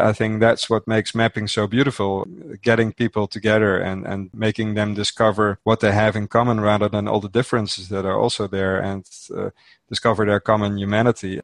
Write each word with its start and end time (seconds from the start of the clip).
I 0.00 0.12
think 0.12 0.40
that's 0.40 0.68
what 0.68 0.86
makes 0.86 1.14
mapping 1.14 1.48
so 1.48 1.66
beautiful, 1.66 2.26
getting 2.62 2.92
people 2.92 3.26
together 3.26 3.78
and, 3.78 4.06
and 4.06 4.30
making 4.34 4.74
them 4.74 4.94
discover 4.94 5.58
what 5.64 5.80
they 5.80 5.92
have 5.92 6.16
in 6.16 6.28
common 6.28 6.60
rather 6.60 6.88
than 6.88 7.08
all 7.08 7.20
the 7.20 7.28
differences 7.28 7.88
that 7.88 8.04
are 8.04 8.18
also 8.18 8.46
there 8.46 8.80
and 8.80 9.08
uh, 9.36 9.50
discover 9.88 10.24
their 10.24 10.40
common 10.40 10.78
humanity. 10.78 11.40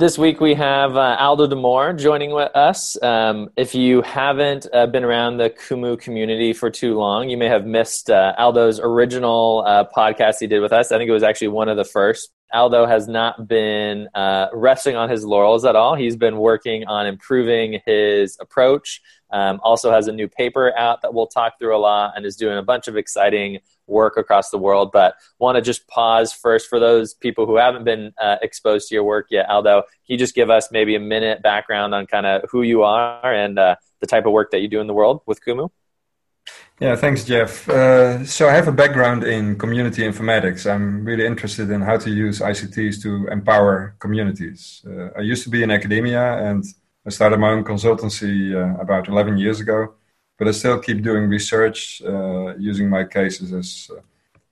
This 0.00 0.16
week 0.16 0.40
we 0.40 0.54
have 0.54 0.96
uh, 0.96 1.18
Aldo 1.20 1.46
de 1.46 1.56
Moor 1.56 1.92
joining 1.92 2.30
with 2.30 2.50
us. 2.56 2.96
Um, 3.02 3.50
if 3.58 3.74
you 3.74 4.00
haven't 4.00 4.66
uh, 4.72 4.86
been 4.86 5.04
around 5.04 5.36
the 5.36 5.50
Kumu 5.50 6.00
community 6.00 6.54
for 6.54 6.70
too 6.70 6.96
long, 6.96 7.28
you 7.28 7.36
may 7.36 7.48
have 7.48 7.66
missed 7.66 8.08
uh, 8.08 8.32
Aldo's 8.38 8.80
original 8.80 9.62
uh, 9.66 9.84
podcast 9.94 10.36
he 10.40 10.46
did 10.46 10.62
with 10.62 10.72
us. 10.72 10.90
I 10.90 10.96
think 10.96 11.10
it 11.10 11.12
was 11.12 11.22
actually 11.22 11.48
one 11.48 11.68
of 11.68 11.76
the 11.76 11.84
first. 11.84 12.32
Aldo 12.52 12.86
has 12.86 13.08
not 13.08 13.46
been 13.46 14.08
uh, 14.14 14.48
resting 14.52 14.96
on 14.96 15.08
his 15.08 15.24
laurels 15.24 15.64
at 15.64 15.76
all. 15.76 15.94
He's 15.94 16.16
been 16.16 16.36
working 16.36 16.84
on 16.86 17.06
improving 17.06 17.80
his 17.86 18.36
approach. 18.40 19.00
Um, 19.30 19.60
also 19.62 19.92
has 19.92 20.08
a 20.08 20.12
new 20.12 20.26
paper 20.26 20.76
out 20.76 21.02
that 21.02 21.14
we'll 21.14 21.28
talk 21.28 21.58
through 21.58 21.76
a 21.76 21.78
lot, 21.78 22.14
and 22.16 22.26
is 22.26 22.36
doing 22.36 22.58
a 22.58 22.62
bunch 22.62 22.88
of 22.88 22.96
exciting 22.96 23.60
work 23.86 24.16
across 24.16 24.50
the 24.50 24.58
world. 24.58 24.90
But 24.92 25.14
want 25.38 25.56
to 25.56 25.62
just 25.62 25.86
pause 25.86 26.32
first 26.32 26.68
for 26.68 26.80
those 26.80 27.14
people 27.14 27.46
who 27.46 27.56
haven't 27.56 27.84
been 27.84 28.12
uh, 28.20 28.36
exposed 28.42 28.88
to 28.88 28.94
your 28.94 29.04
work 29.04 29.26
yet. 29.30 29.48
Aldo, 29.48 29.82
can 29.82 29.88
you 30.08 30.18
just 30.18 30.34
give 30.34 30.50
us 30.50 30.70
maybe 30.72 30.96
a 30.96 31.00
minute 31.00 31.42
background 31.42 31.94
on 31.94 32.06
kind 32.06 32.26
of 32.26 32.42
who 32.50 32.62
you 32.62 32.82
are 32.82 33.32
and 33.32 33.58
uh, 33.58 33.76
the 34.00 34.06
type 34.06 34.26
of 34.26 34.32
work 34.32 34.50
that 34.50 34.60
you 34.60 34.68
do 34.68 34.80
in 34.80 34.86
the 34.88 34.94
world 34.94 35.20
with 35.26 35.44
Kumu? 35.44 35.70
Yeah, 36.80 36.96
thanks, 36.96 37.24
Jeff. 37.24 37.68
Uh, 37.68 38.24
so 38.24 38.48
I 38.48 38.52
have 38.52 38.68
a 38.68 38.72
background 38.72 39.24
in 39.24 39.58
community 39.58 40.02
informatics. 40.02 40.70
I'm 40.70 41.04
really 41.04 41.26
interested 41.26 41.70
in 41.70 41.82
how 41.82 41.98
to 41.98 42.10
use 42.10 42.40
ICTs 42.40 43.02
to 43.02 43.26
empower 43.28 43.96
communities. 43.98 44.82
Uh, 44.86 45.10
I 45.18 45.20
used 45.20 45.44
to 45.44 45.50
be 45.50 45.62
in 45.62 45.70
academia 45.70 46.38
and 46.38 46.64
I 47.06 47.10
started 47.10 47.38
my 47.38 47.50
own 47.50 47.64
consultancy 47.64 48.54
uh, 48.54 48.80
about 48.80 49.08
11 49.08 49.36
years 49.36 49.60
ago 49.60 49.94
but 50.40 50.48
I 50.48 50.52
still 50.52 50.80
keep 50.80 51.02
doing 51.02 51.28
research 51.28 52.00
uh, 52.02 52.56
using 52.56 52.88
my 52.88 53.04
cases 53.04 53.52
as 53.52 53.90
uh, 53.94 54.00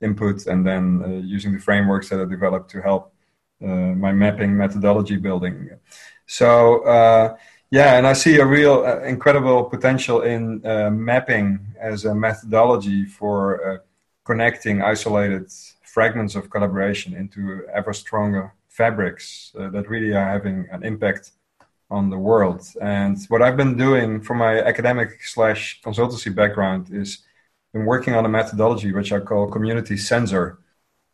input 0.03 0.47
and 0.47 0.65
then 0.65 1.03
uh, 1.03 1.09
using 1.09 1.55
the 1.55 1.59
frameworks 1.59 2.11
that 2.11 2.21
I 2.21 2.27
developed 2.27 2.71
to 2.73 2.83
help 2.83 3.13
my 3.61 4.13
mapping 4.13 4.57
methodology 4.57 5.17
building. 5.17 5.71
So 6.27 6.85
yeah, 7.71 7.97
and 7.97 8.07
I 8.07 8.13
see 8.15 8.39
a 8.39 8.47
real 8.47 8.85
uh, 8.85 9.01
incredible 9.01 9.65
potential 9.65 10.23
in 10.23 10.61
mapping 11.05 11.61
as 11.81 12.05
a 12.05 12.15
methodology 12.15 13.05
for 13.05 13.83
connecting 14.25 14.83
isolated 14.83 15.51
fragments 15.83 16.35
of 16.35 16.51
collaboration 16.51 17.15
into 17.15 17.67
ever 17.73 17.93
stronger 17.93 18.53
fabrics 18.69 19.53
that 19.55 19.89
really 19.89 20.13
are 20.15 20.31
having 20.37 20.67
an 20.71 20.85
impact 20.85 21.33
on 21.91 22.11
the 22.11 22.19
world. 22.19 22.63
And 22.81 23.17
what 23.29 23.43
I've 23.43 23.57
been 23.57 23.77
doing 23.77 24.21
from 24.21 24.39
my 24.39 24.61
academic 24.61 25.25
slash 25.25 25.81
consultancy 25.83 26.35
background 26.35 26.89
is 26.93 27.25
been 27.73 27.85
working 27.85 28.15
on 28.15 28.25
a 28.25 28.29
methodology 28.29 28.93
which 28.93 29.13
I 29.13 29.21
call 29.21 29.51
community 29.51 29.97
sensor, 29.97 30.59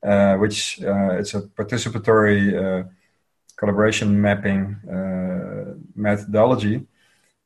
uh, 0.03 0.37
which 0.37 0.83
uh, 0.83 1.19
it's 1.19 1.35
a 1.35 1.43
participatory 1.43 2.43
uh, 2.55 2.89
collaboration 3.57 4.21
mapping 4.21 4.77
uh, 4.91 5.75
methodology. 5.95 6.87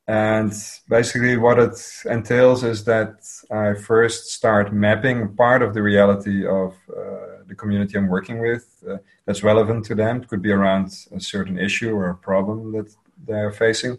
And 0.07 0.53
basically, 0.89 1.37
what 1.37 1.59
it 1.59 1.79
entails 2.07 2.65
is 2.65 2.85
that 2.85 3.17
I 3.51 3.75
first 3.75 4.31
start 4.33 4.73
mapping 4.73 5.37
part 5.37 5.61
of 5.61 5.75
the 5.75 5.83
reality 5.83 6.47
of 6.47 6.75
uh, 6.89 7.45
the 7.47 7.55
community 7.55 7.99
I'm 7.99 8.09
working 8.09 8.39
with 8.41 8.65
uh, 8.89 8.97
that's 9.27 9.43
relevant 9.43 9.85
to 9.87 9.95
them. 9.95 10.23
It 10.23 10.29
could 10.29 10.41
be 10.41 10.51
around 10.51 10.87
a 11.15 11.21
certain 11.21 11.59
issue 11.59 11.93
or 11.95 12.09
a 12.09 12.15
problem 12.15 12.73
that 12.73 12.95
they're 13.27 13.53
facing. 13.53 13.99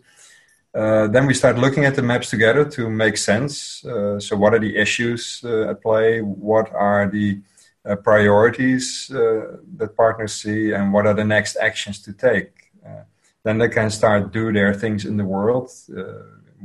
Uh, 0.73 1.07
then 1.07 1.27
we 1.27 1.33
start 1.33 1.57
looking 1.57 1.85
at 1.85 1.95
the 1.95 2.01
maps 2.01 2.29
together 2.29 2.63
to 2.63 2.89
make 2.89 3.17
sense. 3.17 3.83
Uh, 3.85 4.19
so, 4.19 4.35
what 4.35 4.53
are 4.53 4.59
the 4.59 4.77
issues 4.77 5.41
uh, 5.43 5.69
at 5.69 5.81
play? 5.81 6.21
What 6.21 6.71
are 6.73 7.07
the 7.07 7.41
uh, 7.85 7.95
priorities 7.95 9.09
uh, 9.11 9.57
that 9.77 9.95
partners 9.95 10.33
see, 10.33 10.71
and 10.73 10.93
what 10.93 11.07
are 11.07 11.13
the 11.13 11.23
next 11.23 11.55
actions 11.57 12.01
to 12.01 12.13
take? 12.13 12.71
Uh, 12.85 13.03
then 13.43 13.57
they 13.57 13.69
can 13.69 13.89
start 13.89 14.33
do 14.33 14.51
their 14.51 14.73
things 14.73 15.05
in 15.05 15.17
the 15.17 15.23
world, 15.23 15.71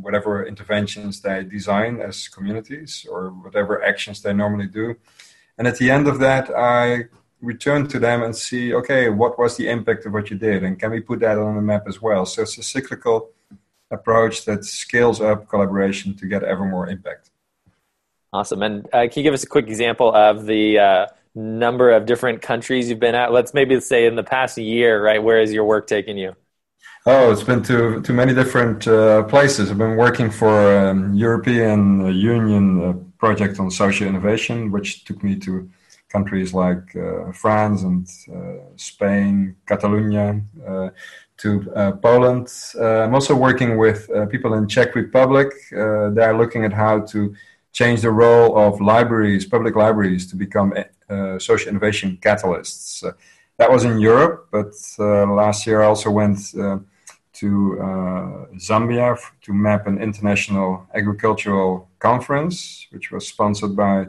whatever 0.02 0.44
interventions 0.44 1.20
they 1.20 1.44
design 1.44 2.00
as 2.00 2.26
communities, 2.28 3.06
or 3.08 3.30
whatever 3.30 3.84
actions 3.84 4.22
they 4.22 4.32
normally 4.32 4.66
do. 4.66 4.96
And 5.56 5.68
at 5.68 5.78
the 5.78 5.90
end 5.90 6.08
of 6.08 6.18
that, 6.18 6.50
I 6.50 7.04
return 7.40 7.86
to 7.88 7.98
them 8.00 8.22
and 8.22 8.34
see, 8.34 8.74
okay, 8.74 9.08
what 9.08 9.38
was 9.38 9.56
the 9.56 9.68
impact 9.68 10.04
of 10.06 10.12
what 10.12 10.30
you 10.30 10.36
did, 10.36 10.64
and 10.64 10.78
can 10.78 10.90
we 10.90 11.00
put 11.00 11.20
that 11.20 11.38
on 11.38 11.54
the 11.54 11.62
map 11.62 11.84
as 11.86 12.02
well? 12.02 12.26
So 12.26 12.42
it's 12.42 12.58
a 12.58 12.62
cyclical 12.62 13.30
approach 13.90 14.44
that 14.46 14.64
scales 14.64 15.20
up 15.20 15.48
collaboration 15.48 16.16
to 16.16 16.26
get 16.26 16.42
ever 16.42 16.64
more 16.64 16.88
impact. 16.88 17.30
Awesome. 18.34 18.64
And 18.64 18.84
uh, 18.86 19.02
can 19.02 19.12
you 19.14 19.22
give 19.22 19.32
us 19.32 19.44
a 19.44 19.46
quick 19.46 19.68
example 19.68 20.12
of 20.12 20.44
the 20.44 20.76
uh, 20.76 21.06
number 21.36 21.92
of 21.92 22.04
different 22.04 22.42
countries 22.42 22.90
you've 22.90 22.98
been 22.98 23.14
at? 23.14 23.30
Let's 23.30 23.54
maybe 23.54 23.78
say 23.78 24.06
in 24.06 24.16
the 24.16 24.24
past 24.24 24.58
year, 24.58 25.00
right? 25.04 25.22
Where 25.22 25.38
has 25.38 25.52
your 25.52 25.64
work 25.64 25.86
taken 25.86 26.16
you? 26.16 26.34
Oh, 27.06 27.30
it's 27.30 27.44
been 27.44 27.62
to 27.62 28.02
to 28.02 28.12
many 28.12 28.34
different 28.34 28.88
uh, 28.88 29.22
places. 29.34 29.70
I've 29.70 29.78
been 29.78 29.96
working 29.96 30.30
for 30.32 30.54
um, 30.76 31.14
European 31.14 32.12
Union 32.12 32.66
uh, 32.82 32.92
project 33.18 33.60
on 33.60 33.70
social 33.70 34.08
innovation, 34.08 34.72
which 34.72 35.04
took 35.04 35.22
me 35.22 35.36
to 35.36 35.70
countries 36.08 36.52
like 36.54 36.96
uh, 36.96 37.30
France 37.32 37.82
and 37.82 38.04
uh, 38.34 38.64
Spain, 38.76 39.54
Catalonia, 39.66 40.40
uh, 40.66 40.88
to 41.36 41.48
Poland. 42.02 42.46
I'm 42.80 43.14
also 43.14 43.34
working 43.36 43.78
with 43.78 44.08
people 44.30 44.54
in 44.54 44.66
Czech 44.68 44.94
Republic. 44.94 45.50
they 45.70 46.24
are 46.30 46.36
looking 46.42 46.64
at 46.64 46.72
how 46.72 47.00
to 47.12 47.34
change 47.74 48.00
the 48.00 48.10
role 48.10 48.56
of 48.56 48.80
libraries, 48.80 49.44
public 49.44 49.76
libraries, 49.76 50.26
to 50.30 50.36
become 50.36 50.72
social 51.38 51.68
innovation 51.68 52.18
catalysts. 52.22 53.04
that 53.58 53.70
was 53.70 53.84
in 53.84 53.98
Europe, 53.98 54.48
but 54.50 54.72
last 55.42 55.66
year 55.66 55.82
I 55.82 55.86
also 55.86 56.10
went 56.10 56.38
to 57.34 57.78
uh, 57.80 58.46
Zambia 58.56 59.18
to 59.42 59.52
map 59.52 59.86
an 59.86 59.98
international 59.98 60.86
agricultural 60.94 61.90
conference, 61.98 62.86
which 62.90 63.10
was 63.10 63.26
sponsored 63.28 63.76
by 63.76 64.06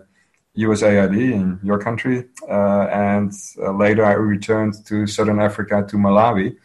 USAID 0.57 1.33
in 1.33 1.59
your 1.63 1.79
country. 1.79 2.25
Uh, 2.47 2.87
and 2.91 3.33
uh, 3.59 3.71
later 3.71 4.05
I 4.05 4.13
returned 4.13 4.85
to 4.85 5.07
Southern 5.07 5.41
Africa, 5.41 5.85
to 5.89 5.97
Malawi, 5.97 6.55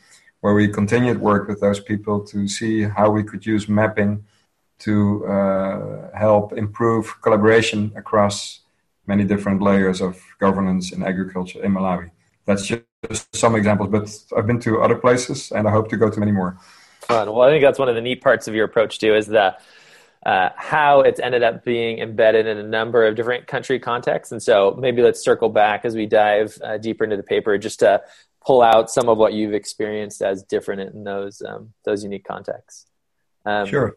where 0.43 0.55
we 0.55 0.69
continued 0.69 1.19
work 1.19 1.49
with 1.49 1.61
those 1.61 1.81
people 1.81 2.21
to 2.27 2.47
see 2.47 2.83
how 2.83 3.11
we 3.11 3.25
could 3.25 3.45
use 3.45 3.69
mapping 3.69 4.25
to 4.81 5.27
uh, 5.27 6.17
help 6.17 6.53
improve 6.53 7.21
collaboration 7.23 7.93
across 7.97 8.61
many 9.07 9.25
different 9.25 9.61
layers 9.63 10.01
of 10.01 10.21
governance 10.39 10.93
in 10.93 11.03
agriculture 11.03 11.63
in 11.63 11.73
Malawi. 11.73 12.11
That's 12.47 12.67
just 12.67 12.85
some 13.35 13.55
examples, 13.55 13.91
but 13.91 14.39
I've 14.39 14.47
been 14.47 14.61
to 14.61 14.83
other 14.83 14.97
places 14.97 15.53
and 15.53 15.67
I 15.69 15.71
hope 15.71 15.89
to 15.91 15.97
go 15.97 16.11
to 16.11 16.21
many 16.21 16.33
more. 16.33 16.59
Well, 17.09 17.43
I 17.43 17.51
think 17.51 17.63
that's 17.63 17.79
one 17.79 17.89
of 17.89 17.95
the 17.95 18.01
neat 18.01 18.23
parts 18.23 18.47
of 18.49 18.55
your 18.55 18.65
approach 18.65 18.99
too, 18.99 19.15
is 19.15 19.27
that 19.29 19.63
uh, 20.25 20.51
how 20.57 21.01
it's 21.01 21.19
ended 21.19 21.43
up 21.43 21.65
being 21.65 21.99
embedded 21.99 22.47
in 22.47 22.59
a 22.59 22.63
number 22.63 23.07
of 23.07 23.17
different 23.17 23.47
country 23.47 23.79
contexts. 23.79 24.33
And 24.33 24.43
so 24.43 24.77
maybe 24.79 25.03
let's 25.03 25.23
circle 25.23 25.49
back 25.49 25.85
as 25.85 25.97
we 25.97 26.07
dive 26.07 26.59
uh, 26.63 26.79
deeper 26.79 27.05
into 27.05 27.17
the 27.17 27.23
paper 27.23 27.57
just 27.59 27.81
to 27.81 28.03
pull 28.45 28.63
out 28.63 28.91
some 28.91 29.09
of 29.09 29.19
what 29.19 29.33
you've 29.33 29.55
experienced 29.55 30.23
as 30.23 30.43
different 30.43 30.95
in 30.95 31.05
those 31.05 31.43
um, 31.43 31.73
those 31.85 32.05
unique 32.05 32.25
contexts. 32.25 32.87
Um, 33.45 33.67
sure. 33.67 33.97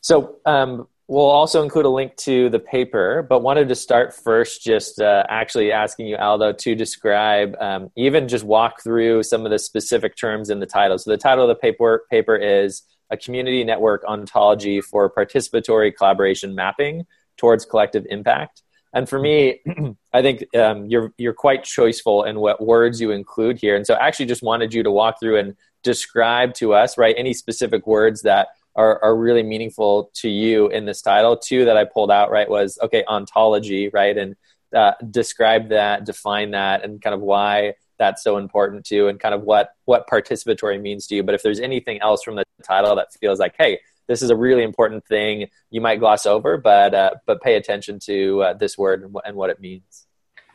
So 0.00 0.36
um, 0.46 0.86
we'll 1.08 1.24
also 1.24 1.62
include 1.62 1.86
a 1.86 1.90
link 1.90 2.16
to 2.16 2.48
the 2.50 2.58
paper, 2.58 3.26
but 3.28 3.40
wanted 3.40 3.68
to 3.68 3.74
start 3.74 4.14
first 4.14 4.62
just 4.62 5.00
uh, 5.00 5.24
actually 5.28 5.72
asking 5.72 6.06
you, 6.06 6.16
Aldo, 6.16 6.52
to 6.52 6.74
describe, 6.74 7.56
um, 7.60 7.90
even 7.96 8.28
just 8.28 8.44
walk 8.44 8.82
through 8.82 9.22
some 9.22 9.44
of 9.44 9.50
the 9.50 9.58
specific 9.58 10.16
terms 10.16 10.50
in 10.50 10.60
the 10.60 10.66
title. 10.66 10.98
So 10.98 11.10
the 11.10 11.16
title 11.16 11.44
of 11.44 11.48
the 11.48 11.60
paper 11.60 12.04
paper 12.10 12.36
is 12.36 12.82
a 13.10 13.16
community 13.16 13.64
network 13.64 14.04
ontology 14.04 14.80
for 14.80 15.10
participatory 15.10 15.94
collaboration 15.94 16.54
mapping 16.54 17.06
towards 17.38 17.64
collective 17.64 18.06
impact. 18.10 18.62
And 18.92 19.08
for 19.08 19.18
me, 19.18 19.60
I 20.12 20.22
think 20.22 20.54
um, 20.54 20.86
you're 20.86 21.12
you're 21.18 21.34
quite 21.34 21.64
choiceful 21.64 22.26
in 22.26 22.40
what 22.40 22.64
words 22.64 23.00
you 23.00 23.10
include 23.10 23.58
here. 23.58 23.76
And 23.76 23.86
so, 23.86 23.94
I 23.94 24.06
actually, 24.06 24.26
just 24.26 24.42
wanted 24.42 24.74
you 24.74 24.82
to 24.82 24.90
walk 24.90 25.20
through 25.20 25.38
and 25.38 25.56
describe 25.82 26.54
to 26.54 26.74
us, 26.74 26.98
right, 26.98 27.14
any 27.16 27.32
specific 27.32 27.86
words 27.86 28.22
that 28.22 28.48
are, 28.78 29.02
are 29.04 29.16
really 29.16 29.42
meaningful 29.42 30.10
to 30.14 30.30
you 30.30 30.68
in 30.68 30.86
this 30.86 31.02
title. 31.02 31.36
Two 31.36 31.66
that 31.66 31.76
I 31.76 31.84
pulled 31.84 32.10
out, 32.10 32.30
right, 32.30 32.48
was 32.48 32.78
okay, 32.82 33.04
ontology, 33.06 33.90
right, 33.90 34.16
and 34.16 34.36
uh, 34.74 34.92
describe 35.10 35.68
that, 35.68 36.06
define 36.06 36.52
that, 36.52 36.84
and 36.84 37.02
kind 37.02 37.14
of 37.14 37.20
why 37.20 37.74
that's 37.98 38.22
so 38.22 38.36
important 38.36 38.86
too 38.86 39.08
and 39.08 39.18
kind 39.18 39.34
of 39.34 39.42
what 39.42 39.70
what 39.84 40.08
participatory 40.08 40.80
means 40.80 41.08
to 41.08 41.16
you 41.16 41.22
but 41.24 41.34
if 41.34 41.42
there's 41.42 41.58
anything 41.58 42.00
else 42.00 42.22
from 42.22 42.36
the 42.36 42.44
title 42.62 42.94
that 42.94 43.12
feels 43.14 43.40
like 43.40 43.56
hey 43.58 43.76
this 44.08 44.22
is 44.22 44.30
a 44.30 44.36
really 44.36 44.64
important 44.64 45.06
thing 45.06 45.48
you 45.70 45.80
might 45.80 46.00
gloss 46.00 46.26
over, 46.26 46.56
but 46.56 46.94
uh, 46.94 47.10
but 47.26 47.40
pay 47.40 47.54
attention 47.54 48.00
to 48.00 48.42
uh, 48.42 48.52
this 48.54 48.76
word 48.76 49.02
and, 49.04 49.14
and, 49.24 49.36
what 49.36 49.50
it 49.50 49.60
means. 49.60 50.06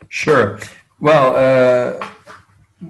Sure. 0.10 0.60
Well, 1.00 1.36
uh, 1.36 2.08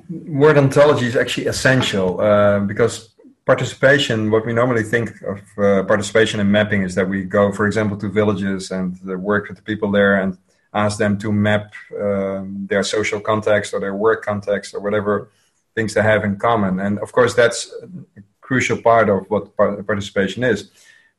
word 0.09 0.57
ontology 0.57 1.05
is 1.05 1.15
actually 1.15 1.47
essential 1.47 2.19
uh, 2.19 2.61
because 2.61 3.12
participation, 3.45 4.31
what 4.31 4.45
we 4.45 4.53
normally 4.53 4.83
think 4.83 5.21
of 5.21 5.41
uh, 5.57 5.83
participation 5.83 6.39
in 6.39 6.51
mapping 6.51 6.83
is 6.83 6.95
that 6.95 7.07
we 7.07 7.23
go, 7.23 7.51
for 7.51 7.65
example, 7.65 7.97
to 7.97 8.09
villages 8.09 8.71
and 8.71 8.97
uh, 9.09 9.17
work 9.17 9.47
with 9.47 9.57
the 9.57 9.63
people 9.63 9.91
there 9.91 10.21
and 10.21 10.37
ask 10.73 10.97
them 10.97 11.17
to 11.19 11.31
map 11.31 11.73
um, 11.99 12.65
their 12.67 12.83
social 12.83 13.19
context 13.19 13.73
or 13.73 13.79
their 13.79 13.95
work 13.95 14.23
context 14.23 14.73
or 14.73 14.79
whatever 14.79 15.29
things 15.75 15.93
they 15.93 16.01
have 16.01 16.23
in 16.23 16.37
common. 16.37 16.79
And 16.79 16.99
of 16.99 17.11
course, 17.11 17.33
that's 17.33 17.71
a 18.17 18.21
crucial 18.41 18.81
part 18.81 19.09
of 19.09 19.29
what 19.29 19.55
participation 19.57 20.43
is. 20.43 20.71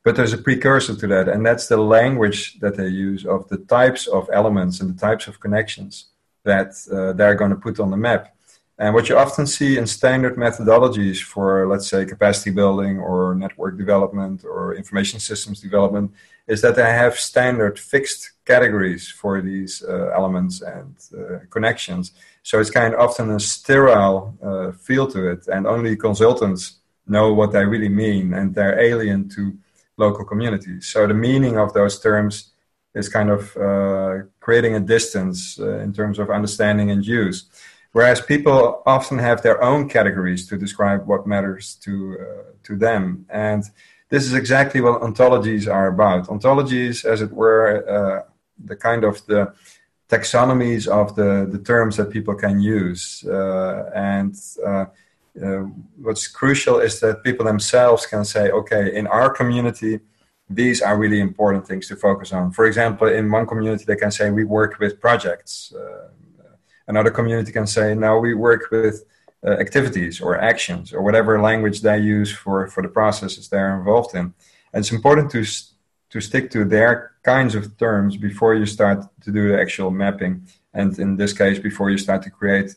But 0.03 0.17
there's 0.17 0.35
a 0.35 0.39
precursor 0.39 0.95
to 0.95 1.07
that, 1.07 1.29
and 1.29 1.47
that's 1.47 1.67
the 1.67 1.79
language 1.79 2.61
that 2.61 2.77
they 2.77 2.89
use 2.89 3.25
of 3.25 3.49
the 3.49 3.57
types 3.57 4.07
of 4.07 4.29
elements 4.33 4.81
and 4.81 4.95
the 4.95 5.01
types 5.01 5.29
of 5.29 5.41
connections 5.41 6.07
that 6.45 6.75
uh, 6.93 7.15
they're 7.15 7.35
going 7.35 7.51
to 7.51 7.57
put 7.57 7.81
on 7.81 7.91
the 7.91 7.97
map. 7.97 8.34
And 8.77 8.93
what 8.93 9.09
you 9.09 9.17
often 9.17 9.47
see 9.47 9.79
in 9.79 9.87
standard 9.87 10.37
methodologies 10.37 11.23
for, 11.23 11.69
let's 11.69 11.89
say, 11.89 12.05
capacity 12.05 12.51
building 12.51 12.99
or 12.99 13.35
network 13.35 13.79
development 13.79 14.45
or 14.45 14.75
information 14.75 15.21
systems 15.21 15.61
development 15.61 16.13
is 16.49 16.61
that 16.63 16.75
they 16.75 16.83
have 16.83 17.19
standard 17.19 17.79
fixed 17.79 18.33
categories 18.45 19.09
for 19.09 19.41
these 19.41 19.83
uh, 19.85 20.11
elements 20.13 20.61
and 20.61 20.95
uh, 21.17 21.39
connections. 21.51 22.13
So 22.43 22.59
it's 22.59 22.71
kind 22.71 22.95
of 22.95 23.01
often 23.01 23.31
a 23.31 23.41
sterile 23.41 24.37
uh, 24.43 24.73
feel 24.73 25.07
to 25.13 25.31
it, 25.31 25.47
and 25.47 25.67
only 25.67 25.97
consultants 25.97 26.81
know 27.07 27.33
what 27.33 27.53
they 27.53 27.65
really 27.65 27.89
mean, 27.89 28.35
and 28.35 28.55
they're 28.55 28.79
alien 28.79 29.29
to 29.31 29.57
local 29.97 30.25
communities. 30.25 30.87
So 30.87 31.07
the 31.07 31.15
meaning 31.15 31.59
of 31.59 31.73
those 31.73 32.01
terms 32.01 32.51
is 32.95 33.09
kind 33.09 33.31
of 33.31 33.57
uh, 33.57 34.25
creating 34.41 34.75
a 34.75 34.81
distance 34.81 35.59
uh, 35.59 35.79
in 35.79 35.93
terms 35.93 36.19
of 36.19 36.31
understanding 36.31 36.91
and 36.91 37.07
use. 37.07 37.47
Whereas 37.95 38.21
people 38.21 38.83
often 38.87 39.19
have 39.19 39.43
their 39.43 39.63
own 39.63 39.89
categories 39.89 40.49
to 40.49 40.57
describe 40.57 41.07
what 41.07 41.29
matters 41.35 41.65
to 41.85 41.93
uh, 42.21 42.51
to 42.67 42.73
them, 42.77 43.05
and 43.29 43.63
this 44.09 44.25
is 44.29 44.35
exactly 44.35 44.81
what 44.81 45.01
ontologies 45.01 45.73
are 45.73 45.89
about. 45.95 46.27
Ontologies, 46.27 47.05
as 47.05 47.23
it 47.23 47.33
were, 47.33 47.65
uh, 47.97 48.21
the 48.71 48.77
kind 48.77 49.05
of 49.05 49.25
the 49.27 49.53
taxonomies 50.09 50.89
of 50.89 51.15
the, 51.15 51.31
the 51.55 51.59
terms 51.59 51.97
that 51.97 52.11
people 52.11 52.35
can 52.35 52.61
use. 52.61 53.25
Uh, 53.25 53.91
and 53.95 54.35
uh, 54.67 54.87
uh, 55.45 55.65
what's 56.05 56.27
crucial 56.27 56.79
is 56.79 56.99
that 57.01 57.23
people 57.23 57.45
themselves 57.47 58.07
can 58.07 58.25
say, 58.25 58.51
okay, 58.51 58.95
in 58.95 59.07
our 59.07 59.31
community, 59.31 60.01
these 60.51 60.83
are 60.83 60.97
really 60.99 61.21
important 61.21 61.67
things 61.67 61.89
to 61.89 61.97
focus 61.97 62.33
on. 62.33 62.51
For 62.51 62.67
example, 62.67 63.09
in 63.09 63.31
one 63.31 63.47
community, 63.47 63.85
they 63.85 63.97
can 63.97 64.11
say, 64.11 64.31
we 64.31 64.45
work 64.45 64.79
with 64.79 65.01
projects. 65.01 65.73
Another 66.87 67.11
community 67.11 67.53
can 67.53 67.67
say, 67.67 67.95
now 67.95 68.19
we 68.19 68.35
work 68.35 68.71
with 68.71 69.05
uh, 69.45 69.51
activities 69.53 70.21
or 70.21 70.41
actions 70.41 70.93
or 70.93 71.03
whatever 71.03 71.41
language 71.41 71.81
they 71.81 71.99
use 71.99 72.33
for, 72.33 72.67
for 72.69 72.83
the 72.83 72.89
processes 72.89 73.49
they're 73.49 73.77
involved 73.79 74.15
in. 74.15 74.35
And 74.73 74.81
it's 74.83 74.93
important 74.93 75.31
to, 75.33 75.45
to 76.11 76.21
stick 76.21 76.51
to 76.53 76.65
their 76.65 77.13
kinds 77.23 77.55
of 77.55 77.77
terms 77.79 78.17
before 78.17 78.55
you 78.55 78.67
start 78.67 79.05
to 79.23 79.31
do 79.31 79.49
the 79.49 79.61
actual 79.61 79.91
mapping. 79.91 80.47
And 80.73 80.99
in 80.99 81.17
this 81.17 81.33
case, 81.33 81.59
before 81.59 81.91
you 81.91 81.99
start 81.99 82.23
to 82.23 82.31
create 82.31 82.75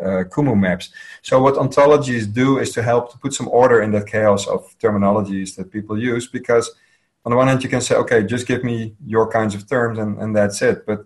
uh, 0.00 0.24
Kumu 0.24 0.58
maps. 0.58 0.90
So 1.22 1.42
what 1.42 1.54
ontologies 1.54 2.32
do 2.32 2.58
is 2.58 2.72
to 2.72 2.82
help 2.82 3.12
to 3.12 3.18
put 3.18 3.34
some 3.34 3.48
order 3.48 3.82
in 3.82 3.90
that 3.92 4.06
chaos 4.06 4.46
of 4.46 4.74
terminologies 4.78 5.56
that 5.56 5.70
people 5.70 5.98
use 5.98 6.26
because 6.26 6.70
on 7.24 7.30
the 7.30 7.36
one 7.36 7.48
hand 7.48 7.62
you 7.62 7.68
can 7.68 7.80
say, 7.80 7.94
okay, 7.96 8.22
just 8.24 8.46
give 8.46 8.64
me 8.64 8.94
your 9.04 9.30
kinds 9.30 9.54
of 9.54 9.68
terms 9.68 9.98
and, 9.98 10.18
and 10.18 10.34
that's 10.34 10.62
it. 10.62 10.86
But 10.86 11.04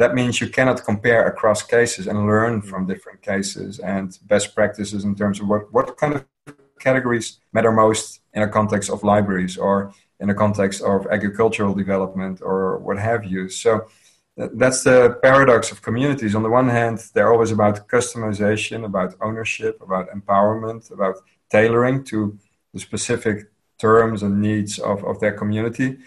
that 0.00 0.14
means 0.14 0.40
you 0.40 0.48
cannot 0.48 0.82
compare 0.82 1.26
across 1.26 1.62
cases 1.62 2.06
and 2.06 2.26
learn 2.26 2.62
mm. 2.62 2.64
from 2.70 2.86
different 2.86 3.20
cases 3.20 3.78
and 3.80 4.18
best 4.32 4.54
practices 4.54 5.04
in 5.04 5.14
terms 5.14 5.36
of 5.40 5.46
what, 5.46 5.62
what 5.76 5.88
kind 5.98 6.14
of 6.14 6.24
categories 6.86 7.38
matter 7.52 7.70
most 7.70 8.20
in 8.32 8.42
a 8.42 8.48
context 8.48 8.88
of 8.90 9.04
libraries 9.04 9.58
or 9.58 9.92
in 10.18 10.28
the 10.28 10.34
context 10.44 10.80
of 10.82 11.06
agricultural 11.16 11.74
development 11.74 12.40
or 12.40 12.78
what 12.78 12.98
have 12.98 13.22
you. 13.32 13.50
So 13.50 13.70
uh, 14.40 14.48
that's 14.54 14.84
the 14.84 15.18
paradox 15.22 15.70
of 15.70 15.82
communities. 15.82 16.34
On 16.34 16.42
the 16.42 16.54
one 16.60 16.70
hand, 16.70 16.96
they're 17.12 17.32
always 17.34 17.52
about 17.52 17.86
customization, 17.88 18.86
about 18.86 19.14
ownership, 19.20 19.82
about 19.82 20.08
empowerment, 20.18 20.90
about 20.90 21.16
tailoring 21.50 22.04
to 22.04 22.38
the 22.72 22.80
specific 22.80 23.36
terms 23.78 24.22
and 24.22 24.40
needs 24.40 24.78
of, 24.78 25.04
of 25.04 25.20
their 25.20 25.32
community 25.32 25.98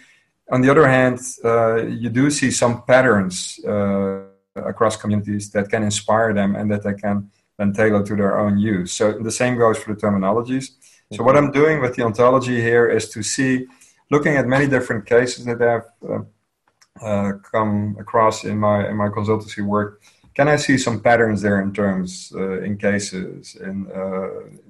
on 0.52 0.62
the 0.62 0.70
other 0.70 0.88
hand, 0.88 1.20
uh, 1.44 1.84
you 1.84 2.10
do 2.10 2.30
see 2.30 2.52
some 2.52 2.84
patterns 2.84 3.60
uh, 3.66 4.22
across 4.56 4.96
communities 4.98 5.50
that 5.52 5.70
can 5.70 5.84
inspire 5.84 6.34
them 6.34 6.56
and 6.56 6.70
that 6.72 6.84
they 6.84 6.94
can 6.94 7.30
then 7.58 7.74
tailor 7.74 8.04
to 8.04 8.16
their 8.16 8.40
own 8.40 8.58
use. 8.58 8.92
So 8.94 9.14
the 9.14 9.32
same 9.32 9.58
goes 9.58 9.78
for 9.78 9.94
the 9.94 10.02
terminologies. 10.02 10.72
So 11.14 11.24
what 11.24 11.38
I'm 11.38 11.52
doing 11.52 11.80
with 11.80 11.96
the 11.96 12.04
ontology 12.04 12.60
here 12.60 12.90
is 12.90 13.10
to 13.10 13.22
see, 13.22 13.68
looking 14.10 14.36
at 14.36 14.48
many 14.48 14.68
different 14.68 15.06
cases 15.06 15.46
that 15.46 15.62
I've 15.62 16.10
uh, 16.10 17.06
uh, 17.06 17.34
come 17.52 17.96
across 18.00 18.44
in 18.44 18.58
my 18.58 18.88
in 18.90 18.96
my 18.96 19.10
consultancy 19.10 19.64
work, 19.64 20.02
can 20.34 20.48
I 20.48 20.56
see 20.56 20.78
some 20.78 21.02
patterns 21.02 21.42
there 21.42 21.62
in 21.62 21.72
terms 21.72 22.34
uh, 22.36 22.62
in 22.62 22.78
cases? 22.78 23.56
And 23.62 23.92
uh, 23.92 24.30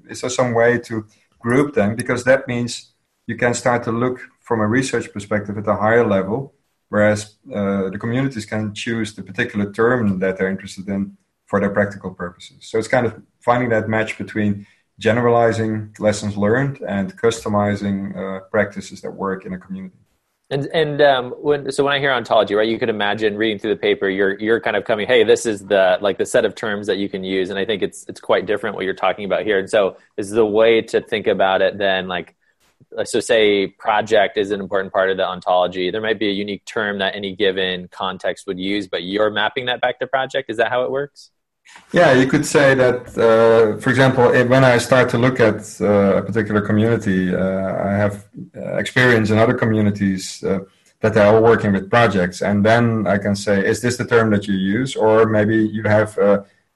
is 0.10 0.22
there 0.22 0.30
some 0.30 0.54
way 0.54 0.80
to 0.80 1.06
group 1.40 1.74
them? 1.74 1.96
Because 1.96 2.24
that 2.26 2.48
means 2.48 2.94
you 3.28 3.38
can 3.38 3.54
start 3.54 3.84
to 3.84 3.92
look 3.92 4.20
from 4.44 4.60
a 4.60 4.68
research 4.68 5.12
perspective 5.12 5.58
at 5.58 5.68
a 5.68 5.76
higher 5.76 6.06
level, 6.06 6.54
whereas 6.90 7.38
uh, 7.54 7.90
the 7.90 7.98
communities 8.00 8.46
can 8.46 8.74
choose 8.74 9.16
the 9.16 9.24
particular 9.24 9.72
term 9.72 10.20
that 10.20 10.38
they're 10.38 10.50
interested 10.52 10.88
in 10.88 11.18
for 11.46 11.60
their 11.60 11.72
practical 11.72 12.12
purposes. 12.14 12.58
So 12.62 12.78
it's 12.78 12.88
kind 12.88 13.06
of 13.06 13.22
finding 13.42 13.70
that 13.70 13.90
match 13.90 14.18
between 14.18 14.68
generalizing 15.00 15.96
lessons 16.00 16.38
learned 16.38 16.82
and 16.82 17.18
customizing 17.18 18.16
uh, 18.16 18.42
practices 18.52 19.02
that 19.02 19.12
work 19.12 19.46
in 19.46 19.54
a 19.54 19.60
community. 19.60 19.98
And 20.50 20.68
and 20.68 21.02
um, 21.02 21.32
when 21.32 21.72
so 21.72 21.84
when 21.84 21.94
I 21.94 22.00
hear 22.00 22.12
ontology, 22.12 22.54
right, 22.54 22.68
you 22.68 22.78
could 22.78 22.90
imagine 22.90 23.38
reading 23.38 23.58
through 23.58 23.72
the 23.72 23.80
paper, 23.80 24.08
you're 24.08 24.38
you're 24.40 24.60
kind 24.60 24.76
of 24.76 24.84
coming, 24.84 25.08
hey, 25.08 25.24
this 25.24 25.46
is 25.46 25.66
the 25.66 25.98
like 26.00 26.18
the 26.18 26.26
set 26.26 26.46
of 26.46 26.54
terms 26.54 26.86
that 26.88 26.98
you 26.98 27.10
can 27.10 27.24
use, 27.24 27.50
and 27.50 27.58
I 27.58 27.66
think 27.66 27.82
it's 27.82 28.06
it's 28.08 28.20
quite 28.20 28.46
different 28.46 28.76
what 28.76 28.86
you're 28.86 28.94
talking 28.94 29.26
about 29.26 29.44
here. 29.46 29.58
And 29.58 29.70
so 29.70 29.98
is 30.18 30.30
the 30.30 30.46
way 30.46 30.82
to 30.82 31.02
think 31.02 31.28
about 31.28 31.62
it 31.62 31.78
then 31.78 32.08
like 32.08 32.36
so 33.06 33.20
say 33.20 33.68
project 33.68 34.38
is 34.38 34.52
an 34.52 34.60
important 34.60 34.94
part 34.94 35.10
of 35.10 35.18
the 35.18 35.28
ontology. 35.28 35.92
There 35.92 36.02
might 36.02 36.20
be 36.20 36.30
a 36.30 36.32
unique 36.32 36.66
term 36.66 37.00
that 37.00 37.16
any 37.16 37.36
given 37.36 37.88
context 37.90 38.48
would 38.48 38.60
use 38.60 38.88
but 38.88 39.04
you're 39.04 39.30
mapping 39.30 39.66
that 39.66 39.82
back 39.82 40.00
to 40.00 40.08
project. 40.08 40.50
Is 40.50 40.58
that 40.58 40.70
how 40.70 40.84
it 40.84 40.92
works? 40.92 41.32
Yeah 41.92 42.12
you 42.14 42.28
could 42.28 42.46
say 42.46 42.76
that 42.76 43.18
uh, 43.18 43.80
for 43.80 43.90
example 43.90 44.26
when 44.54 44.64
i 44.66 44.78
start 44.78 45.10
to 45.10 45.18
look 45.18 45.40
at 45.40 45.60
uh, 45.80 46.18
a 46.18 46.22
particular 46.22 46.62
community 46.62 47.34
uh, 47.34 47.90
i 47.90 47.92
have 48.04 48.28
uh, 48.58 48.76
experience 48.76 49.30
in 49.30 49.38
other 49.38 49.54
communities 49.54 50.44
uh, 50.44 50.60
that 51.00 51.14
they're 51.14 51.42
working 51.42 51.72
with 51.74 51.90
projects. 51.90 52.42
And 52.42 52.66
then 52.66 53.08
i 53.08 53.18
can 53.18 53.36
say 53.36 53.56
is 53.72 53.82
this 53.82 53.96
the 53.98 54.06
term 54.06 54.30
that 54.32 54.48
you 54.48 54.56
use? 54.56 54.96
Or 54.96 55.26
maybe 55.26 55.58
you 55.78 55.84
have 55.84 56.18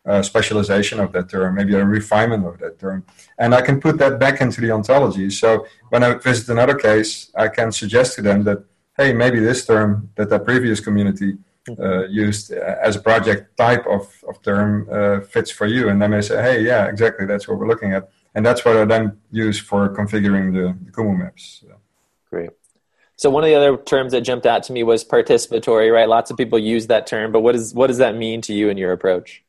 uh, 0.08 0.22
specialization 0.22 1.00
of 1.00 1.12
that 1.12 1.30
term, 1.30 1.56
maybe 1.56 1.74
a 1.76 1.86
refinement 1.86 2.46
of 2.46 2.58
that 2.60 2.80
term. 2.80 3.04
And 3.38 3.54
I 3.54 3.62
can 3.62 3.80
put 3.80 3.98
that 3.98 4.20
back 4.20 4.42
into 4.42 4.62
the 4.62 4.72
ontology. 4.72 5.30
So 5.30 5.66
when 5.90 6.04
I 6.04 6.14
visit 6.16 6.50
another 6.50 6.76
case, 6.76 7.32
I 7.36 7.48
can 7.50 7.72
suggest 7.72 8.16
to 8.16 8.22
them 8.22 8.44
that, 8.46 8.60
hey, 8.98 9.14
maybe 9.14 9.40
this 9.40 9.66
term 9.66 10.10
that 10.16 10.30
that 10.30 10.46
previous 10.46 10.80
community 10.80 11.38
uh, 11.78 12.06
used 12.08 12.52
as 12.52 12.96
a 12.96 13.02
project 13.02 13.58
type 13.58 13.86
of, 13.88 14.04
of 14.30 14.42
term 14.42 14.88
uh, 14.92 15.20
fits 15.20 15.52
for 15.52 15.68
you. 15.68 15.90
And 15.90 16.02
then 16.02 16.12
they 16.12 16.22
say, 16.22 16.42
hey, 16.42 16.64
yeah, 16.64 16.86
exactly, 16.88 17.26
that's 17.26 17.48
what 17.48 17.60
we're 17.60 17.68
looking 17.68 17.94
at. 17.94 18.10
And 18.34 18.46
that's 18.46 18.64
what 18.64 18.78
I 18.78 18.86
then 18.86 19.18
use 19.32 19.60
for 19.60 19.90
configuring 19.90 20.54
the, 20.54 20.78
the 20.86 20.92
Kumu 20.92 21.18
maps. 21.18 21.64
Great. 22.30 22.52
So 23.16 23.32
one 23.32 23.44
of 23.44 23.50
the 23.50 23.56
other 23.56 23.78
terms 23.78 24.12
that 24.12 24.22
jumped 24.22 24.46
out 24.46 24.64
to 24.64 24.74
me 24.74 24.84
was 24.84 25.04
participatory, 25.04 25.92
right? 25.92 26.08
Lots 26.08 26.30
of 26.30 26.38
people 26.38 26.60
use 26.60 26.88
that 26.88 27.08
term, 27.08 27.32
but 27.32 27.42
what 27.42 27.56
is 27.56 27.74
what 27.74 27.88
does 27.88 27.98
that 27.98 28.16
mean 28.16 28.42
to 28.42 28.54
you 28.54 28.70
and 28.70 28.78
your 28.78 28.92
approach? 28.92 29.44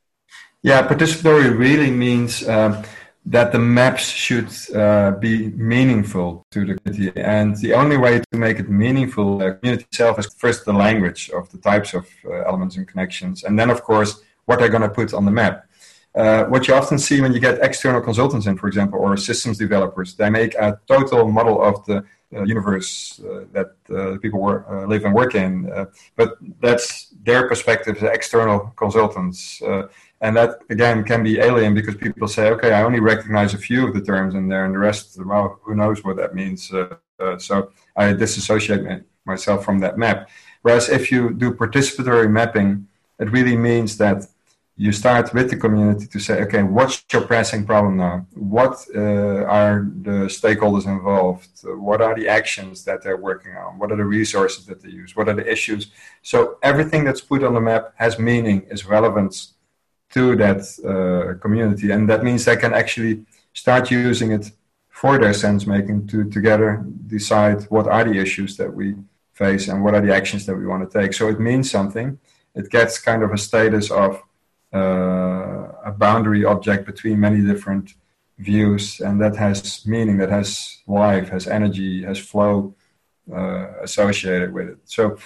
Yeah, 0.62 0.88
participatory 0.88 1.56
really 1.56 1.90
means 1.90 2.42
uh, 2.42 2.84
that 3.26 3.52
the 3.52 3.60
maps 3.60 4.08
should 4.08 4.48
uh, 4.74 5.12
be 5.12 5.50
meaningful 5.50 6.44
to 6.50 6.64
the 6.64 6.74
community. 6.74 7.20
And 7.20 7.56
the 7.58 7.74
only 7.74 7.96
way 7.96 8.18
to 8.32 8.38
make 8.38 8.58
it 8.58 8.68
meaningful, 8.68 9.38
the 9.38 9.54
community 9.54 9.84
itself, 9.84 10.18
is 10.18 10.26
first 10.34 10.64
the 10.64 10.72
language 10.72 11.30
of 11.30 11.48
the 11.52 11.58
types 11.58 11.94
of 11.94 12.08
uh, 12.24 12.42
elements 12.42 12.76
and 12.76 12.88
connections. 12.88 13.44
And 13.44 13.56
then, 13.56 13.70
of 13.70 13.84
course, 13.84 14.20
what 14.46 14.58
they're 14.58 14.68
going 14.68 14.82
to 14.82 14.88
put 14.88 15.14
on 15.14 15.24
the 15.24 15.30
map. 15.30 15.66
Uh, 16.14 16.44
what 16.46 16.66
you 16.66 16.74
often 16.74 16.98
see 16.98 17.20
when 17.20 17.32
you 17.32 17.38
get 17.38 17.62
external 17.62 18.00
consultants 18.00 18.46
in, 18.46 18.56
for 18.56 18.66
example, 18.66 18.98
or 18.98 19.16
systems 19.16 19.58
developers, 19.58 20.16
they 20.16 20.28
make 20.28 20.54
a 20.56 20.80
total 20.88 21.28
model 21.28 21.62
of 21.62 21.84
the 21.86 22.04
uh, 22.34 22.42
universe 22.42 23.20
uh, 23.20 23.44
that 23.52 23.72
uh, 23.94 24.18
people 24.18 24.44
uh, 24.44 24.84
live 24.86 25.04
and 25.04 25.14
work 25.14 25.34
in. 25.34 25.70
Uh, 25.70 25.86
but 26.16 26.36
that's 26.60 27.08
their 27.22 27.48
perspective 27.48 27.96
as 28.02 28.10
external 28.10 28.72
consultants. 28.76 29.62
And 30.20 30.36
that 30.36 30.58
again 30.68 31.04
can 31.04 31.22
be 31.22 31.38
alien 31.38 31.74
because 31.74 31.96
people 31.96 32.28
say, 32.28 32.48
okay, 32.50 32.72
I 32.72 32.82
only 32.82 33.00
recognize 33.00 33.54
a 33.54 33.58
few 33.58 33.86
of 33.86 33.94
the 33.94 34.00
terms 34.00 34.34
in 34.34 34.48
there, 34.48 34.64
and 34.64 34.74
the 34.74 34.78
rest, 34.78 35.18
well, 35.24 35.60
who 35.62 35.74
knows 35.74 36.02
what 36.02 36.16
that 36.16 36.34
means. 36.34 36.72
Uh, 36.72 36.96
uh, 37.20 37.38
so 37.38 37.70
I 37.96 38.12
disassociate 38.12 39.04
myself 39.24 39.64
from 39.64 39.78
that 39.80 39.98
map. 39.98 40.28
Whereas 40.62 40.88
if 40.88 41.12
you 41.12 41.30
do 41.30 41.52
participatory 41.52 42.30
mapping, 42.30 42.88
it 43.18 43.30
really 43.30 43.56
means 43.56 43.96
that 43.98 44.26
you 44.76 44.92
start 44.92 45.34
with 45.34 45.50
the 45.50 45.56
community 45.56 46.06
to 46.06 46.20
say, 46.20 46.40
okay, 46.42 46.62
what's 46.62 47.04
your 47.12 47.22
pressing 47.22 47.66
problem 47.66 47.96
now? 47.96 48.24
What 48.34 48.74
uh, 48.94 49.42
are 49.60 49.88
the 50.02 50.18
stakeholders 50.38 50.86
involved? 50.86 51.48
What 51.64 52.00
are 52.00 52.14
the 52.14 52.28
actions 52.28 52.84
that 52.84 53.02
they're 53.02 53.16
working 53.16 53.56
on? 53.56 53.78
What 53.80 53.90
are 53.90 53.96
the 53.96 54.04
resources 54.04 54.66
that 54.66 54.80
they 54.80 54.90
use? 54.90 55.16
What 55.16 55.28
are 55.28 55.34
the 55.34 55.50
issues? 55.50 55.90
So 56.22 56.58
everything 56.62 57.02
that's 57.02 57.20
put 57.20 57.42
on 57.42 57.54
the 57.54 57.60
map 57.60 57.92
has 57.96 58.20
meaning, 58.20 58.66
is 58.70 58.86
relevance 58.86 59.54
to 60.14 60.36
that 60.36 60.60
uh, 60.84 61.38
community, 61.40 61.90
and 61.90 62.08
that 62.08 62.22
means 62.24 62.44
they 62.44 62.56
can 62.56 62.72
actually 62.72 63.24
start 63.52 63.90
using 63.90 64.32
it 64.32 64.50
for 64.88 65.18
their 65.18 65.34
sense 65.34 65.66
making 65.66 66.06
to 66.08 66.24
together 66.28 66.84
decide 67.06 67.62
what 67.64 67.86
are 67.86 68.04
the 68.04 68.18
issues 68.18 68.56
that 68.56 68.72
we 68.72 68.94
face 69.32 69.68
and 69.68 69.84
what 69.84 69.94
are 69.94 70.00
the 70.00 70.14
actions 70.14 70.44
that 70.46 70.56
we 70.56 70.66
want 70.66 70.82
to 70.82 70.98
take. 70.98 71.12
So 71.12 71.28
it 71.28 71.38
means 71.38 71.70
something. 71.70 72.18
It 72.54 72.70
gets 72.70 72.98
kind 72.98 73.22
of 73.22 73.30
a 73.32 73.38
status 73.38 73.90
of 73.90 74.22
uh, 74.74 75.90
a 75.90 75.92
boundary 75.96 76.44
object 76.44 76.84
between 76.84 77.20
many 77.20 77.40
different 77.42 77.94
views, 78.38 79.00
and 79.00 79.20
that 79.20 79.36
has 79.36 79.86
meaning, 79.86 80.16
that 80.18 80.30
has 80.30 80.78
life, 80.86 81.28
has 81.28 81.46
energy, 81.46 82.02
has 82.04 82.18
flow 82.18 82.74
uh, 83.32 83.66
associated 83.82 84.52
with 84.52 84.68
it. 84.68 84.78
So 84.84 85.18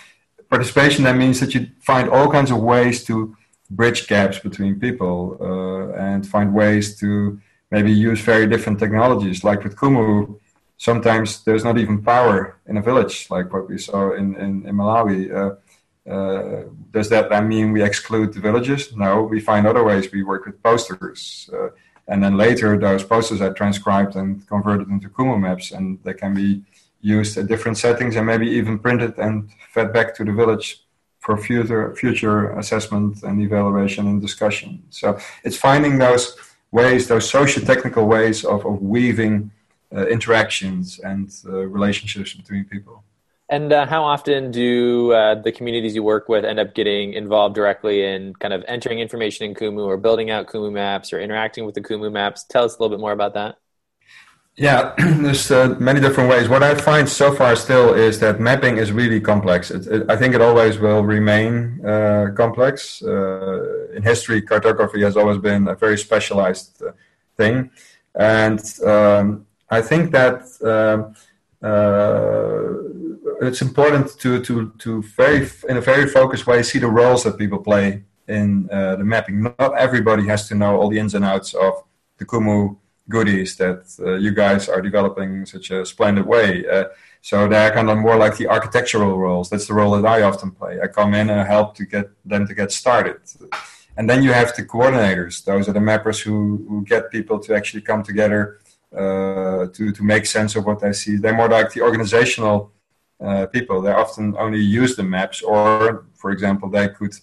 participation 0.50 1.04
then 1.04 1.18
means 1.18 1.40
that 1.40 1.54
you 1.54 1.68
find 1.80 2.10
all 2.10 2.30
kinds 2.30 2.50
of 2.50 2.58
ways 2.58 3.04
to 3.04 3.36
bridge 3.76 4.06
gaps 4.06 4.38
between 4.38 4.78
people 4.78 5.36
uh, 5.40 5.96
and 5.98 6.26
find 6.26 6.52
ways 6.54 6.96
to 7.00 7.40
maybe 7.70 7.92
use 7.92 8.20
very 8.20 8.46
different 8.46 8.78
technologies. 8.78 9.44
Like 9.44 9.64
with 9.64 9.76
Kumu, 9.76 10.38
sometimes 10.76 11.42
there's 11.44 11.64
not 11.64 11.78
even 11.78 12.02
power 12.02 12.58
in 12.66 12.76
a 12.76 12.82
village, 12.82 13.28
like 13.30 13.52
what 13.52 13.68
we 13.68 13.78
saw 13.78 14.12
in, 14.12 14.34
in, 14.36 14.66
in 14.66 14.74
Malawi. 14.76 15.20
Uh, 15.40 16.10
uh, 16.10 16.64
does 16.90 17.08
that 17.08 17.30
then 17.30 17.48
mean 17.48 17.72
we 17.72 17.82
exclude 17.82 18.32
the 18.32 18.40
villages? 18.40 18.94
No, 18.96 19.22
we 19.22 19.40
find 19.40 19.66
other 19.66 19.84
ways. 19.84 20.10
We 20.12 20.22
work 20.22 20.46
with 20.46 20.62
posters. 20.62 21.48
Uh, 21.52 21.68
and 22.08 22.22
then 22.22 22.36
later, 22.36 22.78
those 22.78 23.04
posters 23.04 23.40
are 23.40 23.54
transcribed 23.54 24.16
and 24.16 24.46
converted 24.48 24.88
into 24.88 25.08
Kumu 25.08 25.40
maps, 25.40 25.70
and 25.70 25.98
they 26.04 26.14
can 26.14 26.34
be 26.34 26.62
used 27.00 27.38
at 27.38 27.46
different 27.46 27.78
settings 27.78 28.16
and 28.16 28.26
maybe 28.26 28.48
even 28.48 28.78
printed 28.78 29.18
and 29.18 29.50
fed 29.70 29.92
back 29.92 30.14
to 30.16 30.24
the 30.24 30.32
village 30.32 30.84
for 31.22 31.36
future 31.36 31.94
future 31.94 32.50
assessment 32.62 33.22
and 33.22 33.40
evaluation 33.40 34.06
and 34.08 34.20
discussion. 34.20 34.82
So 34.90 35.18
it's 35.44 35.56
finding 35.56 35.98
those 35.98 36.36
ways, 36.72 37.06
those 37.06 37.30
social 37.30 37.62
technical 37.62 38.06
ways 38.06 38.44
of, 38.44 38.66
of 38.66 38.82
weaving 38.82 39.52
uh, 39.94 40.06
interactions 40.06 40.98
and 40.98 41.32
uh, 41.46 41.50
relationships 41.78 42.34
between 42.34 42.64
people. 42.64 43.04
And 43.48 43.72
uh, 43.72 43.86
how 43.86 44.02
often 44.02 44.50
do 44.50 45.12
uh, 45.12 45.34
the 45.40 45.52
communities 45.52 45.94
you 45.94 46.02
work 46.02 46.28
with 46.28 46.44
end 46.44 46.58
up 46.58 46.74
getting 46.74 47.12
involved 47.12 47.54
directly 47.54 48.02
in 48.02 48.34
kind 48.36 48.54
of 48.54 48.64
entering 48.66 48.98
information 48.98 49.44
in 49.44 49.54
Kumu 49.54 49.84
or 49.84 49.98
building 49.98 50.30
out 50.30 50.46
Kumu 50.46 50.72
maps 50.72 51.12
or 51.12 51.20
interacting 51.20 51.66
with 51.66 51.74
the 51.74 51.82
Kumu 51.82 52.10
maps? 52.10 52.44
Tell 52.44 52.64
us 52.64 52.76
a 52.76 52.82
little 52.82 52.96
bit 52.96 53.00
more 53.00 53.12
about 53.12 53.34
that. 53.34 53.58
Yeah, 54.56 54.94
there's 54.98 55.50
uh, 55.50 55.76
many 55.78 56.00
different 56.00 56.28
ways. 56.28 56.48
What 56.48 56.62
I 56.62 56.74
find 56.74 57.08
so 57.08 57.34
far 57.34 57.56
still 57.56 57.94
is 57.94 58.20
that 58.20 58.38
mapping 58.38 58.76
is 58.76 58.92
really 58.92 59.20
complex. 59.20 59.70
It, 59.70 59.86
it, 59.86 60.10
I 60.10 60.16
think 60.16 60.34
it 60.34 60.42
always 60.42 60.78
will 60.78 61.02
remain 61.02 61.84
uh, 61.84 62.32
complex. 62.36 63.02
Uh, 63.02 63.88
in 63.94 64.02
history, 64.02 64.42
cartography 64.42 65.00
has 65.02 65.16
always 65.16 65.38
been 65.38 65.68
a 65.68 65.74
very 65.74 65.96
specialized 65.96 66.82
uh, 66.82 66.92
thing. 67.38 67.70
And 68.14 68.60
um, 68.84 69.46
I 69.70 69.80
think 69.80 70.12
that 70.12 70.42
um, 70.62 71.14
it's 73.40 73.62
important 73.62 74.18
to 74.18 74.42
to 74.42 74.72
to 74.78 75.02
very 75.02 75.48
in 75.68 75.78
a 75.78 75.80
very 75.80 76.06
focused 76.08 76.46
way 76.46 76.62
see 76.62 76.78
the 76.78 76.88
roles 76.88 77.24
that 77.24 77.38
people 77.38 77.58
play 77.58 78.04
in 78.28 78.68
uh, 78.70 78.96
the 78.96 79.04
mapping. 79.04 79.42
Not 79.42 79.78
everybody 79.78 80.26
has 80.26 80.46
to 80.48 80.54
know 80.54 80.78
all 80.78 80.90
the 80.90 80.98
ins 80.98 81.14
and 81.14 81.24
outs 81.24 81.54
of 81.54 81.72
the 82.18 82.26
Kumu 82.26 82.76
goodies 83.16 83.50
that 83.62 83.80
uh, 84.00 84.14
you 84.24 84.32
guys 84.44 84.62
are 84.72 84.82
developing 84.88 85.28
in 85.38 85.46
such 85.46 85.70
a 85.70 85.84
splendid 85.92 86.26
way. 86.34 86.48
Uh, 86.74 86.84
so 87.30 87.36
they're 87.50 87.72
kind 87.78 87.88
of 87.92 87.98
more 88.06 88.16
like 88.24 88.36
the 88.36 88.48
architectural 88.56 89.14
roles. 89.26 89.46
That's 89.50 89.68
the 89.70 89.76
role 89.80 89.92
that 89.96 90.06
I 90.16 90.22
often 90.30 90.50
play. 90.60 90.72
I 90.84 90.86
come 90.88 91.12
in 91.20 91.30
and 91.30 91.46
help 91.56 91.68
to 91.78 91.84
get 91.94 92.06
them 92.32 92.42
to 92.48 92.54
get 92.60 92.72
started. 92.72 93.18
And 93.96 94.04
then 94.10 94.20
you 94.24 94.32
have 94.32 94.50
the 94.56 94.64
coordinators. 94.74 95.44
Those 95.44 95.64
are 95.68 95.76
the 95.78 95.86
mappers 95.90 96.18
who, 96.24 96.36
who 96.68 96.76
get 96.84 97.02
people 97.16 97.38
to 97.44 97.54
actually 97.58 97.82
come 97.90 98.02
together 98.02 98.40
uh, 99.02 99.62
to, 99.76 99.92
to 99.96 100.02
make 100.02 100.24
sense 100.26 100.56
of 100.56 100.64
what 100.68 100.80
they 100.80 100.92
see. 100.92 101.16
They're 101.16 101.40
more 101.42 101.48
like 101.48 101.70
the 101.72 101.82
organizational 101.82 102.72
uh, 103.26 103.46
people. 103.46 103.76
They 103.80 103.92
often 103.92 104.34
only 104.44 104.60
use 104.60 104.96
the 104.96 105.04
maps, 105.04 105.42
or 105.42 106.06
for 106.14 106.30
example, 106.30 106.68
they 106.68 106.88
could 106.88 107.14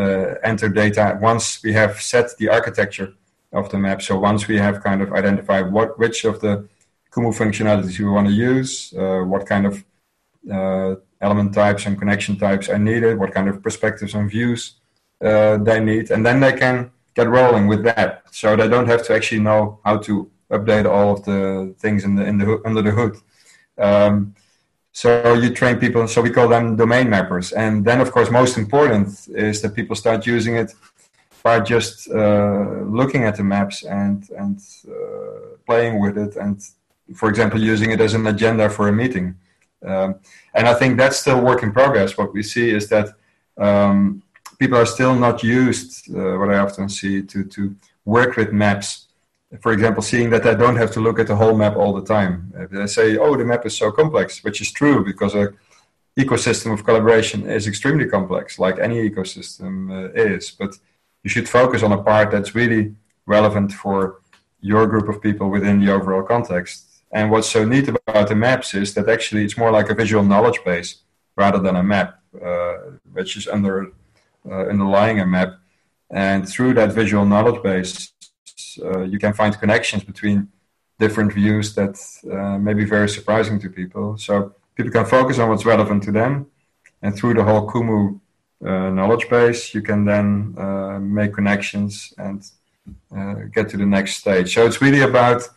uh, 0.00 0.34
enter 0.50 0.68
data 0.68 1.18
once 1.20 1.44
we 1.64 1.72
have 1.72 2.00
set 2.00 2.26
the 2.38 2.48
architecture 2.48 3.14
of 3.52 3.68
the 3.70 3.78
map. 3.78 4.02
So 4.02 4.18
once 4.18 4.46
we 4.48 4.58
have 4.58 4.82
kind 4.82 5.02
of 5.02 5.12
identified 5.12 5.72
what 5.72 5.98
which 5.98 6.24
of 6.24 6.40
the 6.40 6.68
Kumu 7.12 7.34
functionalities 7.34 7.98
we 7.98 8.04
want 8.04 8.28
to 8.28 8.32
use, 8.32 8.94
uh, 8.96 9.20
what 9.20 9.46
kind 9.46 9.66
of 9.66 9.84
uh, 10.50 10.94
element 11.20 11.52
types 11.54 11.86
and 11.86 11.98
connection 11.98 12.36
types 12.36 12.68
are 12.68 12.78
needed, 12.78 13.18
what 13.18 13.32
kind 13.32 13.48
of 13.48 13.62
perspectives 13.62 14.14
and 14.14 14.30
views 14.30 14.74
uh, 15.24 15.56
they 15.58 15.80
need, 15.80 16.10
and 16.10 16.24
then 16.24 16.40
they 16.40 16.52
can 16.52 16.90
get 17.14 17.28
rolling 17.28 17.66
with 17.66 17.82
that. 17.84 18.22
So 18.30 18.56
they 18.56 18.68
don't 18.68 18.86
have 18.86 19.04
to 19.06 19.14
actually 19.14 19.40
know 19.40 19.80
how 19.84 19.98
to 19.98 20.30
update 20.50 20.86
all 20.88 21.12
of 21.12 21.24
the 21.24 21.74
things 21.78 22.04
in 22.04 22.14
the 22.14 22.24
in 22.24 22.38
the 22.38 22.62
under 22.64 22.82
the 22.82 22.92
hood. 22.92 23.16
Um, 23.78 24.34
so 24.92 25.34
you 25.34 25.54
train 25.54 25.78
people, 25.78 26.08
so 26.08 26.20
we 26.20 26.30
call 26.30 26.48
them 26.48 26.76
domain 26.76 27.06
mappers. 27.06 27.52
And 27.56 27.84
then, 27.84 28.00
of 28.00 28.10
course, 28.10 28.30
most 28.30 28.58
important 28.58 29.08
is 29.28 29.62
that 29.62 29.74
people 29.74 29.94
start 29.94 30.26
using 30.26 30.56
it 30.56 30.72
by 31.42 31.60
just 31.60 32.10
uh, 32.10 32.82
looking 32.84 33.24
at 33.24 33.36
the 33.36 33.44
maps 33.44 33.84
and 33.84 34.28
and 34.30 34.58
uh, 34.88 35.56
playing 35.66 36.00
with 36.00 36.16
it, 36.18 36.36
and 36.36 36.60
for 37.14 37.28
example, 37.28 37.60
using 37.60 37.90
it 37.90 38.00
as 38.00 38.14
an 38.14 38.26
agenda 38.26 38.68
for 38.70 38.88
a 38.88 38.92
meeting. 38.92 39.36
Um, 39.84 40.16
and 40.54 40.68
I 40.68 40.74
think 40.74 40.98
that's 40.98 41.18
still 41.18 41.40
work 41.40 41.62
in 41.62 41.72
progress. 41.72 42.16
What 42.16 42.34
we 42.34 42.42
see 42.42 42.70
is 42.70 42.88
that 42.88 43.08
um, 43.56 44.22
people 44.58 44.78
are 44.78 44.86
still 44.86 45.14
not 45.14 45.42
used. 45.42 45.92
Uh, 46.14 46.36
what 46.38 46.50
I 46.50 46.58
often 46.58 46.88
see 46.88 47.22
to 47.22 47.44
to 47.44 47.74
work 48.04 48.36
with 48.36 48.52
maps 48.52 49.08
for 49.58 49.72
example, 49.72 50.02
seeing 50.02 50.30
that 50.30 50.46
I 50.46 50.54
don't 50.54 50.76
have 50.76 50.92
to 50.92 51.00
look 51.00 51.18
at 51.18 51.26
the 51.26 51.34
whole 51.34 51.56
map 51.56 51.76
all 51.76 51.92
the 51.92 52.04
time. 52.04 52.52
If 52.56 52.70
they 52.70 52.86
say, 52.86 53.16
oh, 53.16 53.36
the 53.36 53.44
map 53.44 53.66
is 53.66 53.76
so 53.76 53.90
complex, 53.90 54.44
which 54.44 54.60
is 54.60 54.70
true 54.70 55.04
because 55.04 55.34
a 55.34 55.52
ecosystem 56.16 56.72
of 56.72 56.84
collaboration 56.84 57.48
is 57.48 57.66
extremely 57.66 58.06
complex, 58.06 58.58
like 58.58 58.78
any 58.78 59.10
ecosystem 59.10 59.90
uh, 59.90 60.12
is. 60.12 60.52
But 60.52 60.76
you 61.22 61.30
should 61.30 61.48
focus 61.48 61.82
on 61.82 61.92
a 61.92 62.02
part 62.02 62.30
that's 62.30 62.54
really 62.54 62.94
relevant 63.26 63.72
for 63.72 64.20
your 64.60 64.86
group 64.86 65.08
of 65.08 65.20
people 65.20 65.50
within 65.50 65.80
the 65.80 65.92
overall 65.92 66.22
context. 66.22 66.86
And 67.12 67.30
what's 67.30 67.48
so 67.48 67.64
neat 67.64 67.88
about 67.88 68.28
the 68.28 68.34
maps 68.34 68.74
is 68.74 68.94
that 68.94 69.08
actually 69.08 69.44
it's 69.44 69.56
more 69.56 69.70
like 69.70 69.90
a 69.90 69.94
visual 69.94 70.22
knowledge 70.22 70.60
base 70.64 71.02
rather 71.36 71.58
than 71.58 71.76
a 71.76 71.82
map, 71.82 72.20
uh, 72.44 72.74
which 73.12 73.36
is 73.36 73.48
under 73.48 73.92
uh, 74.48 74.64
underlying 74.68 75.20
a 75.20 75.26
map. 75.26 75.54
And 76.10 76.48
through 76.48 76.74
that 76.74 76.92
visual 76.92 77.24
knowledge 77.24 77.62
base, 77.62 78.12
uh, 78.82 79.02
you 79.02 79.18
can 79.18 79.32
find 79.32 79.58
connections 79.58 80.04
between 80.04 80.48
different 80.98 81.32
views 81.32 81.74
that 81.74 81.98
uh, 82.30 82.58
may 82.58 82.74
be 82.74 82.84
very 82.84 83.08
surprising 83.08 83.58
to 83.60 83.68
people. 83.70 84.16
So 84.18 84.54
people 84.74 84.92
can 84.92 85.06
focus 85.06 85.38
on 85.38 85.48
what's 85.48 85.64
relevant 85.64 86.02
to 86.04 86.12
them, 86.12 86.46
and 87.02 87.16
through 87.16 87.34
the 87.34 87.44
whole 87.44 87.68
Kumu 87.70 88.19
knowledge 88.60 89.28
base, 89.28 89.74
you 89.74 89.82
can 89.82 90.04
then 90.04 90.54
uh, 90.58 90.98
make 91.00 91.32
connections 91.34 92.12
and 92.18 92.50
uh, 93.16 93.34
get 93.54 93.68
to 93.70 93.76
the 93.76 93.86
next 93.86 94.16
stage. 94.16 94.54
So 94.54 94.66
it's 94.66 94.82
really 94.82 95.00
about 95.00 95.48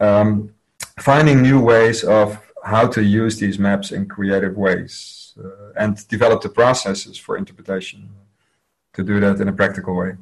um, 0.00 0.54
finding 1.00 1.42
new 1.42 1.60
ways 1.60 2.04
of 2.04 2.38
how 2.64 2.86
to 2.88 3.02
use 3.02 3.38
these 3.38 3.58
maps 3.58 3.92
in 3.92 4.08
creative 4.08 4.56
ways 4.56 5.34
uh, 5.42 5.72
and 5.76 6.06
develop 6.08 6.42
the 6.42 6.48
processes 6.48 7.16
for 7.16 7.36
interpretation 7.36 8.08
to 8.94 9.02
do 9.02 9.20
that 9.20 9.40
in 9.40 9.48
a 9.48 9.52
practical 9.52 9.94
way. 9.94 10.16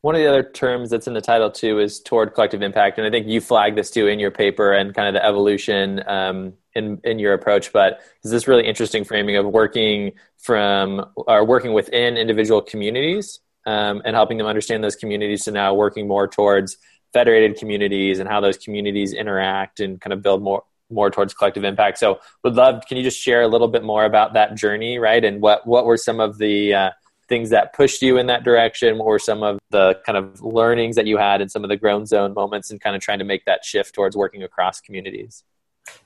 One 0.00 0.16
of 0.16 0.20
the 0.20 0.26
other 0.26 0.42
terms 0.42 0.90
that's 0.90 1.06
in 1.06 1.14
the 1.14 1.20
title 1.20 1.50
too 1.50 1.78
is 1.78 2.00
toward 2.00 2.34
collective 2.34 2.62
impact, 2.62 2.98
and 2.98 3.06
I 3.06 3.10
think 3.10 3.28
you 3.28 3.40
flagged 3.40 3.76
this 3.76 3.90
too 3.90 4.08
in 4.08 4.18
your 4.18 4.32
paper 4.32 4.72
and 4.72 4.92
kind 4.92 5.06
of 5.06 5.14
the 5.14 5.24
evolution 5.24 6.02
um, 6.08 6.54
in 6.74 7.00
in 7.04 7.18
your 7.18 7.34
approach. 7.34 7.72
But 7.72 8.00
is 8.24 8.30
this 8.30 8.48
really 8.48 8.66
interesting 8.66 9.04
framing 9.04 9.36
of 9.36 9.46
working 9.46 10.12
from 10.38 11.06
or 11.16 11.44
working 11.44 11.72
within 11.72 12.16
individual 12.16 12.60
communities 12.60 13.40
um, 13.66 14.02
and 14.04 14.16
helping 14.16 14.38
them 14.38 14.46
understand 14.46 14.82
those 14.82 14.96
communities 14.96 15.44
to 15.44 15.50
now 15.50 15.74
working 15.74 16.08
more 16.08 16.26
towards 16.26 16.76
federated 17.12 17.58
communities 17.58 18.18
and 18.18 18.28
how 18.28 18.40
those 18.40 18.56
communities 18.56 19.12
interact 19.12 19.80
and 19.80 20.00
kind 20.00 20.12
of 20.12 20.22
build 20.22 20.42
more 20.42 20.64
more 20.90 21.10
towards 21.10 21.32
collective 21.34 21.64
impact. 21.64 21.98
So, 21.98 22.20
would 22.44 22.54
love. 22.54 22.84
Can 22.86 22.96
you 22.96 23.02
just 23.02 23.20
share 23.20 23.42
a 23.42 23.48
little 23.48 23.68
bit 23.68 23.82
more 23.82 24.04
about 24.04 24.34
that 24.34 24.54
journey, 24.54 24.98
right? 24.98 25.24
And 25.24 25.40
what 25.40 25.66
what 25.66 25.86
were 25.86 25.96
some 25.96 26.20
of 26.20 26.38
the 26.38 26.74
uh, 26.74 26.90
things 27.28 27.50
that 27.50 27.72
pushed 27.72 28.02
you 28.02 28.18
in 28.18 28.26
that 28.26 28.44
direction? 28.44 28.98
Were 28.98 29.18
some 29.18 29.42
of 29.42 29.58
the 29.70 29.98
kind 30.04 30.18
of 30.18 30.42
learnings 30.42 30.96
that 30.96 31.06
you 31.06 31.16
had 31.16 31.40
and 31.40 31.50
some 31.50 31.64
of 31.64 31.70
the 31.70 31.76
grown 31.76 32.06
zone 32.06 32.34
moments 32.34 32.70
and 32.70 32.80
kind 32.80 32.94
of 32.94 33.02
trying 33.02 33.18
to 33.18 33.24
make 33.24 33.44
that 33.46 33.64
shift 33.64 33.94
towards 33.94 34.16
working 34.16 34.42
across 34.42 34.80
communities? 34.80 35.44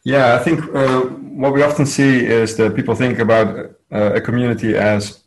Yeah, 0.04 0.36
I 0.36 0.38
think 0.38 0.62
uh, 0.74 1.00
what 1.42 1.52
we 1.52 1.62
often 1.62 1.84
see 1.84 2.24
is 2.24 2.56
that 2.56 2.76
people 2.76 2.94
think 2.94 3.18
about 3.18 3.48
uh, 3.90 4.12
a 4.14 4.20
community 4.20 4.76
as 4.76 5.24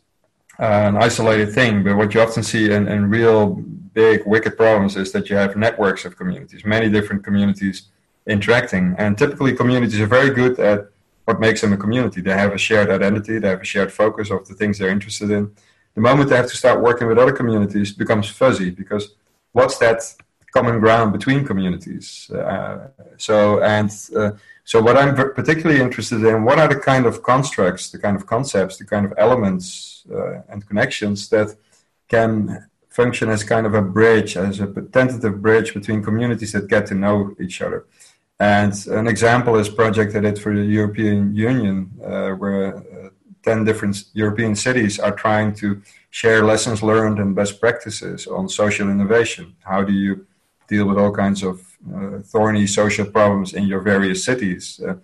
an 0.57 0.97
isolated 0.97 1.51
thing, 1.53 1.83
but 1.83 1.95
what 1.95 2.13
you 2.13 2.21
often 2.21 2.43
see 2.43 2.71
in, 2.71 2.87
in 2.87 3.09
real 3.09 3.55
big 3.93 4.25
wicked 4.25 4.55
problems 4.55 4.95
is 4.95 5.11
that 5.11 5.29
you 5.29 5.35
have 5.35 5.55
networks 5.55 6.05
of 6.05 6.15
communities, 6.15 6.63
many 6.65 6.89
different 6.89 7.23
communities 7.23 7.89
interacting. 8.27 8.95
And 8.97 9.17
typically, 9.17 9.53
communities 9.55 9.99
are 9.99 10.05
very 10.05 10.31
good 10.31 10.59
at 10.59 10.89
what 11.25 11.39
makes 11.39 11.61
them 11.61 11.73
a 11.73 11.77
community. 11.77 12.21
They 12.21 12.31
have 12.31 12.53
a 12.53 12.57
shared 12.57 12.89
identity, 12.89 13.39
they 13.39 13.49
have 13.49 13.61
a 13.61 13.65
shared 13.73 13.91
focus 13.91 14.31
of 14.31 14.47
the 14.47 14.55
things 14.55 14.77
they're 14.77 14.89
interested 14.89 15.29
in. 15.31 15.53
The 15.95 16.01
moment 16.01 16.29
they 16.29 16.37
have 16.37 16.49
to 16.49 16.57
start 16.57 16.81
working 16.81 17.07
with 17.07 17.17
other 17.17 17.33
communities, 17.33 17.91
it 17.91 17.97
becomes 17.97 18.29
fuzzy 18.29 18.69
because 18.69 19.15
what's 19.51 19.77
that 19.79 19.99
common 20.53 20.79
ground 20.79 21.13
between 21.13 21.45
communities? 21.45 22.29
Uh, 22.31 22.89
so 23.17 23.61
and 23.61 23.91
uh, 24.15 24.31
so, 24.69 24.79
what 24.83 24.97
I'm 24.97 25.15
particularly 25.15 25.81
interested 25.81 26.23
in, 26.23 26.43
what 26.43 26.59
are 26.59 26.67
the 26.67 26.79
kind 26.79 27.07
of 27.07 27.23
constructs, 27.23 27.89
the 27.89 27.97
kind 27.97 28.15
of 28.15 28.27
concepts, 28.27 28.77
the 28.77 28.85
kind 28.85 29.03
of 29.03 29.15
elements 29.17 30.05
uh, 30.13 30.43
and 30.47 30.63
connections 30.63 31.27
that 31.29 31.55
can 32.07 32.69
function 32.87 33.29
as 33.29 33.43
kind 33.43 33.65
of 33.65 33.73
a 33.73 33.81
bridge, 33.81 34.37
as 34.37 34.59
a 34.59 34.67
tentative 34.67 35.41
bridge 35.41 35.73
between 35.73 36.03
communities 36.03 36.51
that 36.51 36.67
get 36.67 36.85
to 36.85 36.93
know 36.93 37.33
each 37.39 37.63
other. 37.63 37.87
And 38.39 38.71
an 38.89 39.07
example 39.07 39.55
is 39.55 39.69
project 39.69 40.15
I 40.15 40.19
did 40.19 40.37
for 40.37 40.55
the 40.55 40.61
European 40.61 41.33
Union, 41.33 41.89
uh, 42.05 42.33
where 42.33 42.77
uh, 42.77 43.09
10 43.41 43.65
different 43.65 44.03
European 44.13 44.53
cities 44.53 44.99
are 44.99 45.15
trying 45.15 45.55
to 45.55 45.81
share 46.11 46.45
lessons 46.45 46.83
learned 46.83 47.17
and 47.17 47.35
best 47.35 47.59
practices 47.59 48.27
on 48.27 48.47
social 48.47 48.87
innovation. 48.87 49.55
How 49.61 49.81
do 49.81 49.93
you 49.93 50.27
deal 50.69 50.85
with 50.85 50.97
all 50.97 51.11
kinds 51.11 51.43
of 51.43 51.55
uh, 51.95 52.19
thorny 52.23 52.67
social 52.67 53.05
problems 53.05 53.53
in 53.53 53.65
your 53.65 53.81
various 53.81 54.23
cities. 54.23 54.79
Uh, 54.85 54.95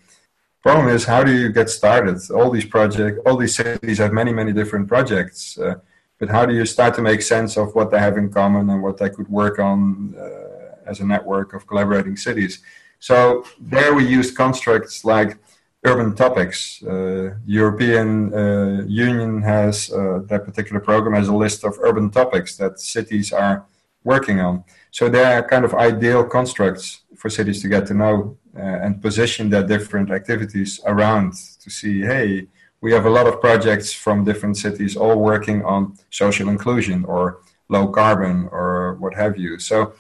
problem 0.62 0.88
is, 0.89 1.05
how 1.05 1.24
do 1.24 1.31
you 1.31 1.50
get 1.50 1.69
started? 1.69 2.17
All 2.31 2.50
these 2.51 2.65
projects, 2.65 3.19
all 3.25 3.38
these 3.38 3.55
cities 3.55 3.98
have 3.98 4.13
many, 4.13 4.34
many 4.34 4.53
different 4.53 4.88
projects. 4.88 5.57
Uh, 5.57 5.75
but 6.19 6.29
how 6.29 6.45
do 6.45 6.53
you 6.53 6.65
start 6.65 6.93
to 6.95 7.01
make 7.01 7.22
sense 7.22 7.57
of 7.57 7.75
what 7.75 7.91
they 7.91 8.00
have 8.00 8.17
in 8.17 8.31
common 8.31 8.69
and 8.69 8.81
what 8.81 8.98
they 8.98 9.10
could 9.10 9.27
work 9.27 9.60
on 9.60 10.15
uh, 10.17 10.89
as 10.91 11.00
a 11.00 11.05
network 11.05 11.53
of 11.53 11.67
collaborating 11.67 12.15
cities? 12.15 12.53
So 13.00 13.45
there 13.60 13.93
we 13.93 14.05
used 14.07 14.36
constructs 14.36 15.03
like 15.03 15.38
urban 15.84 16.15
topics. 16.15 16.81
Uh, 16.84 17.36
European 17.45 18.34
uh, 18.34 18.84
Union 18.88 19.41
has 19.41 19.88
that 20.31 20.41
particular 20.45 20.79
program 20.79 21.13
has 21.15 21.27
a 21.27 21.36
list 21.45 21.63
of 21.63 21.77
urban 21.81 22.10
topics 22.10 22.57
that 22.57 22.79
cities 22.79 23.31
are 23.34 23.65
working 24.05 24.39
on. 24.39 24.63
So 24.98 25.10
they 25.10 25.25
are 25.25 25.44
kind 25.44 25.66
of 25.66 25.74
ideal 25.74 26.24
constructs 26.24 27.02
for 27.18 27.30
cities 27.30 27.62
to 27.64 27.68
get 27.68 27.86
to 27.88 27.94
know 27.94 28.38
uh, 28.56 28.84
and 28.84 29.02
position 29.02 29.50
their 29.50 29.68
different 29.75 30.10
activities 30.10 30.80
around 30.86 31.34
to 31.64 31.70
see, 31.70 32.00
hey, 32.00 32.48
we 32.80 32.94
have 32.94 33.06
a 33.06 33.10
lot 33.10 33.28
of 33.28 33.42
projects 33.42 33.92
from 33.92 34.24
different 34.24 34.56
cities 34.56 34.96
all 34.96 35.18
working 35.20 35.66
on 35.66 35.98
social 36.12 36.48
inclusion 36.48 37.04
or 37.04 37.42
low 37.68 37.90
carbon 37.90 38.48
or 38.54 38.94
what 39.02 39.14
have 39.16 39.38
you. 39.38 39.60
So 39.60 39.96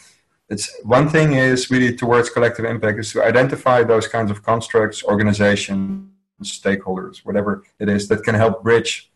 it's 0.47 0.65
one 0.83 1.09
thing 1.09 1.33
is 1.33 1.69
really 1.69 1.93
towards 1.93 2.29
collective 2.29 2.63
impact 2.63 2.97
is 2.97 3.11
to 3.11 3.21
identify 3.21 3.83
those 3.83 4.07
kinds 4.07 4.31
of 4.31 4.43
constructs, 4.43 5.03
organizations, 5.03 6.07
stakeholders, 6.41 7.17
whatever 7.25 7.65
it 7.79 7.89
is 7.89 8.07
that 8.07 8.23
can 8.23 8.35
help 8.35 8.63
bridge 8.63 9.11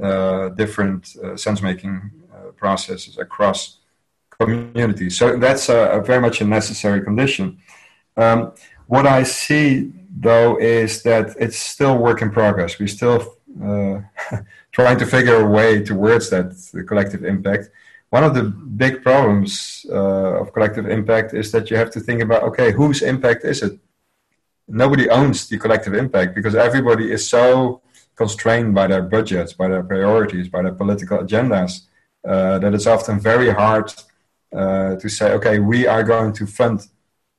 uh, 0.00 0.50
different 0.50 1.16
uh, 1.16 1.36
sense 1.36 1.60
making 1.62 2.12
uh, 2.32 2.52
processes 2.52 3.18
across 3.18 3.78
community. 4.38 5.10
So 5.10 5.36
that's 5.36 5.68
a, 5.68 5.98
a 5.98 6.02
very 6.02 6.20
much 6.20 6.40
a 6.40 6.44
necessary 6.44 7.02
condition. 7.02 7.58
Um, 8.16 8.52
what 8.86 9.06
I 9.06 9.22
see 9.22 9.92
though 10.18 10.58
is 10.58 11.02
that 11.02 11.34
it's 11.38 11.58
still 11.58 11.98
work 11.98 12.22
in 12.22 12.30
progress. 12.30 12.78
We're 12.78 12.88
still 12.88 13.36
uh, 13.62 14.00
trying 14.72 14.98
to 14.98 15.06
figure 15.06 15.36
a 15.40 15.46
way 15.46 15.82
towards 15.82 16.30
that 16.30 16.54
collective 16.86 17.24
impact. 17.24 17.70
One 18.10 18.24
of 18.24 18.34
the 18.34 18.44
big 18.44 19.02
problems 19.02 19.84
uh, 19.90 20.40
of 20.40 20.52
collective 20.52 20.88
impact 20.88 21.34
is 21.34 21.50
that 21.52 21.70
you 21.70 21.76
have 21.76 21.90
to 21.90 22.00
think 22.00 22.22
about 22.22 22.42
okay, 22.44 22.72
whose 22.72 23.02
impact 23.02 23.44
is 23.44 23.62
it? 23.62 23.78
Nobody 24.68 25.08
owns 25.08 25.48
the 25.48 25.58
collective 25.58 25.94
impact 25.94 26.34
because 26.34 26.54
everybody 26.54 27.12
is 27.12 27.28
so 27.28 27.82
constrained 28.16 28.74
by 28.74 28.86
their 28.86 29.02
budgets, 29.02 29.52
by 29.52 29.68
their 29.68 29.82
priorities, 29.82 30.48
by 30.48 30.62
their 30.62 30.72
political 30.72 31.18
agendas, 31.18 31.82
uh, 32.26 32.58
that 32.58 32.74
it's 32.74 32.86
often 32.86 33.20
very 33.20 33.50
hard 33.50 33.92
uh, 34.54 34.96
to 34.96 35.08
say, 35.08 35.32
okay, 35.32 35.58
we 35.58 35.86
are 35.86 36.02
going 36.02 36.32
to 36.34 36.46
fund 36.46 36.86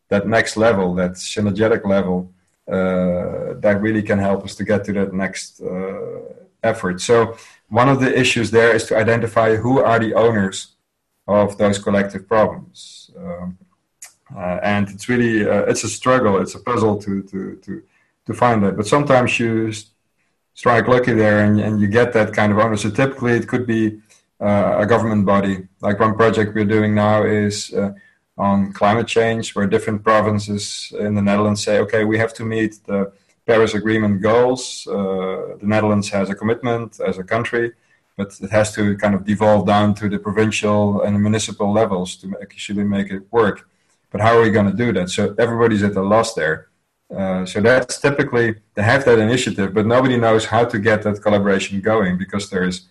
that 0.10 0.28
next 0.28 0.58
level, 0.58 0.96
that 0.96 1.12
synergetic 1.14 1.86
level, 1.86 2.32
uh, 2.68 3.54
that 3.60 3.80
really 3.82 4.02
can 4.02 4.20
help 4.20 4.44
us 4.44 4.56
to 4.56 4.64
get 4.64 4.84
to 4.86 4.94
that 4.94 5.14
next 5.14 5.62
uh, 5.62 6.20
effort. 6.64 7.02
So 7.02 7.38
one 7.70 7.90
of 7.90 8.00
the 8.00 8.18
issues 8.18 8.52
there 8.52 8.74
is 8.76 8.86
to 8.86 8.98
identify 8.98 9.56
who 9.56 9.80
are 9.80 10.00
the 10.00 10.14
owners 10.14 10.76
of 11.28 11.58
those 11.58 11.78
collective 11.78 12.28
problems. 12.28 13.12
Um, 13.18 13.58
uh, 14.36 14.60
and 14.62 14.90
it's 14.90 15.08
really 15.08 15.48
uh, 15.48 15.64
it's 15.64 15.84
a 15.84 15.90
struggle, 15.90 16.40
it's 16.42 16.56
a 16.56 16.60
puzzle 16.60 16.98
to 16.98 17.24
to 17.24 17.56
to 17.64 17.84
to 18.26 18.34
find 18.34 18.64
that. 18.64 18.76
But 18.76 18.88
sometimes 18.88 19.40
you 19.40 19.72
strike 20.54 20.88
lucky 20.88 21.14
there, 21.14 21.46
and, 21.46 21.60
and 21.60 21.80
you 21.80 21.88
get 21.88 22.12
that 22.14 22.34
kind 22.34 22.52
of 22.52 22.58
owner. 22.58 22.76
So 22.76 22.90
typically, 22.90 23.34
it 23.34 23.48
could 23.48 23.66
be 23.66 24.02
a 24.40 24.86
government 24.86 25.26
body. 25.26 25.68
Like 25.82 26.00
one 26.00 26.16
project 26.16 26.54
we're 26.56 26.66
doing 26.66 26.94
now 26.94 27.24
is 27.24 27.74
uh, 27.74 27.94
on 28.38 28.74
climate 28.74 29.08
change, 29.08 29.56
where 29.56 29.68
different 29.68 30.04
provinces 30.04 30.94
in 31.00 31.16
the 31.16 31.22
Netherlands 31.22 31.64
say, 31.64 31.80
okay, 31.80 32.04
we 32.06 32.18
have 32.20 32.34
to 32.36 32.44
meet 32.44 32.80
the 32.86 33.12
Paris 33.46 33.74
Agreement 33.74 34.22
goals. 34.22 34.86
Uh, 34.88 35.56
the 35.60 35.66
Netherlands 35.66 36.10
has 36.10 36.30
a 36.30 36.36
commitment 36.36 37.00
as 37.00 37.18
a 37.18 37.24
country, 37.24 37.74
but 38.16 38.38
it 38.42 38.52
has 38.52 38.74
to 38.76 38.96
kind 38.98 39.16
of 39.16 39.26
devolve 39.26 39.66
down 39.66 39.94
to 39.96 40.10
the 40.10 40.20
provincial 40.20 41.02
and 41.02 41.16
the 41.16 41.20
municipal 41.20 41.72
levels 41.72 42.16
to 42.18 42.36
actually 42.42 42.84
make 42.84 43.10
it 43.10 43.24
work. 43.32 43.68
But 44.12 44.22
how 44.22 44.38
are 44.38 44.42
we 44.42 44.50
going 44.50 44.70
to 44.70 44.78
do 44.78 44.94
that? 44.94 45.10
So 45.10 45.34
everybody's 45.38 45.84
at 45.84 45.96
a 45.96 46.02
loss 46.02 46.34
there. 46.34 46.68
Uh, 47.16 47.46
so 47.46 47.62
that's 47.62 48.00
typically 48.00 48.56
they 48.74 48.84
have 48.84 49.06
that 49.06 49.18
initiative, 49.18 49.74
but 49.74 49.86
nobody 49.86 50.18
knows 50.18 50.46
how 50.46 50.66
to 50.66 50.78
get 50.78 51.04
that 51.04 51.22
collaboration 51.22 51.80
going 51.80 52.18
because 52.18 52.50
there 52.50 52.66
is 52.66 52.88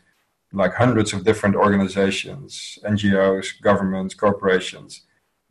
like 0.57 0.75
hundreds 0.75 1.12
of 1.12 1.25
different 1.25 1.55
organizations, 1.55 2.79
NGOs, 2.85 3.61
governments, 3.61 4.14
corporations 4.14 5.03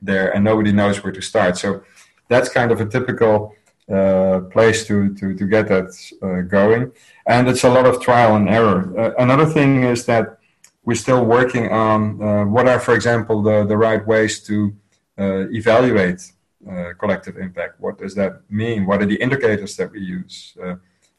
there, 0.01 0.33
and 0.33 0.43
nobody 0.43 0.71
knows 0.71 1.03
where 1.03 1.13
to 1.13 1.21
start. 1.21 1.57
So 1.57 1.83
that's 2.27 2.49
kind 2.49 2.71
of 2.71 2.81
a 2.81 2.85
typical 2.85 3.55
uh, 3.91 4.39
place 4.51 4.85
to, 4.87 5.13
to, 5.15 5.35
to 5.35 5.45
get 5.45 5.67
that 5.67 5.89
uh, 6.23 6.41
going. 6.41 6.91
And 7.27 7.47
it's 7.47 7.63
a 7.63 7.69
lot 7.69 7.85
of 7.85 8.01
trial 8.01 8.35
and 8.35 8.49
error. 8.49 8.81
Uh, 8.99 9.11
another 9.19 9.45
thing 9.45 9.83
is 9.83 10.05
that 10.07 10.39
we're 10.83 10.95
still 10.95 11.23
working 11.23 11.71
on 11.71 12.21
uh, 12.21 12.45
what 12.45 12.67
are, 12.67 12.79
for 12.79 12.95
example, 12.95 13.43
the, 13.43 13.63
the 13.65 13.77
right 13.77 14.05
ways 14.05 14.39
to 14.41 14.75
uh, 15.19 15.49
evaluate 15.51 16.31
uh, 16.69 16.93
collective 16.97 17.37
impact. 17.37 17.79
What 17.79 17.99
does 17.99 18.15
that 18.15 18.41
mean? 18.49 18.85
What 18.87 19.01
are 19.01 19.05
the 19.05 19.21
indicators 19.21 19.75
that 19.77 19.91
we 19.91 19.99
use? 20.01 20.57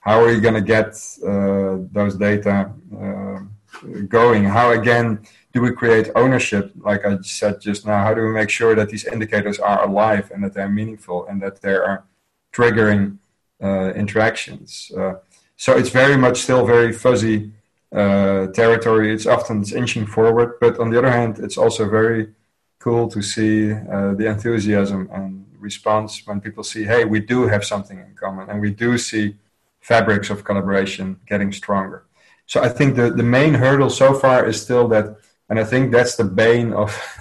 how 0.01 0.23
are 0.23 0.31
you 0.31 0.41
going 0.41 0.55
to 0.55 0.61
get 0.61 0.93
those 1.93 2.15
data? 2.15 2.71
Going? 4.09 4.45
How 4.45 4.73
again 4.73 5.27
do 5.53 5.61
we 5.61 5.73
create 5.73 6.11
ownership? 6.15 6.73
Like 6.79 7.05
I 7.05 7.19
said 7.23 7.61
just 7.61 7.87
now, 7.87 8.03
how 8.03 8.15
do 8.15 8.23
we 8.23 8.33
make 8.33 8.51
sure 8.51 8.75
that 8.75 8.89
these 8.89 9.05
indicators 9.05 9.59
are 9.59 9.85
alive 9.89 10.31
and 10.33 10.43
that 10.45 10.55
they're 10.55 10.69
meaningful 10.69 11.27
and 11.27 11.41
that 11.43 11.61
they 11.63 11.75
are 11.75 12.05
triggering 12.53 13.19
uh, 13.63 13.93
interactions? 13.95 14.93
Uh, 14.97 15.15
so 15.57 15.77
it's 15.77 15.91
very 15.91 16.17
much 16.17 16.43
still 16.43 16.67
very 16.67 16.93
fuzzy 16.93 17.53
uh, 17.93 18.49
territory. 18.49 19.13
It's 19.15 19.27
often 19.27 19.61
it's 19.61 19.73
inching 19.73 20.07
forward, 20.07 20.55
but 20.61 20.79
on 20.79 20.91
the 20.91 20.99
other 20.99 21.11
hand, 21.11 21.39
it's 21.39 21.57
also 21.57 21.89
very 21.89 22.35
cool 22.79 23.09
to 23.09 23.23
see 23.23 23.73
uh, 23.73 24.15
the 24.15 24.27
enthusiasm 24.27 25.09
and 25.13 25.47
response 25.59 26.27
when 26.27 26.41
people 26.41 26.63
see, 26.63 26.85
hey, 26.85 27.05
we 27.05 27.21
do 27.21 27.49
have 27.49 27.65
something 27.65 27.99
in 27.99 28.15
common, 28.15 28.49
and 28.51 28.61
we 28.61 28.71
do 28.71 28.99
see 28.99 29.37
fabrics 29.81 30.31
of 30.31 30.45
collaboration 30.45 31.19
getting 31.27 31.53
stronger. 31.53 32.06
So 32.47 32.63
I 32.63 32.69
think 32.69 32.97
the, 32.97 33.11
the 33.11 33.23
main 33.23 33.55
hurdle 33.55 33.91
so 33.91 34.15
far 34.15 34.47
is 34.47 34.61
still 34.61 34.89
that, 34.89 35.17
and 35.49 35.59
I 35.59 35.65
think 35.65 35.93
that's 35.93 36.17
the 36.17 36.25
bane 36.25 36.73
of 36.73 36.91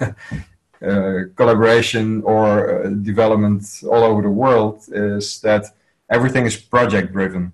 uh, 0.82 1.32
collaboration 1.34 2.22
or 2.22 2.84
uh, 2.84 2.88
development 2.90 3.64
all 3.84 4.04
over 4.04 4.22
the 4.22 4.30
world 4.30 4.84
is 4.92 5.40
that 5.40 5.64
everything 6.10 6.46
is 6.46 6.56
project 6.56 7.12
driven. 7.12 7.52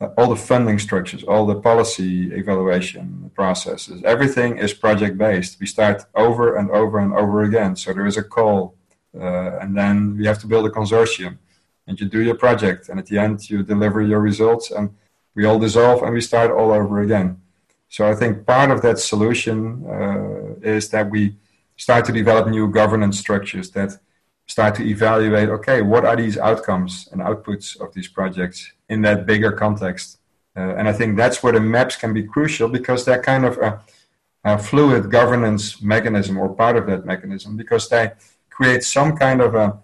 Uh, 0.00 0.08
all 0.18 0.28
the 0.28 0.36
funding 0.36 0.78
structures, 0.80 1.22
all 1.22 1.46
the 1.46 1.60
policy 1.60 2.32
evaluation 2.32 3.30
processes, 3.34 4.02
everything 4.04 4.58
is 4.58 4.74
project 4.74 5.16
based. 5.16 5.60
We 5.60 5.66
start 5.66 6.04
over 6.16 6.56
and 6.56 6.68
over 6.72 6.98
and 6.98 7.14
over 7.14 7.44
again. 7.44 7.76
So 7.76 7.92
there 7.92 8.06
is 8.06 8.16
a 8.16 8.24
call, 8.24 8.74
uh, 9.16 9.58
and 9.60 9.76
then 9.76 10.16
we 10.16 10.26
have 10.26 10.40
to 10.40 10.48
build 10.48 10.66
a 10.66 10.70
consortium. 10.70 11.38
and 11.86 12.00
you 12.00 12.08
do 12.08 12.22
your 12.22 12.34
project. 12.34 12.88
And 12.88 12.98
at 12.98 13.06
the 13.06 13.18
end, 13.18 13.48
you 13.50 13.62
deliver 13.62 14.00
your 14.02 14.20
results, 14.20 14.70
and 14.70 14.90
we 15.34 15.44
all 15.44 15.58
dissolve 15.58 16.02
and 16.02 16.14
we 16.14 16.20
start 16.20 16.50
all 16.50 16.72
over 16.72 17.00
again. 17.00 17.40
So 17.88 18.08
I 18.08 18.14
think 18.14 18.46
part 18.46 18.70
of 18.70 18.82
that 18.82 18.98
solution 18.98 19.84
uh, 19.86 20.54
is 20.62 20.88
that 20.90 21.10
we 21.10 21.36
start 21.76 22.04
to 22.06 22.12
develop 22.12 22.48
new 22.48 22.70
governance 22.70 23.18
structures 23.18 23.70
that 23.70 23.98
start 24.46 24.74
to 24.74 24.86
evaluate 24.86 25.48
okay 25.48 25.80
what 25.80 26.04
are 26.04 26.16
these 26.16 26.36
outcomes 26.38 27.08
and 27.12 27.20
outputs 27.20 27.80
of 27.80 27.92
these 27.94 28.08
projects 28.08 28.72
in 28.88 29.00
that 29.02 29.26
bigger 29.26 29.50
context 29.50 30.18
uh, 30.56 30.74
and 30.76 30.88
i 30.88 30.92
think 30.92 31.16
that's 31.16 31.42
where 31.42 31.52
the 31.52 31.60
maps 31.60 31.96
can 31.96 32.12
be 32.12 32.22
crucial 32.22 32.68
because 32.68 33.04
they're 33.04 33.22
kind 33.22 33.44
of 33.44 33.56
a, 33.58 33.80
a, 34.44 34.58
fluid 34.58 35.10
governance 35.10 35.80
mechanism 35.80 36.36
or 36.36 36.54
part 36.54 36.76
of 36.76 36.86
that 36.86 37.06
mechanism 37.06 37.56
because 37.56 37.88
they 37.88 38.12
create 38.50 38.82
some 38.84 39.16
kind 39.16 39.40
of 39.40 39.54
a 39.54 39.78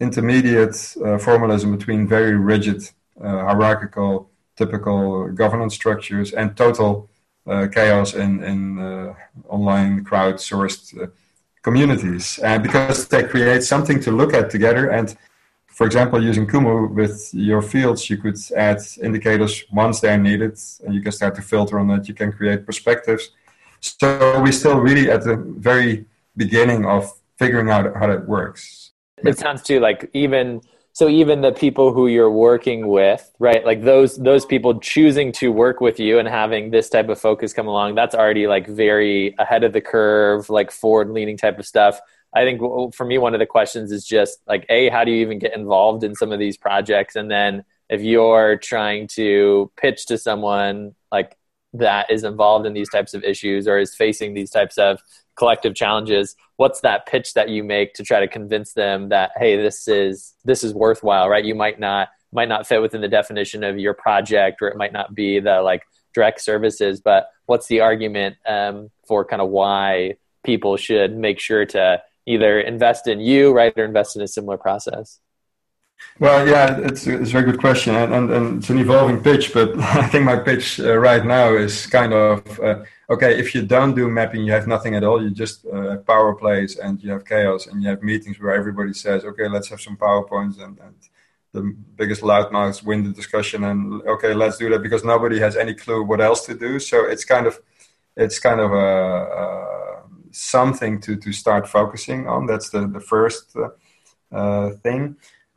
intermediate 0.00 0.94
uh, 1.04 1.18
formalism 1.18 1.76
between 1.76 2.06
very 2.06 2.36
rigid 2.36 2.82
uh, 3.20 3.44
hierarchical 3.44 4.30
typical 4.56 5.28
governance 5.28 5.74
structures 5.74 6.32
and 6.32 6.56
total 6.56 7.08
uh, 7.46 7.66
chaos 7.68 8.14
in, 8.14 8.42
in 8.42 8.78
uh, 8.78 9.14
online 9.48 10.04
crowdsourced 10.04 11.00
uh, 11.00 11.06
communities. 11.62 12.38
And 12.38 12.62
because 12.62 13.08
they 13.08 13.22
create 13.24 13.62
something 13.62 14.00
to 14.00 14.10
look 14.10 14.34
at 14.34 14.50
together. 14.50 14.90
And 14.90 15.16
for 15.76 15.86
example 15.86 16.22
using 16.22 16.46
kumu 16.46 16.90
with 17.00 17.16
your 17.34 17.60
fields 17.60 18.08
you 18.08 18.16
could 18.16 18.38
add 18.56 18.80
indicators 19.02 19.64
once 19.70 20.00
they're 20.00 20.22
needed 20.30 20.54
and 20.82 20.94
you 20.94 21.02
can 21.02 21.12
start 21.12 21.34
to 21.34 21.42
filter 21.42 21.78
on 21.78 21.90
it 21.90 22.08
you 22.08 22.14
can 22.14 22.32
create 22.32 22.64
perspectives. 22.64 23.24
So 23.80 24.40
we're 24.42 24.58
still 24.62 24.78
really 24.78 25.10
at 25.10 25.22
the 25.22 25.36
very 25.70 26.06
beginning 26.36 26.86
of 26.86 27.02
figuring 27.36 27.68
out 27.68 27.84
how 27.94 28.06
that 28.06 28.26
works. 28.26 28.92
It 29.18 29.38
sounds 29.38 29.62
too 29.62 29.78
like 29.80 30.10
even 30.14 30.62
so 30.96 31.10
even 31.10 31.42
the 31.42 31.52
people 31.52 31.92
who 31.92 32.06
you're 32.06 32.30
working 32.30 32.88
with 32.88 33.30
right 33.38 33.66
like 33.66 33.82
those 33.82 34.16
those 34.16 34.46
people 34.46 34.80
choosing 34.80 35.30
to 35.30 35.52
work 35.52 35.78
with 35.78 36.00
you 36.00 36.18
and 36.18 36.26
having 36.26 36.70
this 36.70 36.88
type 36.88 37.10
of 37.10 37.20
focus 37.20 37.52
come 37.52 37.68
along 37.68 37.94
that's 37.94 38.14
already 38.14 38.46
like 38.46 38.66
very 38.66 39.34
ahead 39.38 39.62
of 39.62 39.74
the 39.74 39.80
curve 39.82 40.48
like 40.48 40.70
forward 40.70 41.10
leaning 41.10 41.36
type 41.36 41.58
of 41.58 41.66
stuff. 41.66 42.00
I 42.34 42.44
think 42.44 42.62
for 42.94 43.04
me 43.04 43.18
one 43.18 43.34
of 43.34 43.40
the 43.40 43.46
questions 43.46 43.92
is 43.92 44.06
just 44.06 44.38
like 44.46 44.64
a 44.70 44.88
how 44.88 45.04
do 45.04 45.10
you 45.10 45.18
even 45.18 45.38
get 45.38 45.54
involved 45.54 46.02
in 46.02 46.14
some 46.14 46.32
of 46.32 46.38
these 46.38 46.56
projects? 46.56 47.14
And 47.14 47.30
then 47.30 47.66
if 47.90 48.00
you're 48.00 48.56
trying 48.56 49.06
to 49.08 49.70
pitch 49.76 50.06
to 50.06 50.16
someone 50.16 50.94
like 51.12 51.36
that 51.74 52.10
is 52.10 52.24
involved 52.24 52.64
in 52.64 52.72
these 52.72 52.88
types 52.88 53.12
of 53.12 53.22
issues 53.22 53.68
or 53.68 53.78
is 53.78 53.94
facing 53.94 54.32
these 54.32 54.50
types 54.50 54.78
of 54.78 55.02
collective 55.36 55.74
challenges 55.74 56.34
what's 56.56 56.80
that 56.80 57.06
pitch 57.06 57.34
that 57.34 57.48
you 57.48 57.62
make 57.62 57.94
to 57.94 58.02
try 58.02 58.20
to 58.20 58.28
convince 58.28 58.72
them 58.72 59.08
that 59.10 59.30
hey 59.36 59.56
this 59.56 59.86
is 59.88 60.34
this 60.44 60.64
is 60.64 60.74
worthwhile 60.74 61.28
right? 61.28 61.44
You 61.44 61.54
might 61.54 61.78
not 61.78 62.08
might 62.32 62.48
not 62.48 62.66
fit 62.66 62.82
within 62.82 63.00
the 63.00 63.08
definition 63.08 63.62
of 63.62 63.78
your 63.78 63.94
project 63.94 64.60
or 64.60 64.68
it 64.68 64.76
might 64.76 64.92
not 64.92 65.14
be 65.14 65.38
the 65.40 65.62
like 65.62 65.82
direct 66.14 66.40
services 66.40 67.00
but 67.00 67.28
what's 67.46 67.66
the 67.66 67.80
argument 67.80 68.36
um, 68.46 68.90
for 69.06 69.24
kind 69.24 69.40
of 69.42 69.48
why 69.48 70.16
people 70.44 70.76
should 70.76 71.16
make 71.16 71.38
sure 71.38 71.64
to 71.64 72.02
either 72.26 72.60
invest 72.60 73.06
in 73.06 73.20
you 73.20 73.52
right 73.52 73.76
or 73.76 73.84
invest 73.84 74.16
in 74.16 74.22
a 74.22 74.28
similar 74.28 74.56
process 74.56 75.20
well, 76.18 76.46
yeah, 76.48 76.78
it's, 76.78 77.06
it's 77.06 77.30
a 77.30 77.32
very 77.32 77.44
good 77.44 77.60
question, 77.60 77.94
and, 77.94 78.14
and, 78.14 78.30
and 78.30 78.58
it's 78.58 78.70
an 78.70 78.78
evolving 78.78 79.22
pitch. 79.22 79.52
But 79.52 79.78
I 80.02 80.06
think 80.08 80.24
my 80.24 80.36
pitch 80.36 80.80
uh, 80.80 80.96
right 80.96 81.24
now 81.24 81.54
is 81.54 81.86
kind 81.86 82.12
of 82.14 82.60
uh, 82.60 82.84
okay. 83.10 83.38
If 83.38 83.54
you 83.54 83.62
don't 83.66 83.94
do 83.94 84.08
mapping, 84.08 84.44
you 84.44 84.52
have 84.52 84.66
nothing 84.66 84.94
at 84.94 85.04
all. 85.04 85.22
You 85.22 85.30
just 85.30 85.66
uh, 85.66 85.90
have 85.90 86.06
power 86.06 86.34
plays 86.34 86.76
and 86.76 87.02
you 87.02 87.10
have 87.10 87.24
chaos, 87.26 87.66
and 87.66 87.82
you 87.82 87.88
have 87.90 88.02
meetings 88.02 88.40
where 88.40 88.54
everybody 88.54 88.94
says, 88.94 89.24
"Okay, 89.24 89.48
let's 89.48 89.68
have 89.68 89.80
some 89.80 89.96
powerpoints," 89.96 90.62
and, 90.62 90.78
and 90.78 90.94
the 91.52 91.76
biggest 91.96 92.22
loudmouths 92.22 92.82
win 92.82 93.04
the 93.04 93.12
discussion. 93.12 93.64
And 93.64 94.02
okay, 94.02 94.32
let's 94.32 94.56
do 94.56 94.70
that 94.70 94.82
because 94.82 95.04
nobody 95.04 95.38
has 95.38 95.56
any 95.56 95.74
clue 95.74 96.02
what 96.02 96.22
else 96.22 96.46
to 96.46 96.54
do. 96.54 96.78
So 96.78 97.04
it's 97.04 97.26
kind 97.26 97.46
of 97.46 97.60
it's 98.16 98.38
kind 98.38 98.60
of 98.60 98.72
a, 98.72 98.76
a 99.42 100.02
something 100.30 100.98
to 101.02 101.16
to 101.16 101.32
start 101.32 101.68
focusing 101.68 102.26
on. 102.26 102.46
That's 102.46 102.70
the 102.70 102.86
the 102.86 103.00
first 103.00 103.54
uh, 104.32 104.70
thing. 104.82 105.16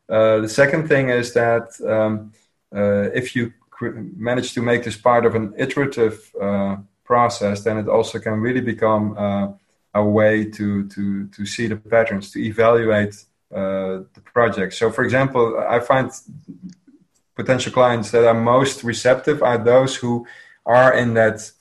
Uh, 0.10 0.40
the 0.40 0.50
second 0.50 0.88
thing 0.88 1.10
is 1.10 1.34
that 1.34 1.70
um, 1.88 2.32
uh, 2.76 3.10
if 3.14 3.36
you 3.36 3.54
manage 3.82 4.54
to 4.54 4.62
make 4.62 4.84
this 4.84 4.98
part 4.98 5.26
of 5.26 5.36
an 5.36 5.54
iterative 5.58 6.32
uh, 6.42 6.78
process, 7.04 7.64
then 7.64 7.78
it 7.78 7.88
also 7.88 8.20
can 8.20 8.40
really 8.42 8.62
become 8.62 9.16
a 9.94 10.04
way 10.04 10.46
to, 10.46 10.88
to, 10.90 11.28
to 11.28 11.46
see 11.46 11.68
the 11.68 11.76
patterns, 11.76 12.32
to 12.32 12.40
evaluate 12.40 13.16
uh, 13.54 14.04
the 14.14 14.22
project. 14.24 14.74
So, 14.74 14.92
for 14.92 15.04
example, 15.04 15.58
I 15.68 15.80
find 15.80 16.12
potential 17.36 17.72
clients 17.72 18.12
that 18.12 18.26
are 18.26 18.34
most 18.34 18.84
receptive 18.84 19.42
are 19.42 19.58
those 19.58 19.96
who 19.96 20.28
are 20.66 20.94
in 20.94 21.14
that 21.16 21.52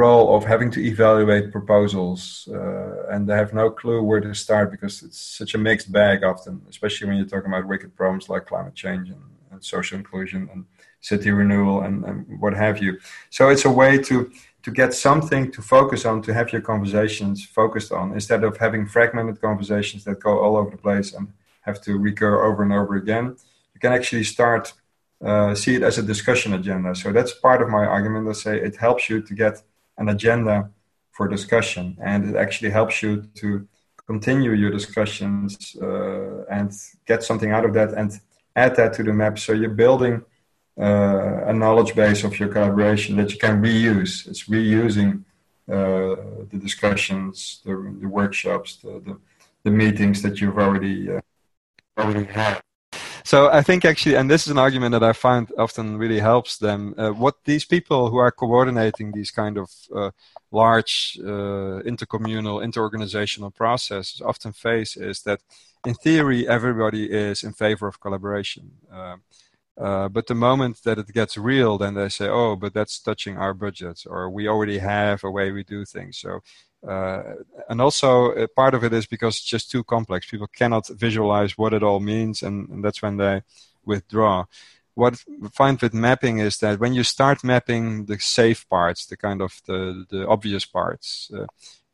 role 0.00 0.34
of 0.36 0.44
having 0.44 0.70
to 0.70 0.80
evaluate 0.92 1.52
proposals 1.52 2.48
uh, 2.52 3.06
and 3.10 3.28
they 3.28 3.36
have 3.42 3.52
no 3.52 3.70
clue 3.70 4.02
where 4.02 4.20
to 4.20 4.34
start 4.34 4.70
because 4.70 5.02
it's 5.02 5.20
such 5.40 5.54
a 5.54 5.58
mixed 5.58 5.92
bag 5.92 6.24
often 6.24 6.62
especially 6.68 7.06
when 7.06 7.16
you're 7.16 7.32
talking 7.34 7.52
about 7.52 7.68
wicked 7.68 7.94
problems 7.94 8.28
like 8.28 8.46
climate 8.46 8.74
change 8.74 9.10
and, 9.10 9.22
and 9.50 9.62
social 9.62 9.98
inclusion 9.98 10.48
and 10.52 10.64
city 11.02 11.30
renewal 11.32 11.82
and, 11.82 12.04
and, 12.04 12.40
what 12.40 12.54
have 12.54 12.82
you. 12.82 12.98
So 13.28 13.50
it's 13.50 13.66
a 13.66 13.70
way 13.70 13.98
to 13.98 14.30
to 14.62 14.70
get 14.70 14.94
something 14.94 15.50
to 15.50 15.60
focus 15.60 16.04
on 16.04 16.22
to 16.22 16.32
have 16.32 16.52
your 16.52 16.62
conversations 16.62 17.44
focused 17.44 17.90
on 17.90 18.12
instead 18.12 18.44
of 18.44 18.56
having 18.56 18.86
fragmented 18.86 19.40
conversations 19.40 20.04
that 20.04 20.20
go 20.20 20.38
all 20.38 20.56
over 20.56 20.70
the 20.70 20.76
place 20.76 21.12
and 21.14 21.26
have 21.62 21.80
to 21.82 21.98
recur 21.98 22.44
over 22.44 22.62
and 22.62 22.72
over 22.72 22.94
again. 22.94 23.36
You 23.74 23.80
can 23.80 23.92
actually 23.92 24.22
start 24.22 24.72
uh, 25.20 25.54
see 25.54 25.74
it 25.74 25.82
as 25.82 25.98
a 25.98 26.02
discussion 26.02 26.54
agenda. 26.54 26.94
So 26.94 27.12
that's 27.12 27.34
part 27.34 27.60
of 27.62 27.68
my 27.68 27.84
argument. 27.84 28.28
I 28.28 28.32
say 28.32 28.60
it 28.60 28.76
helps 28.76 29.08
you 29.10 29.20
to 29.22 29.34
get 29.34 29.62
an 29.98 30.08
agenda 30.08 30.70
for 31.12 31.28
discussion, 31.28 31.96
and 32.02 32.30
it 32.30 32.36
actually 32.36 32.70
helps 32.70 33.02
you 33.02 33.22
to 33.34 33.66
continue 34.06 34.52
your 34.52 34.70
discussions 34.70 35.76
uh, 35.80 36.44
and 36.50 36.72
get 37.06 37.22
something 37.22 37.50
out 37.50 37.64
of 37.64 37.72
that 37.74 37.92
and 37.92 38.20
add 38.56 38.76
that 38.76 38.92
to 38.94 39.02
the 39.02 39.12
map. 39.12 39.38
So 39.38 39.52
you're 39.52 39.70
building 39.70 40.22
uh, 40.78 41.44
a 41.46 41.52
knowledge 41.52 41.94
base 41.94 42.24
of 42.24 42.38
your 42.40 42.48
collaboration 42.48 43.16
that 43.16 43.30
you 43.32 43.38
can 43.38 43.62
reuse. 43.62 44.26
It's 44.26 44.44
reusing 44.48 45.24
uh, 45.70 46.16
the 46.50 46.58
discussions, 46.60 47.60
the, 47.64 47.74
the 48.00 48.08
workshops, 48.08 48.76
the, 48.76 49.00
the, 49.06 49.18
the, 49.64 49.70
meetings 49.70 50.20
that 50.22 50.40
you've 50.40 50.58
already 50.58 51.10
uh, 51.12 51.20
already 51.98 52.24
had. 52.24 52.60
So 53.24 53.48
I 53.50 53.62
think 53.62 53.84
actually, 53.84 54.16
and 54.16 54.30
this 54.30 54.46
is 54.46 54.50
an 54.50 54.58
argument 54.58 54.92
that 54.92 55.02
I 55.02 55.12
find 55.12 55.50
often 55.56 55.96
really 55.96 56.18
helps 56.20 56.58
them. 56.58 56.94
Uh, 56.98 57.10
what 57.10 57.36
these 57.44 57.64
people 57.64 58.10
who 58.10 58.16
are 58.16 58.30
coordinating 58.32 59.12
these 59.12 59.30
kind 59.30 59.58
of 59.58 59.70
uh, 59.94 60.10
large 60.50 61.18
uh, 61.22 61.82
intercommunal, 61.84 62.62
interorganizational 62.64 63.54
processes 63.54 64.20
often 64.20 64.52
face 64.52 64.96
is 64.96 65.22
that, 65.22 65.40
in 65.86 65.94
theory, 65.94 66.48
everybody 66.48 67.10
is 67.10 67.42
in 67.44 67.52
favor 67.52 67.86
of 67.86 68.00
collaboration. 68.00 68.72
Uh, 68.92 69.16
uh, 69.78 70.08
but 70.08 70.26
the 70.26 70.34
moment 70.34 70.82
that 70.84 70.98
it 70.98 71.08
gets 71.08 71.36
real, 71.38 71.78
then 71.78 71.94
they 71.94 72.08
say, 72.08 72.28
"Oh, 72.28 72.56
but 72.56 72.74
that's 72.74 73.00
touching 73.00 73.38
our 73.38 73.54
budget, 73.54 74.04
or 74.06 74.28
we 74.30 74.46
already 74.48 74.78
have 74.78 75.24
a 75.24 75.30
way 75.30 75.50
we 75.50 75.64
do 75.64 75.84
things." 75.84 76.18
So 76.18 76.40
uh, 76.86 77.22
and 77.68 77.80
also, 77.80 78.32
uh, 78.32 78.46
part 78.56 78.74
of 78.74 78.84
it 78.84 78.92
is 78.92 79.06
because 79.06 79.36
it's 79.36 79.44
just 79.44 79.70
too 79.70 79.84
complex. 79.84 80.28
People 80.28 80.48
cannot 80.48 80.88
visualize 80.88 81.56
what 81.56 81.72
it 81.72 81.82
all 81.82 82.00
means, 82.00 82.42
and, 82.42 82.68
and 82.68 82.84
that's 82.84 83.02
when 83.02 83.16
they 83.16 83.42
withdraw. 83.84 84.44
What 84.94 85.22
we 85.40 85.48
find 85.48 85.80
with 85.80 85.94
mapping 85.94 86.38
is 86.38 86.58
that 86.58 86.78
when 86.78 86.92
you 86.92 87.02
start 87.02 87.44
mapping 87.44 88.06
the 88.06 88.18
safe 88.18 88.68
parts, 88.68 89.06
the 89.06 89.16
kind 89.16 89.40
of 89.40 89.62
the, 89.66 90.04
the 90.10 90.26
obvious 90.26 90.66
parts, 90.66 91.30
uh, 91.34 91.46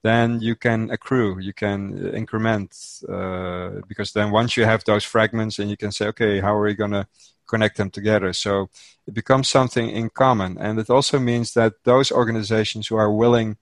then 0.02 0.40
you 0.40 0.56
can 0.56 0.90
accrue, 0.90 1.38
you 1.38 1.52
can 1.52 2.14
increment, 2.14 2.76
uh, 3.08 3.80
because 3.86 4.12
then 4.12 4.30
once 4.30 4.56
you 4.56 4.64
have 4.64 4.84
those 4.84 5.04
fragments 5.04 5.58
and 5.58 5.70
you 5.70 5.76
can 5.76 5.92
say, 5.92 6.06
okay, 6.06 6.40
how 6.40 6.54
are 6.54 6.62
we 6.62 6.74
going 6.74 6.92
to 6.92 7.06
connect 7.46 7.76
them 7.76 7.90
together? 7.90 8.32
So 8.32 8.70
it 9.06 9.14
becomes 9.14 9.48
something 9.48 9.90
in 9.90 10.10
common. 10.10 10.56
And 10.58 10.78
it 10.78 10.88
also 10.88 11.18
means 11.18 11.52
that 11.54 11.84
those 11.84 12.10
organizations 12.10 12.86
who 12.86 12.96
are 12.96 13.12
willing 13.12 13.58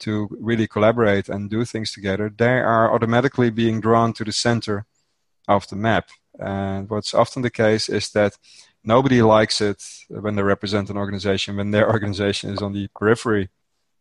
to 0.00 0.28
really 0.40 0.66
collaborate 0.66 1.28
and 1.28 1.50
do 1.50 1.64
things 1.64 1.92
together, 1.92 2.32
they 2.36 2.58
are 2.60 2.92
automatically 2.92 3.50
being 3.50 3.80
drawn 3.80 4.12
to 4.14 4.24
the 4.24 4.32
center 4.32 4.86
of 5.48 5.68
the 5.68 5.76
map. 5.76 6.08
And 6.38 6.88
what's 6.88 7.14
often 7.14 7.42
the 7.42 7.50
case 7.50 7.88
is 7.88 8.10
that 8.10 8.36
nobody 8.84 9.22
likes 9.22 9.60
it 9.60 9.82
when 10.08 10.36
they 10.36 10.42
represent 10.42 10.90
an 10.90 10.96
organization, 10.96 11.56
when 11.56 11.70
their 11.70 11.90
organization 11.96 12.50
is 12.50 12.62
on 12.62 12.72
the 12.72 12.88
periphery 12.88 13.48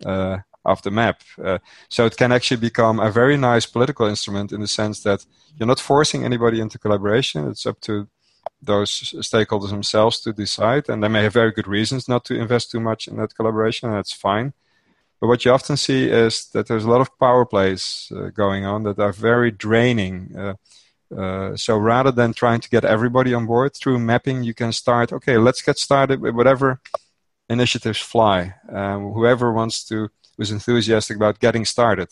uh, 0.06 0.38
of 0.66 0.82
the 0.82 0.92
map. 0.92 1.22
Uh, 1.44 1.60
so 1.90 2.06
it 2.06 2.18
can 2.18 2.32
actually 2.32 2.60
become 2.60 3.00
a 3.00 3.12
very 3.12 3.38
nice 3.38 3.66
political 3.66 4.08
instrument 4.08 4.52
in 4.52 4.62
the 4.62 4.68
sense 4.68 5.04
that 5.04 5.26
you're 5.58 5.68
not 5.68 5.80
forcing 5.80 6.24
anybody 6.24 6.60
into 6.62 6.80
collaboration. 6.80 7.48
It's 7.48 7.66
up 7.66 7.80
to 7.82 8.08
those 8.62 8.92
stakeholders 8.92 9.70
themselves 9.70 10.20
to 10.22 10.34
decide, 10.34 10.90
and 10.90 11.02
they 11.02 11.08
may 11.08 11.24
have 11.24 11.34
very 11.34 11.52
good 11.52 11.68
reasons 11.68 12.08
not 12.08 12.26
to 12.26 12.36
invest 12.36 12.72
too 12.72 12.80
much 12.80 13.08
in 13.08 13.18
that 13.18 13.36
collaboration, 13.36 13.90
and 13.90 13.98
that's 13.98 14.14
fine. 14.14 14.54
But 15.20 15.28
what 15.28 15.44
you 15.44 15.52
often 15.52 15.78
see 15.78 16.10
is 16.10 16.50
that 16.54 16.68
there's 16.68 16.86
a 16.86 16.90
lot 16.90 17.02
of 17.02 17.18
power 17.20 17.46
plays 17.46 18.12
uh, 18.16 18.30
going 18.30 18.66
on 18.66 18.84
that 18.84 19.00
are 19.00 19.14
very 19.14 19.52
draining. 19.52 20.36
Uh, 20.38 20.56
Uh, 21.12 21.56
so 21.56 21.74
rather 21.76 22.14
than 22.14 22.34
trying 22.34 22.62
to 22.62 22.70
get 22.70 22.86
everybody 22.86 23.34
on 23.34 23.46
board 23.46 23.74
through 23.74 23.98
mapping, 23.98 24.44
you 24.44 24.54
can 24.54 24.72
start. 24.72 25.12
Okay, 25.12 25.38
let's 25.38 25.64
get 25.64 25.78
started 25.80 26.22
with 26.22 26.36
whatever 26.36 26.80
initiatives 27.48 28.00
fly. 28.00 28.54
Um, 28.72 29.12
whoever 29.14 29.52
wants 29.52 29.84
to 29.88 30.10
who's 30.38 30.52
enthusiastic 30.52 31.18
about 31.18 31.40
getting 31.40 31.66
started. 31.66 32.10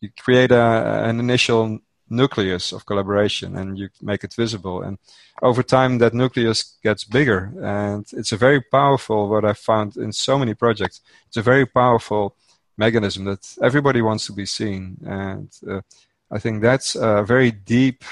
You 0.00 0.10
create 0.24 0.52
a, 0.52 0.64
an 1.08 1.18
initial 1.18 1.78
nucleus 2.08 2.72
of 2.72 2.86
collaboration 2.86 3.56
and 3.56 3.78
you 3.78 3.88
make 4.00 4.24
it 4.24 4.34
visible. 4.34 4.82
And 4.82 4.98
over 5.42 5.62
time, 5.62 5.98
that 5.98 6.14
nucleus 6.14 6.76
gets 6.82 7.04
bigger. 7.04 7.52
And 7.62 8.06
it's 8.12 8.32
a 8.32 8.36
very 8.36 8.60
powerful, 8.60 9.28
what 9.28 9.44
I 9.44 9.52
found 9.52 9.96
in 9.96 10.12
so 10.12 10.38
many 10.38 10.54
projects, 10.54 11.00
it's 11.28 11.36
a 11.36 11.42
very 11.42 11.66
powerful 11.66 12.36
mechanism 12.76 13.24
that 13.24 13.56
everybody 13.62 14.02
wants 14.02 14.26
to 14.26 14.32
be 14.32 14.46
seen. 14.46 14.98
And 15.04 15.50
uh, 15.68 15.80
I 16.30 16.38
think 16.38 16.62
that's 16.62 16.94
a 16.94 17.22
very 17.22 17.50
deep 17.50 18.04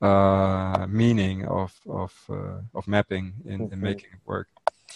uh, 0.00 0.86
meaning 0.88 1.46
of, 1.46 1.72
of, 1.88 2.12
uh, 2.28 2.60
of 2.74 2.86
mapping 2.88 3.34
in, 3.44 3.60
mm-hmm. 3.60 3.72
in 3.72 3.80
making 3.80 4.10
it 4.12 4.20
work. 4.26 4.48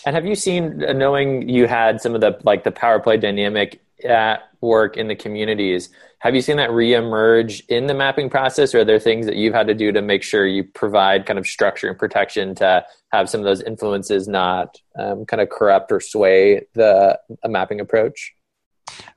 And 0.04 0.14
have 0.14 0.26
you 0.26 0.34
seen, 0.34 0.84
uh, 0.84 0.92
knowing 0.92 1.48
you 1.48 1.66
had 1.66 2.00
some 2.00 2.14
of 2.14 2.20
the 2.20 2.38
like 2.44 2.64
the 2.64 2.70
power 2.70 3.00
play 3.00 3.16
dynamic 3.16 3.80
at 4.04 4.50
work 4.60 4.96
in 4.96 5.08
the 5.08 5.14
communities, 5.14 5.90
have 6.20 6.34
you 6.34 6.40
seen 6.40 6.56
that 6.56 6.70
reemerge 6.70 7.62
in 7.68 7.86
the 7.86 7.94
mapping 7.94 8.30
process, 8.30 8.74
or 8.74 8.80
are 8.80 8.84
there 8.84 8.98
things 8.98 9.26
that 9.26 9.36
you've 9.36 9.54
had 9.54 9.66
to 9.66 9.74
do 9.74 9.92
to 9.92 10.02
make 10.02 10.22
sure 10.22 10.46
you 10.46 10.64
provide 10.64 11.26
kind 11.26 11.38
of 11.38 11.46
structure 11.46 11.88
and 11.88 11.98
protection 11.98 12.54
to 12.56 12.84
have 13.12 13.28
some 13.28 13.40
of 13.40 13.44
those 13.44 13.62
influences 13.62 14.26
not 14.26 14.76
um, 14.98 15.24
kind 15.26 15.40
of 15.40 15.50
corrupt 15.50 15.92
or 15.92 16.00
sway 16.00 16.66
the 16.74 17.18
mapping 17.46 17.80
approach? 17.80 18.34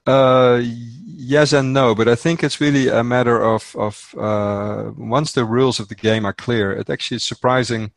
Uh, 0.05 0.61
yes 0.61 1.53
and 1.53 1.73
no, 1.73 1.95
but 1.95 2.07
I 2.07 2.15
think 2.15 2.43
it's 2.43 2.59
really 2.59 2.89
a 2.89 3.03
matter 3.03 3.41
of 3.41 3.75
of 3.77 4.13
uh, 4.17 4.91
once 4.97 5.31
the 5.31 5.45
rules 5.45 5.79
of 5.79 5.87
the 5.87 5.95
game 5.95 6.25
are 6.25 6.33
clear, 6.33 6.71
it 6.71 6.89
actually 6.89 7.17
is 7.17 7.23
surprising 7.23 7.91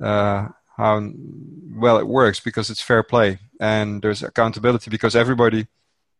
uh, 0.00 0.48
how 0.76 1.10
well 1.74 1.98
it 1.98 2.08
works 2.08 2.40
because 2.40 2.68
it's 2.70 2.82
fair 2.82 3.02
play 3.02 3.38
and 3.60 4.02
there's 4.02 4.22
accountability 4.22 4.90
because 4.90 5.14
everybody 5.14 5.66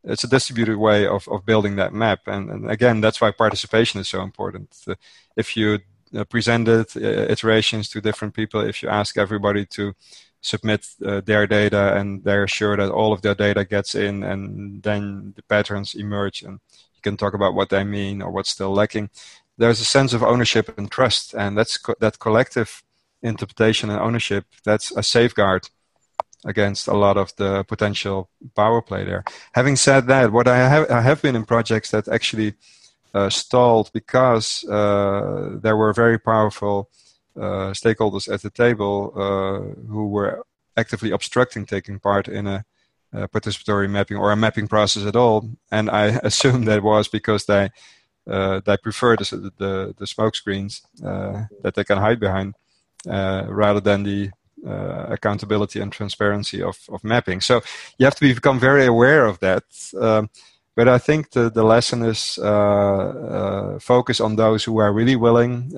it's 0.04 0.24
a 0.24 0.28
distributed 0.28 0.76
way 0.76 1.06
of, 1.06 1.28
of 1.28 1.44
building 1.44 1.76
that 1.76 1.92
map. 1.92 2.20
And, 2.26 2.50
and 2.50 2.70
again 2.70 3.00
that's 3.00 3.20
why 3.20 3.30
participation 3.30 4.00
is 4.00 4.08
so 4.08 4.22
important. 4.22 4.76
Uh, 4.86 4.94
if 5.36 5.56
you 5.56 5.80
uh, 6.14 6.24
presented 6.24 6.86
uh, 6.96 7.00
iterations 7.30 7.88
to 7.90 8.00
different 8.00 8.34
people 8.34 8.60
if 8.60 8.82
you 8.82 8.88
ask 8.88 9.16
everybody 9.16 9.64
to 9.66 9.94
submit 10.40 10.86
uh, 11.06 11.20
their 11.20 11.46
data 11.46 11.96
and 11.96 12.24
they're 12.24 12.48
sure 12.48 12.76
that 12.76 12.90
all 12.90 13.12
of 13.12 13.22
their 13.22 13.34
data 13.34 13.64
gets 13.64 13.94
in 13.94 14.24
and 14.24 14.82
then 14.82 15.32
the 15.36 15.42
patterns 15.42 15.94
emerge 15.94 16.42
and 16.42 16.54
you 16.94 17.02
can 17.02 17.16
talk 17.16 17.34
about 17.34 17.54
what 17.54 17.68
they 17.68 17.84
mean 17.84 18.22
or 18.22 18.30
what's 18.32 18.50
still 18.50 18.72
lacking 18.72 19.08
there's 19.60 19.80
a 19.80 19.84
sense 19.84 20.14
of 20.14 20.22
ownership 20.22 20.76
and 20.78 20.90
trust. 20.90 21.34
And 21.34 21.56
that's 21.56 21.76
co- 21.76 21.94
that 22.00 22.18
collective 22.18 22.82
interpretation 23.22 23.90
and 23.90 24.00
ownership 24.00 24.46
that's 24.64 24.90
a 24.96 25.02
safeguard 25.02 25.68
against 26.44 26.88
a 26.88 26.94
lot 26.94 27.16
of 27.16 27.34
the 27.36 27.64
potential 27.64 28.30
power 28.56 28.80
play 28.80 29.04
there 29.04 29.24
having 29.52 29.76
said 29.76 30.06
that 30.06 30.32
what 30.32 30.48
i 30.48 30.56
have 30.56 30.90
i 30.90 31.00
have 31.00 31.20
been 31.20 31.36
in 31.36 31.44
projects 31.44 31.90
that 31.90 32.08
actually 32.08 32.54
uh, 33.12 33.28
stalled 33.28 33.90
because 33.92 34.64
uh, 34.68 35.58
there 35.60 35.76
were 35.76 35.92
very 35.92 36.18
powerful 36.18 36.88
uh, 37.36 37.72
stakeholders 37.72 38.32
at 38.32 38.42
the 38.42 38.50
table 38.50 39.12
uh, 39.16 39.88
who 39.88 40.08
were 40.08 40.44
actively 40.76 41.10
obstructing 41.10 41.66
taking 41.66 41.98
part 41.98 42.28
in 42.28 42.46
a, 42.46 42.64
a, 43.12 43.26
participatory 43.26 43.90
mapping 43.90 44.16
or 44.16 44.30
a 44.30 44.36
mapping 44.36 44.68
process 44.68 45.04
at 45.04 45.16
all. 45.16 45.50
And 45.72 45.90
I 45.90 46.04
assume 46.22 46.66
that 46.66 46.84
was 46.84 47.08
because 47.08 47.46
they 47.46 47.70
uh, 48.28 48.60
they 48.64 48.76
prefer 48.76 49.16
the 49.16 49.52
the, 49.58 49.94
the 49.98 50.06
smoke 50.06 50.36
screens 50.36 50.82
that 51.00 51.74
they 51.74 51.82
can 51.82 51.98
hide 51.98 52.20
behind 52.20 52.54
rather 53.04 53.80
than 53.80 54.04
the 54.04 54.30
uh, 54.66 55.06
accountability 55.08 55.80
and 55.80 55.92
transparency 55.92 56.62
of, 56.62 56.78
of 56.88 57.02
mapping. 57.02 57.40
So 57.40 57.60
you 57.98 58.06
have 58.06 58.14
to 58.16 58.34
become 58.34 58.58
very 58.60 58.86
aware 58.86 59.26
of 59.26 59.38
that. 59.40 59.64
Um, 59.98 60.30
but 60.76 60.88
I 60.88 60.98
think 60.98 61.30
the, 61.30 61.50
the 61.50 61.64
lesson 61.64 62.02
is 62.02 62.38
uh, 62.42 62.46
uh, 62.46 63.78
focus 63.78 64.20
on 64.20 64.36
those 64.36 64.64
who 64.64 64.78
are 64.78 64.92
really 64.92 65.16
willing, 65.16 65.72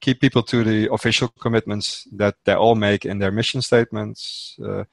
keep 0.00 0.20
people 0.20 0.42
to 0.42 0.64
the 0.64 0.92
official 0.92 1.28
commitments 1.28 2.08
that 2.12 2.36
they 2.44 2.54
all 2.54 2.74
make 2.74 3.04
in 3.04 3.18
their 3.18 3.30
mission 3.30 3.62
statements, 3.62 4.56
uh, 4.64 4.84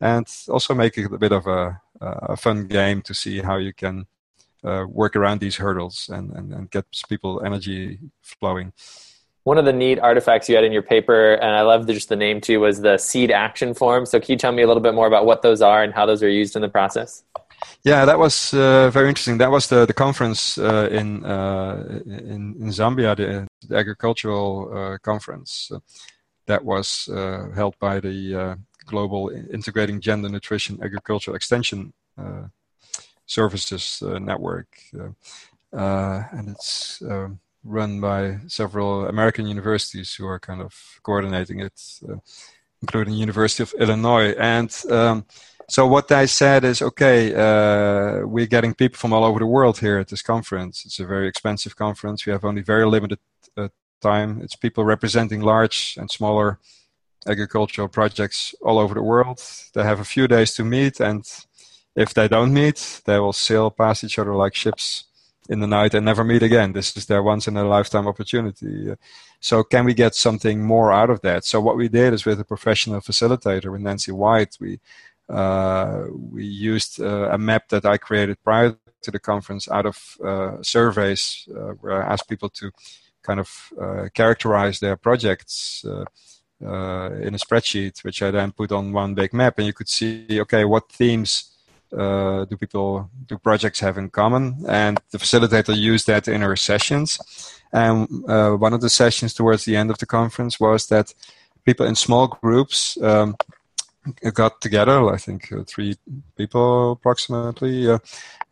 and 0.00 0.26
also 0.48 0.74
make 0.74 0.96
it 0.98 1.12
a 1.12 1.18
bit 1.18 1.32
of 1.32 1.46
a, 1.46 1.80
a 2.00 2.36
fun 2.36 2.68
game 2.68 3.02
to 3.02 3.14
see 3.14 3.40
how 3.40 3.56
you 3.56 3.72
can 3.72 4.06
uh, 4.64 4.84
work 4.88 5.16
around 5.16 5.40
these 5.40 5.56
hurdles 5.56 6.08
and, 6.12 6.32
and, 6.32 6.52
and 6.52 6.70
get 6.70 6.84
people 7.08 7.42
energy 7.44 7.98
flowing. 8.20 8.72
One 9.46 9.58
of 9.58 9.64
the 9.64 9.72
neat 9.72 10.00
artifacts 10.00 10.48
you 10.48 10.56
had 10.56 10.64
in 10.64 10.72
your 10.72 10.82
paper, 10.82 11.34
and 11.34 11.54
I 11.54 11.62
love 11.62 11.86
just 11.86 12.08
the 12.08 12.16
name 12.16 12.40
too, 12.40 12.58
was 12.58 12.80
the 12.80 12.98
seed 12.98 13.30
action 13.30 13.74
form. 13.74 14.04
So, 14.04 14.18
can 14.18 14.32
you 14.32 14.36
tell 14.36 14.50
me 14.50 14.62
a 14.62 14.66
little 14.66 14.82
bit 14.82 14.92
more 14.92 15.06
about 15.06 15.24
what 15.24 15.42
those 15.42 15.62
are 15.62 15.84
and 15.84 15.94
how 15.94 16.04
those 16.04 16.20
are 16.20 16.28
used 16.28 16.56
in 16.56 16.62
the 16.62 16.68
process? 16.68 17.22
Yeah, 17.84 18.04
that 18.06 18.18
was 18.18 18.52
uh, 18.52 18.90
very 18.90 19.08
interesting. 19.08 19.38
That 19.38 19.52
was 19.52 19.68
the 19.68 19.86
the 19.86 19.92
conference 19.92 20.58
uh, 20.58 20.88
in, 20.90 21.24
uh, 21.24 22.00
in, 22.06 22.56
in 22.58 22.72
Zambia, 22.72 23.14
the, 23.16 23.46
the 23.68 23.76
agricultural 23.76 24.48
uh, 24.76 24.98
conference 24.98 25.70
uh, 25.72 25.78
that 26.46 26.64
was 26.64 27.08
uh, 27.08 27.48
held 27.54 27.78
by 27.78 28.00
the 28.00 28.58
Global 28.84 29.30
Integrating 29.52 30.00
Gender 30.00 30.28
Nutrition 30.28 30.82
Agricultural 30.82 31.36
Extension 31.36 31.92
Services 33.26 34.02
Network, 34.02 34.66
and 35.72 36.48
it's 36.48 37.00
um, 37.02 37.38
run 37.66 38.00
by 38.00 38.38
several 38.46 39.06
American 39.06 39.46
universities 39.46 40.14
who 40.14 40.26
are 40.26 40.38
kind 40.38 40.62
of 40.62 40.74
coordinating 41.02 41.60
it, 41.60 41.80
including 42.82 43.14
University 43.14 43.62
of 43.62 43.74
Illinois 43.78 44.30
and. 44.38 44.70
Um, 44.90 45.26
so 45.68 45.84
what 45.84 46.06
they 46.06 46.28
said 46.28 46.64
is, 46.64 46.80
okay, 46.80 47.34
uh, 47.34 48.24
we're 48.24 48.46
getting 48.46 48.72
people 48.72 48.98
from 48.98 49.12
all 49.12 49.24
over 49.24 49.40
the 49.40 49.46
world 49.46 49.80
here 49.80 49.98
at 49.98 50.06
this 50.06 50.22
conference. 50.22 50.84
It's 50.84 51.00
a 51.00 51.06
very 51.06 51.26
expensive 51.26 51.74
conference. 51.74 52.24
We 52.24 52.30
have 52.30 52.44
only 52.44 52.62
very 52.62 52.86
limited 52.86 53.18
uh, 53.56 53.68
time. 54.00 54.40
It's 54.42 54.54
people 54.54 54.84
representing 54.84 55.40
large 55.40 55.96
and 55.98 56.08
smaller 56.08 56.60
agricultural 57.26 57.88
projects 57.88 58.54
all 58.62 58.78
over 58.78 58.94
the 58.94 59.02
world. 59.02 59.42
They 59.74 59.82
have 59.82 59.98
a 59.98 60.04
few 60.04 60.28
days 60.28 60.54
to 60.54 60.64
meet, 60.64 61.00
and 61.00 61.24
if 61.96 62.14
they 62.14 62.28
don't 62.28 62.52
meet, 62.52 63.00
they 63.04 63.18
will 63.18 63.32
sail 63.32 63.70
past 63.70 64.04
each 64.04 64.20
other 64.20 64.36
like 64.36 64.54
ships 64.54 65.04
in 65.48 65.60
the 65.60 65.66
night 65.66 65.94
and 65.94 66.04
never 66.04 66.24
meet 66.24 66.42
again. 66.42 66.72
This 66.72 66.96
is 66.96 67.06
their 67.06 67.22
once 67.22 67.48
in 67.48 67.56
a 67.56 67.64
lifetime 67.64 68.06
opportunity. 68.06 68.94
So, 69.40 69.62
can 69.62 69.84
we 69.84 69.94
get 69.94 70.14
something 70.14 70.62
more 70.62 70.92
out 70.92 71.10
of 71.10 71.20
that? 71.22 71.44
So, 71.44 71.60
what 71.60 71.76
we 71.76 71.88
did 71.88 72.12
is 72.12 72.24
with 72.24 72.40
a 72.40 72.44
professional 72.44 73.00
facilitator, 73.00 73.70
with 73.70 73.80
Nancy 73.80 74.12
White, 74.12 74.56
we 74.60 74.80
uh, 75.28 76.04
we 76.10 76.44
used 76.44 77.00
uh, 77.00 77.30
a 77.30 77.38
map 77.38 77.68
that 77.68 77.84
I 77.84 77.96
created 77.96 78.42
prior 78.44 78.76
to 79.02 79.10
the 79.10 79.18
conference 79.18 79.68
out 79.68 79.86
of 79.86 80.16
uh, 80.24 80.62
surveys 80.62 81.48
where 81.80 82.02
I 82.02 82.12
asked 82.12 82.28
people 82.28 82.48
to 82.50 82.70
kind 83.22 83.40
of 83.40 84.12
characterize 84.14 84.80
their 84.80 84.96
projects. 84.96 85.84
Uh, 86.58 87.10
in 87.20 87.34
a 87.34 87.38
spreadsheet, 87.38 88.02
which 88.02 88.22
I 88.22 88.30
then 88.30 88.50
put 88.50 88.72
on 88.72 88.90
one 88.90 89.12
big 89.12 89.34
map, 89.34 89.58
and 89.58 89.66
you 89.66 89.74
could 89.74 89.90
see, 89.90 90.40
okay, 90.40 90.64
what 90.64 90.90
themes 90.90 91.55
uh, 91.96 92.44
do 92.44 92.56
people, 92.56 93.10
do 93.26 93.38
projects 93.38 93.80
have 93.80 93.98
in 93.98 94.10
common? 94.10 94.64
And 94.68 95.00
the 95.10 95.18
facilitator 95.18 95.76
used 95.76 96.06
that 96.06 96.28
in 96.28 96.42
her 96.42 96.56
sessions. 96.56 97.18
And 97.72 98.08
uh, 98.28 98.52
one 98.52 98.72
of 98.72 98.80
the 98.80 98.90
sessions 98.90 99.34
towards 99.34 99.64
the 99.64 99.76
end 99.76 99.90
of 99.90 99.98
the 99.98 100.06
conference 100.06 100.60
was 100.60 100.86
that 100.86 101.14
people 101.64 101.86
in 101.86 101.94
small 101.94 102.28
groups 102.28 102.96
um, 103.02 103.36
got 104.32 104.60
together, 104.60 105.12
I 105.12 105.16
think 105.18 105.52
uh, 105.52 105.64
three 105.64 105.96
people 106.36 106.92
approximately, 106.92 107.88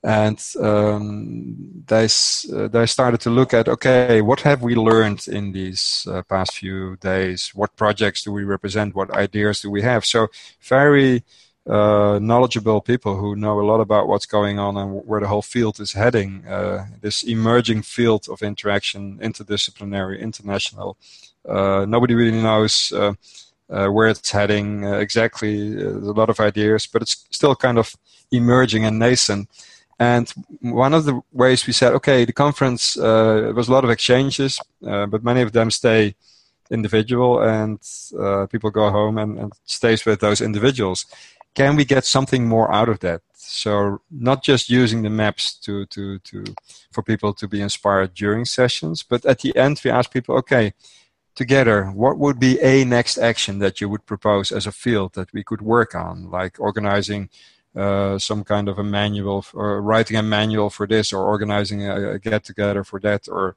and 0.02 0.38
um, 0.60 1.84
they 1.86 2.04
uh, 2.04 2.68
they 2.68 2.86
started 2.86 3.20
to 3.22 3.30
look 3.30 3.54
at 3.54 3.68
okay, 3.68 4.20
what 4.20 4.40
have 4.40 4.62
we 4.62 4.74
learned 4.74 5.26
in 5.28 5.52
these 5.52 6.06
uh, 6.10 6.22
past 6.22 6.56
few 6.56 6.96
days? 6.96 7.52
What 7.54 7.76
projects 7.76 8.22
do 8.24 8.32
we 8.32 8.44
represent? 8.44 8.94
What 8.94 9.16
ideas 9.16 9.60
do 9.60 9.70
we 9.70 9.82
have? 9.82 10.04
So 10.04 10.28
very 10.60 11.24
uh, 11.66 12.18
knowledgeable 12.20 12.80
people 12.80 13.16
who 13.16 13.34
know 13.36 13.60
a 13.60 13.64
lot 13.64 13.80
about 13.80 14.06
what's 14.06 14.26
going 14.26 14.58
on 14.58 14.76
and 14.76 15.04
where 15.06 15.20
the 15.20 15.28
whole 15.28 15.42
field 15.42 15.80
is 15.80 15.92
heading. 15.92 16.46
Uh, 16.46 16.86
this 17.00 17.22
emerging 17.22 17.82
field 17.82 18.28
of 18.28 18.42
interaction, 18.42 19.18
interdisciplinary, 19.18 20.20
international. 20.20 20.96
nobody 21.46 22.14
really 22.14 22.42
knows 22.42 22.92
uh, 23.70 23.88
where 23.88 24.08
it's 24.08 24.30
heading 24.30 24.84
uh, 24.84 24.98
exactly. 24.98 25.76
Uh, 25.76 25.88
a 25.88 26.14
lot 26.14 26.30
of 26.30 26.40
ideas, 26.40 26.86
but 26.86 27.02
it's 27.02 27.24
still 27.30 27.54
kind 27.54 27.78
of 27.78 27.96
emerging 28.30 28.84
and 28.84 28.98
nascent. 28.98 29.48
And 29.98 30.30
one 30.60 30.92
of 30.92 31.04
the 31.04 31.20
ways 31.32 31.66
we 31.66 31.72
said, 31.72 31.92
okay, 31.94 32.24
the 32.24 32.32
conference 32.32 32.96
uh, 32.96 33.52
was 33.54 33.68
a 33.68 33.72
lot 33.72 33.84
of 33.84 33.90
exchanges, 33.90 34.60
uh, 34.86 35.06
but 35.06 35.22
many 35.22 35.40
of 35.40 35.52
them 35.52 35.70
stay 35.70 36.16
individual, 36.70 37.40
and 37.40 37.78
uh, 38.18 38.46
people 38.46 38.70
go 38.70 38.90
home 38.90 39.18
and, 39.18 39.38
and 39.38 39.52
stays 39.64 40.04
with 40.04 40.20
those 40.20 40.40
individuals. 40.40 41.06
Can 41.54 41.76
we 41.76 41.84
get 41.84 42.04
something 42.04 42.48
more 42.48 42.72
out 42.72 42.88
of 42.88 43.00
that? 43.00 43.22
So 43.32 44.00
not 44.10 44.42
just 44.42 44.70
using 44.70 45.02
the 45.02 45.10
maps 45.10 45.54
to 45.60 45.86
to 45.86 46.18
to 46.18 46.44
for 46.92 47.02
people 47.02 47.32
to 47.34 47.46
be 47.46 47.60
inspired 47.60 48.14
during 48.14 48.44
sessions, 48.44 49.02
but 49.02 49.24
at 49.24 49.40
the 49.40 49.56
end 49.56 49.80
we 49.84 49.90
ask 49.90 50.10
people, 50.10 50.36
okay, 50.36 50.72
together, 51.34 51.86
what 51.86 52.18
would 52.18 52.38
be 52.38 52.60
a 52.60 52.84
next 52.84 53.18
action 53.18 53.58
that 53.58 53.80
you 53.80 53.88
would 53.88 54.06
propose 54.06 54.52
as 54.52 54.66
a 54.66 54.72
field 54.72 55.14
that 55.14 55.32
we 55.32 55.42
could 55.44 55.62
work 55.62 55.94
on, 55.94 56.30
like 56.30 56.58
organizing 56.58 57.28
uh, 57.76 58.18
some 58.18 58.44
kind 58.44 58.68
of 58.68 58.78
a 58.78 58.84
manual 58.84 59.44
or 59.52 59.82
writing 59.82 60.16
a 60.16 60.22
manual 60.22 60.70
for 60.70 60.86
this 60.86 61.12
or 61.12 61.26
organizing 61.26 61.84
a, 61.84 62.12
a 62.12 62.18
get 62.18 62.44
together 62.44 62.84
for 62.84 63.00
that 63.00 63.28
or 63.28 63.56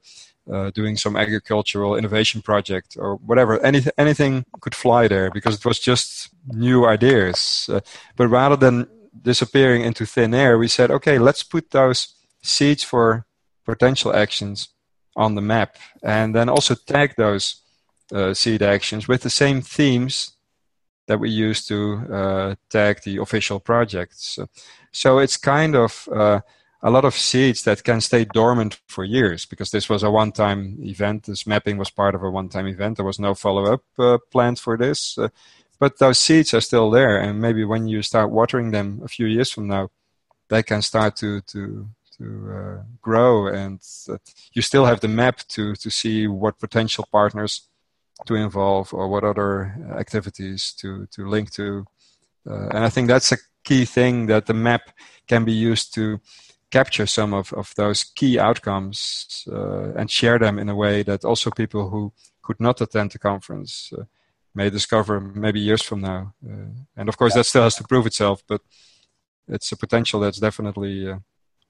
uh, 0.52 0.70
doing 0.70 0.96
some 0.96 1.16
agricultural 1.16 1.96
innovation 1.96 2.42
project 2.42 2.96
or 2.98 3.16
whatever. 3.16 3.60
Anything, 3.60 3.92
anything 3.98 4.44
could 4.60 4.74
fly 4.74 5.08
there 5.08 5.30
because 5.30 5.56
it 5.56 5.64
was 5.64 5.78
just 5.78 6.30
new 6.46 6.86
ideas. 6.86 7.68
Uh, 7.72 7.80
but 8.16 8.28
rather 8.28 8.56
than 8.56 8.86
disappearing 9.22 9.82
into 9.82 10.06
thin 10.06 10.34
air, 10.34 10.58
we 10.58 10.68
said, 10.68 10.90
okay, 10.90 11.18
let's 11.18 11.42
put 11.42 11.70
those 11.70 12.14
seeds 12.42 12.82
for 12.82 13.26
potential 13.64 14.14
actions 14.14 14.68
on 15.16 15.34
the 15.34 15.42
map 15.42 15.76
and 16.02 16.34
then 16.34 16.48
also 16.48 16.74
tag 16.74 17.14
those 17.16 17.60
uh, 18.12 18.32
seed 18.32 18.62
actions 18.62 19.08
with 19.08 19.22
the 19.22 19.30
same 19.30 19.60
themes 19.60 20.32
that 21.08 21.18
we 21.18 21.28
use 21.28 21.66
to 21.66 22.02
uh, 22.12 22.54
tag 22.70 23.02
the 23.02 23.16
official 23.16 23.58
projects. 23.58 24.38
So 24.92 25.18
it's 25.18 25.36
kind 25.36 25.74
of 25.74 26.08
uh, 26.14 26.40
a 26.82 26.90
lot 26.90 27.04
of 27.04 27.14
seeds 27.14 27.62
that 27.64 27.82
can 27.82 28.00
stay 28.00 28.24
dormant 28.24 28.80
for 28.86 29.04
years 29.04 29.44
because 29.44 29.70
this 29.70 29.88
was 29.88 30.02
a 30.02 30.10
one-time 30.10 30.78
event. 30.80 31.24
This 31.24 31.46
mapping 31.46 31.76
was 31.76 31.90
part 31.90 32.14
of 32.14 32.22
a 32.22 32.30
one-time 32.30 32.68
event. 32.68 32.96
There 32.96 33.06
was 33.06 33.18
no 33.18 33.34
follow-up 33.34 33.82
uh, 33.98 34.18
planned 34.30 34.60
for 34.60 34.76
this, 34.76 35.18
uh, 35.18 35.28
but 35.80 35.98
those 35.98 36.18
seeds 36.18 36.54
are 36.54 36.60
still 36.60 36.90
there. 36.90 37.18
And 37.18 37.40
maybe 37.40 37.64
when 37.64 37.88
you 37.88 38.02
start 38.02 38.30
watering 38.30 38.70
them 38.70 39.00
a 39.04 39.08
few 39.08 39.26
years 39.26 39.50
from 39.50 39.66
now, 39.66 39.90
they 40.48 40.62
can 40.62 40.82
start 40.82 41.16
to 41.16 41.40
to 41.42 41.88
to 42.16 42.52
uh, 42.52 42.82
grow, 43.00 43.46
and 43.46 43.80
uh, 44.08 44.16
you 44.52 44.62
still 44.62 44.86
have 44.86 45.00
the 45.00 45.08
map 45.08 45.38
to 45.48 45.74
to 45.74 45.90
see 45.90 46.26
what 46.26 46.58
potential 46.58 47.06
partners 47.12 47.68
to 48.26 48.34
involve 48.34 48.92
or 48.94 49.08
what 49.08 49.24
other 49.24 49.74
activities 49.98 50.72
to 50.80 51.06
to 51.06 51.28
link 51.28 51.50
to. 51.52 51.86
Uh, 52.48 52.68
and 52.68 52.84
I 52.84 52.88
think 52.88 53.08
that's 53.08 53.32
a 53.32 53.38
key 53.62 53.84
thing 53.84 54.26
that 54.26 54.46
the 54.46 54.54
map 54.54 54.90
can 55.26 55.44
be 55.44 55.52
used 55.52 55.94
to 55.94 56.18
capture 56.70 57.06
some 57.06 57.32
of, 57.32 57.52
of 57.52 57.72
those 57.76 58.04
key 58.04 58.38
outcomes 58.38 59.46
uh, 59.50 59.92
and 59.96 60.10
share 60.10 60.38
them 60.38 60.58
in 60.58 60.68
a 60.68 60.74
way 60.74 61.02
that 61.02 61.24
also 61.24 61.50
people 61.50 61.88
who 61.88 62.12
could 62.42 62.60
not 62.60 62.80
attend 62.80 63.10
the 63.10 63.18
conference 63.18 63.92
uh, 63.98 64.04
may 64.54 64.70
discover 64.70 65.20
maybe 65.20 65.60
years 65.60 65.82
from 65.82 66.00
now. 66.00 66.34
Uh, 66.44 66.70
and 66.96 67.08
of 67.08 67.16
course, 67.16 67.34
that 67.34 67.44
still 67.44 67.62
has 67.62 67.76
to 67.76 67.84
prove 67.84 68.06
itself, 68.06 68.42
but 68.46 68.60
it's 69.46 69.72
a 69.72 69.76
potential 69.76 70.20
that's 70.20 70.38
definitely 70.38 71.10
uh, 71.10 71.18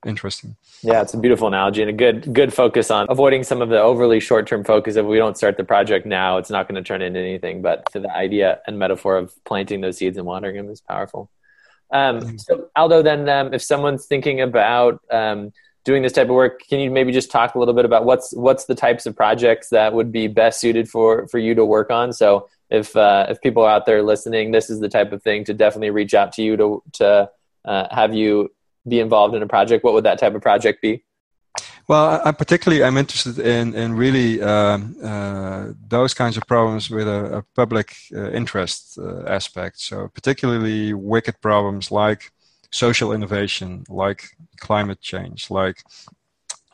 interesting. 0.06 0.56
Yeah, 0.82 1.02
it's 1.02 1.14
a 1.14 1.18
beautiful 1.18 1.48
analogy 1.48 1.82
and 1.82 1.90
a 1.90 1.92
good 1.92 2.32
good 2.32 2.52
focus 2.52 2.90
on 2.90 3.06
avoiding 3.08 3.42
some 3.44 3.62
of 3.62 3.68
the 3.68 3.80
overly 3.80 4.20
short 4.20 4.46
term 4.46 4.64
focus. 4.64 4.96
If 4.96 5.06
we 5.06 5.16
don't 5.16 5.36
start 5.36 5.56
the 5.56 5.64
project 5.64 6.06
now, 6.06 6.38
it's 6.38 6.50
not 6.50 6.68
going 6.68 6.82
to 6.82 6.86
turn 6.86 7.02
into 7.02 7.20
anything. 7.20 7.62
But 7.62 7.88
the 7.92 8.10
idea 8.10 8.60
and 8.66 8.78
metaphor 8.78 9.16
of 9.16 9.32
planting 9.44 9.80
those 9.80 9.98
seeds 9.98 10.16
and 10.16 10.26
watering 10.26 10.56
them 10.56 10.68
is 10.68 10.80
powerful. 10.80 11.30
Um, 11.90 12.38
so 12.38 12.68
Aldo, 12.76 13.02
then 13.02 13.28
um, 13.28 13.54
if 13.54 13.62
someone's 13.62 14.06
thinking 14.06 14.40
about 14.40 15.00
um, 15.10 15.52
doing 15.84 16.02
this 16.02 16.12
type 16.12 16.28
of 16.28 16.34
work, 16.34 16.60
can 16.68 16.80
you 16.80 16.90
maybe 16.90 17.12
just 17.12 17.30
talk 17.30 17.54
a 17.54 17.58
little 17.58 17.74
bit 17.74 17.84
about 17.84 18.04
what's 18.04 18.34
what's 18.34 18.66
the 18.66 18.74
types 18.74 19.06
of 19.06 19.16
projects 19.16 19.70
that 19.70 19.94
would 19.94 20.12
be 20.12 20.26
best 20.28 20.60
suited 20.60 20.88
for 20.88 21.26
for 21.28 21.38
you 21.38 21.54
to 21.54 21.64
work 21.64 21.90
on? 21.90 22.12
So 22.12 22.48
if 22.70 22.94
uh, 22.94 23.26
if 23.28 23.40
people 23.40 23.62
are 23.62 23.70
out 23.70 23.86
there 23.86 24.02
listening, 24.02 24.52
this 24.52 24.68
is 24.68 24.80
the 24.80 24.88
type 24.88 25.12
of 25.12 25.22
thing 25.22 25.44
to 25.44 25.54
definitely 25.54 25.90
reach 25.90 26.14
out 26.14 26.32
to 26.32 26.42
you 26.42 26.56
to 26.56 26.82
to 26.94 27.30
uh, 27.64 27.94
have 27.94 28.14
you 28.14 28.50
be 28.86 29.00
involved 29.00 29.34
in 29.34 29.42
a 29.42 29.46
project, 29.46 29.84
what 29.84 29.94
would 29.94 30.04
that 30.04 30.18
type 30.18 30.34
of 30.34 30.42
project 30.42 30.80
be? 30.80 31.02
Well, 31.88 32.20
I 32.22 32.32
particularly 32.32 32.84
I'm 32.84 32.98
interested 32.98 33.38
in 33.38 33.74
in 33.74 33.94
really 33.94 34.42
um, 34.42 34.94
uh, 35.02 35.72
those 35.88 36.12
kinds 36.12 36.36
of 36.36 36.46
problems 36.46 36.90
with 36.90 37.08
a, 37.08 37.38
a 37.38 37.42
public 37.54 37.96
uh, 38.14 38.30
interest 38.30 38.98
uh, 38.98 39.22
aspect. 39.26 39.80
So 39.80 40.08
particularly 40.08 40.92
wicked 40.92 41.40
problems 41.40 41.90
like 41.90 42.30
social 42.70 43.12
innovation, 43.12 43.84
like 43.88 44.36
climate 44.58 45.00
change, 45.00 45.50
like 45.50 45.82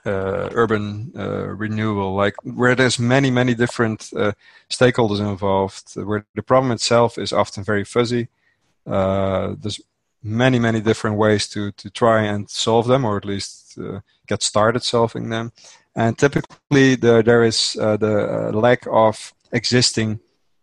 uh, 0.05 0.48
urban 0.53 1.12
uh, 1.16 1.46
renewal, 1.46 2.16
like 2.16 2.35
where 2.42 2.74
there's 2.74 2.98
many 2.98 3.31
many 3.31 3.55
different 3.55 4.11
uh, 4.16 4.33
stakeholders 4.68 5.20
involved, 5.20 5.94
where 5.94 6.27
the 6.35 6.42
problem 6.42 6.72
itself 6.72 7.18
is 7.18 7.33
often 7.33 7.62
very 7.62 7.85
fuzzy. 7.85 8.27
there's 8.85 9.81
many 10.24 10.58
many 10.58 10.80
different 10.80 11.16
ways 11.16 11.46
to 11.48 11.70
to 11.72 11.90
try 11.90 12.22
and 12.22 12.48
solve 12.48 12.88
them 12.88 13.04
or 13.04 13.16
at 13.16 13.24
least 13.24 13.78
uh, 13.78 14.00
get 14.26 14.42
started 14.42 14.82
solving 14.82 15.28
them. 15.28 15.52
And 15.94 16.18
typically 16.18 16.96
the, 16.96 17.22
there 17.22 17.44
is 17.44 17.76
uh, 17.80 17.96
the 17.96 18.48
uh, 18.48 18.52
lack 18.52 18.84
of 18.90 19.32
existing 19.52 20.18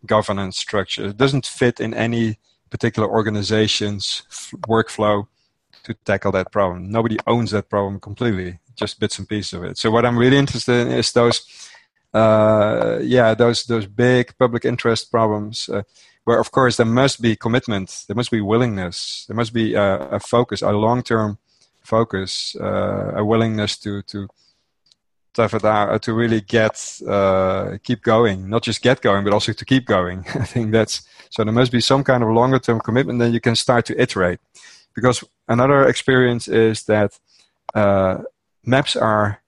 governance 0.05 0.57
structure. 0.57 1.05
It 1.05 1.17
doesn't 1.17 1.45
fit 1.45 1.79
in 1.79 1.93
any 1.93 2.39
particular 2.69 3.07
organization's 3.07 4.23
f- 4.29 4.53
workflow 4.67 5.27
to 5.83 5.93
tackle 5.93 6.31
that 6.33 6.51
problem. 6.51 6.91
Nobody 6.91 7.17
owns 7.27 7.51
that 7.51 7.69
problem 7.69 7.99
completely 7.99 8.59
just 8.75 8.99
bits 8.99 9.19
and 9.19 9.29
pieces 9.29 9.53
of 9.53 9.63
it. 9.63 9.77
So 9.77 9.91
what 9.91 10.05
i'm 10.05 10.17
really 10.17 10.37
interested 10.37 10.87
in 10.87 10.93
is 10.93 11.11
those 11.11 11.37
uh, 12.13 12.99
yeah 13.01 13.33
those 13.33 13.63
those 13.65 13.85
big 13.85 14.37
public 14.37 14.65
interest 14.65 15.11
problems 15.11 15.69
uh, 15.69 15.83
where 16.25 16.39
of 16.39 16.51
course 16.51 16.77
there 16.77 16.85
must 16.85 17.21
be 17.21 17.35
commitment, 17.35 18.05
there 18.07 18.15
must 18.15 18.31
be 18.31 18.41
willingness, 18.41 19.25
there 19.27 19.35
must 19.35 19.53
be 19.53 19.73
a, 19.73 19.99
a 20.09 20.19
focus, 20.19 20.61
a 20.61 20.71
long-term 20.71 21.37
focus, 21.81 22.55
uh, 22.59 23.13
a 23.15 23.25
willingness 23.25 23.77
to 23.79 24.01
to 24.03 24.27
uh, 25.37 25.97
to 25.99 26.13
really 26.13 26.41
get 26.41 27.01
uh, 27.07 27.77
keep 27.83 28.01
going, 28.01 28.49
not 28.49 28.63
just 28.63 28.81
get 28.81 29.01
going, 29.01 29.23
but 29.23 29.33
also 29.33 29.53
to 29.53 29.65
keep 29.65 29.85
going. 29.85 30.25
I 30.35 30.45
think 30.45 30.71
that's 30.71 31.03
so. 31.29 31.43
There 31.43 31.53
must 31.53 31.71
be 31.71 31.81
some 31.81 32.03
kind 32.03 32.23
of 32.23 32.29
longer-term 32.29 32.81
commitment. 32.81 33.19
Then 33.19 33.33
you 33.33 33.39
can 33.39 33.55
start 33.55 33.85
to 33.85 34.01
iterate, 34.01 34.39
because 34.93 35.23
another 35.47 35.87
experience 35.87 36.47
is 36.47 36.83
that 36.83 37.17
uh, 37.73 38.19
maps 38.65 38.95
are 38.95 39.40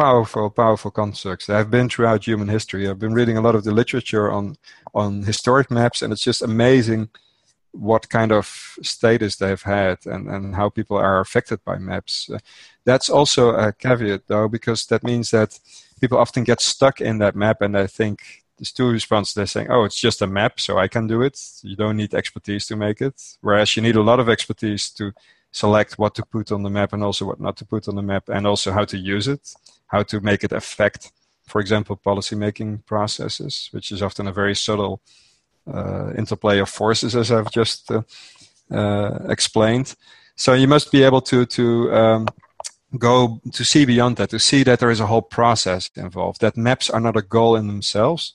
powerful, 0.00 0.48
powerful 0.48 0.90
constructs. 0.90 1.50
I've 1.50 1.70
been 1.70 1.90
throughout 1.90 2.26
human 2.26 2.48
history. 2.48 2.88
I've 2.88 2.98
been 2.98 3.12
reading 3.12 3.36
a 3.36 3.42
lot 3.42 3.54
of 3.54 3.64
the 3.64 3.72
literature 3.72 4.32
on 4.32 4.56
on 4.94 5.24
historic 5.24 5.70
maps, 5.70 6.00
and 6.00 6.10
it's 6.12 6.24
just 6.24 6.42
amazing 6.42 7.10
what 7.72 8.08
kind 8.08 8.32
of 8.32 8.46
status 8.82 9.36
they've 9.36 9.62
had 9.62 9.98
and, 10.06 10.26
and 10.28 10.56
how 10.56 10.68
people 10.70 10.96
are 10.96 11.20
affected 11.20 11.60
by 11.64 11.76
maps. 11.78 12.30
Uh, 12.30 12.38
that's 12.84 13.08
also 13.10 13.50
a 13.50 13.72
caveat, 13.72 14.22
though, 14.26 14.48
because 14.48 14.86
that 14.86 15.04
means 15.04 15.30
that 15.30 15.60
people 16.00 16.18
often 16.18 16.44
get 16.44 16.60
stuck 16.60 17.00
in 17.00 17.18
that 17.18 17.36
map 17.36 17.60
and 17.60 17.74
they 17.74 17.86
think 17.86 18.18
there's 18.56 18.72
two 18.72 18.90
responses. 18.90 19.34
They're 19.34 19.46
saying, 19.46 19.68
oh, 19.70 19.84
it's 19.84 20.00
just 20.00 20.22
a 20.22 20.26
map, 20.26 20.58
so 20.58 20.78
I 20.78 20.88
can 20.88 21.06
do 21.06 21.22
it. 21.22 21.38
You 21.62 21.76
don't 21.76 21.98
need 21.98 22.14
expertise 22.14 22.66
to 22.68 22.76
make 22.76 23.00
it. 23.00 23.16
Whereas 23.42 23.76
you 23.76 23.82
need 23.82 23.96
a 23.96 24.08
lot 24.10 24.18
of 24.18 24.28
expertise 24.28 24.90
to 24.98 25.12
select 25.52 25.98
what 25.98 26.14
to 26.14 26.24
put 26.24 26.50
on 26.50 26.62
the 26.62 26.70
map 26.70 26.92
and 26.92 27.04
also 27.04 27.26
what 27.26 27.40
not 27.40 27.56
to 27.58 27.64
put 27.64 27.86
on 27.88 27.96
the 27.96 28.02
map 28.02 28.28
and 28.28 28.46
also 28.46 28.72
how 28.72 28.84
to 28.84 28.96
use 28.96 29.28
it 29.28 29.54
how 29.90 30.02
to 30.04 30.20
make 30.20 30.44
it 30.44 30.52
affect, 30.52 31.12
for 31.46 31.60
example, 31.60 31.96
policymaking 31.96 32.84
processes, 32.86 33.68
which 33.72 33.90
is 33.92 34.02
often 34.02 34.26
a 34.26 34.32
very 34.32 34.54
subtle 34.54 35.00
uh, 35.66 36.12
interplay 36.16 36.60
of 36.60 36.68
forces, 36.68 37.14
as 37.14 37.30
I've 37.30 37.50
just 37.50 37.90
uh, 37.90 38.02
uh, 38.70 39.18
explained. 39.28 39.96
So 40.36 40.54
you 40.54 40.68
must 40.68 40.90
be 40.90 41.02
able 41.02 41.20
to 41.22 41.44
to 41.44 41.92
um, 41.92 42.26
go 42.98 43.40
to 43.52 43.64
see 43.64 43.84
beyond 43.84 44.16
that, 44.16 44.30
to 44.30 44.38
see 44.38 44.64
that 44.64 44.78
there 44.78 44.90
is 44.90 45.00
a 45.00 45.06
whole 45.06 45.22
process 45.22 45.90
involved. 45.96 46.40
That 46.40 46.56
maps 46.56 46.90
are 46.90 47.00
not 47.00 47.16
a 47.16 47.22
goal 47.22 47.56
in 47.56 47.66
themselves, 47.66 48.34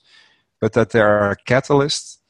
but 0.60 0.72
that 0.72 0.90
they 0.90 1.00
are 1.00 1.30
a 1.30 1.36
catalyst 1.36 2.20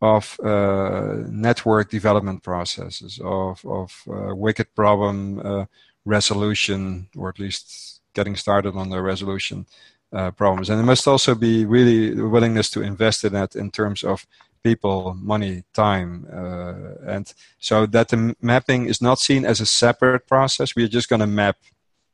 of 0.00 0.38
uh, 0.40 1.22
network 1.30 1.90
development 1.90 2.42
processes, 2.42 3.20
of 3.22 3.64
of 3.64 4.02
uh, 4.08 4.34
wicked 4.34 4.74
problem 4.74 5.38
uh, 5.38 5.64
resolution, 6.04 7.08
or 7.16 7.28
at 7.28 7.38
least 7.38 8.01
getting 8.14 8.36
started 8.36 8.74
on 8.74 8.90
the 8.90 9.00
resolution 9.00 9.66
uh, 10.12 10.30
problems. 10.30 10.68
And 10.68 10.78
there 10.78 10.86
must 10.86 11.08
also 11.08 11.34
be 11.34 11.64
really 11.64 12.14
willingness 12.14 12.70
to 12.70 12.82
invest 12.82 13.24
in 13.24 13.32
that 13.32 13.56
in 13.56 13.70
terms 13.70 14.02
of 14.04 14.26
people, 14.62 15.14
money, 15.14 15.64
time. 15.72 16.26
Uh, 16.32 17.10
and 17.10 17.32
so 17.58 17.86
that 17.86 18.08
the 18.08 18.36
mapping 18.40 18.86
is 18.86 19.00
not 19.00 19.18
seen 19.18 19.44
as 19.44 19.60
a 19.60 19.66
separate 19.66 20.26
process. 20.26 20.76
We're 20.76 20.88
just 20.88 21.08
going 21.08 21.20
to 21.20 21.26
map. 21.26 21.56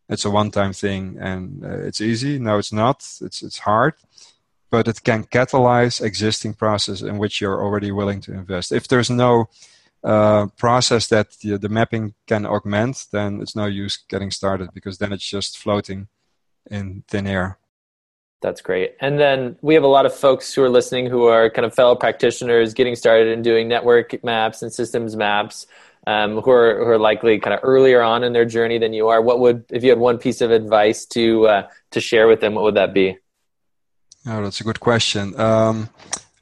It's 0.09 0.25
a 0.25 0.31
one-time 0.31 0.73
thing 0.73 1.19
and 1.21 1.65
uh, 1.65 1.81
it's 1.81 2.01
easy. 2.01 2.39
No, 2.39 2.59
it's 2.59 2.73
not. 2.73 3.07
It's, 3.21 3.43
it's 3.43 3.59
hard. 3.59 3.95
But 4.71 4.89
it 4.89 5.03
can 5.03 5.25
catalyze 5.25 6.01
existing 6.01 6.55
process 6.55 7.03
in 7.03 7.19
which 7.19 7.41
you're 7.41 7.63
already 7.63 7.91
willing 7.91 8.21
to 8.23 8.33
invest. 8.33 8.71
If 8.73 8.89
there's 8.89 9.11
no 9.11 9.49
uh, 10.09 10.47
process 10.57 11.07
that 11.09 11.33
the, 11.43 11.59
the, 11.59 11.69
mapping 11.69 12.15
can 12.27 12.47
augment, 12.47 13.05
then 13.13 13.43
it's 13.43 13.55
no 13.55 13.67
use 13.67 13.99
getting 14.09 14.31
started 14.31 14.71
because 14.73 14.97
then 14.97 15.13
it's 15.13 15.29
just 15.29 15.59
floating 15.59 16.09
in 16.71 17.05
thin 17.09 17.27
air. 17.27 17.59
That's 18.41 18.63
great. 18.63 18.95
And 19.03 19.19
then 19.19 19.59
we 19.61 19.75
have 19.75 19.83
a 19.83 19.89
lot 19.89 20.07
of 20.07 20.15
folks 20.15 20.55
who 20.55 20.63
are 20.63 20.71
listening 20.71 21.11
who 21.11 21.27
are 21.27 21.51
kind 21.51 21.67
of 21.67 21.75
fellow 21.75 21.95
practitioners 21.95 22.73
getting 22.73 22.97
started 22.97 23.29
in 23.29 23.43
doing 23.43 23.69
network 23.69 24.25
maps 24.25 24.63
and 24.63 24.73
systems 24.73 25.15
maps. 25.15 25.67
um, 26.07 26.41
who 26.41 26.51
are 26.53 26.79
who 26.79 26.91
are 26.93 26.99
likely 26.99 27.39
kind 27.39 27.53
of 27.53 27.61
earlier 27.63 28.01
on 28.01 28.25
in 28.25 28.33
their 28.33 28.47
journey 28.47 28.79
than 28.79 28.95
you 28.95 29.09
are? 29.09 29.21
What 29.21 29.41
would 29.41 29.67
if 29.69 29.83
you 29.83 29.91
had 29.91 29.99
one 29.99 30.17
piece 30.17 30.41
of 30.41 30.51
advice 30.51 31.05
to 31.07 31.47
uh, 31.49 31.69
to 31.91 32.01
share 32.01 32.29
with 32.29 32.41
them? 32.41 32.55
What 32.55 32.65
would 32.65 32.77
that 32.77 32.95
be? 32.95 33.19
Oh, 34.27 34.43
that's 34.43 34.63
a 34.63 34.65
good 34.65 34.81
question. 34.81 35.39
Um, 35.39 35.91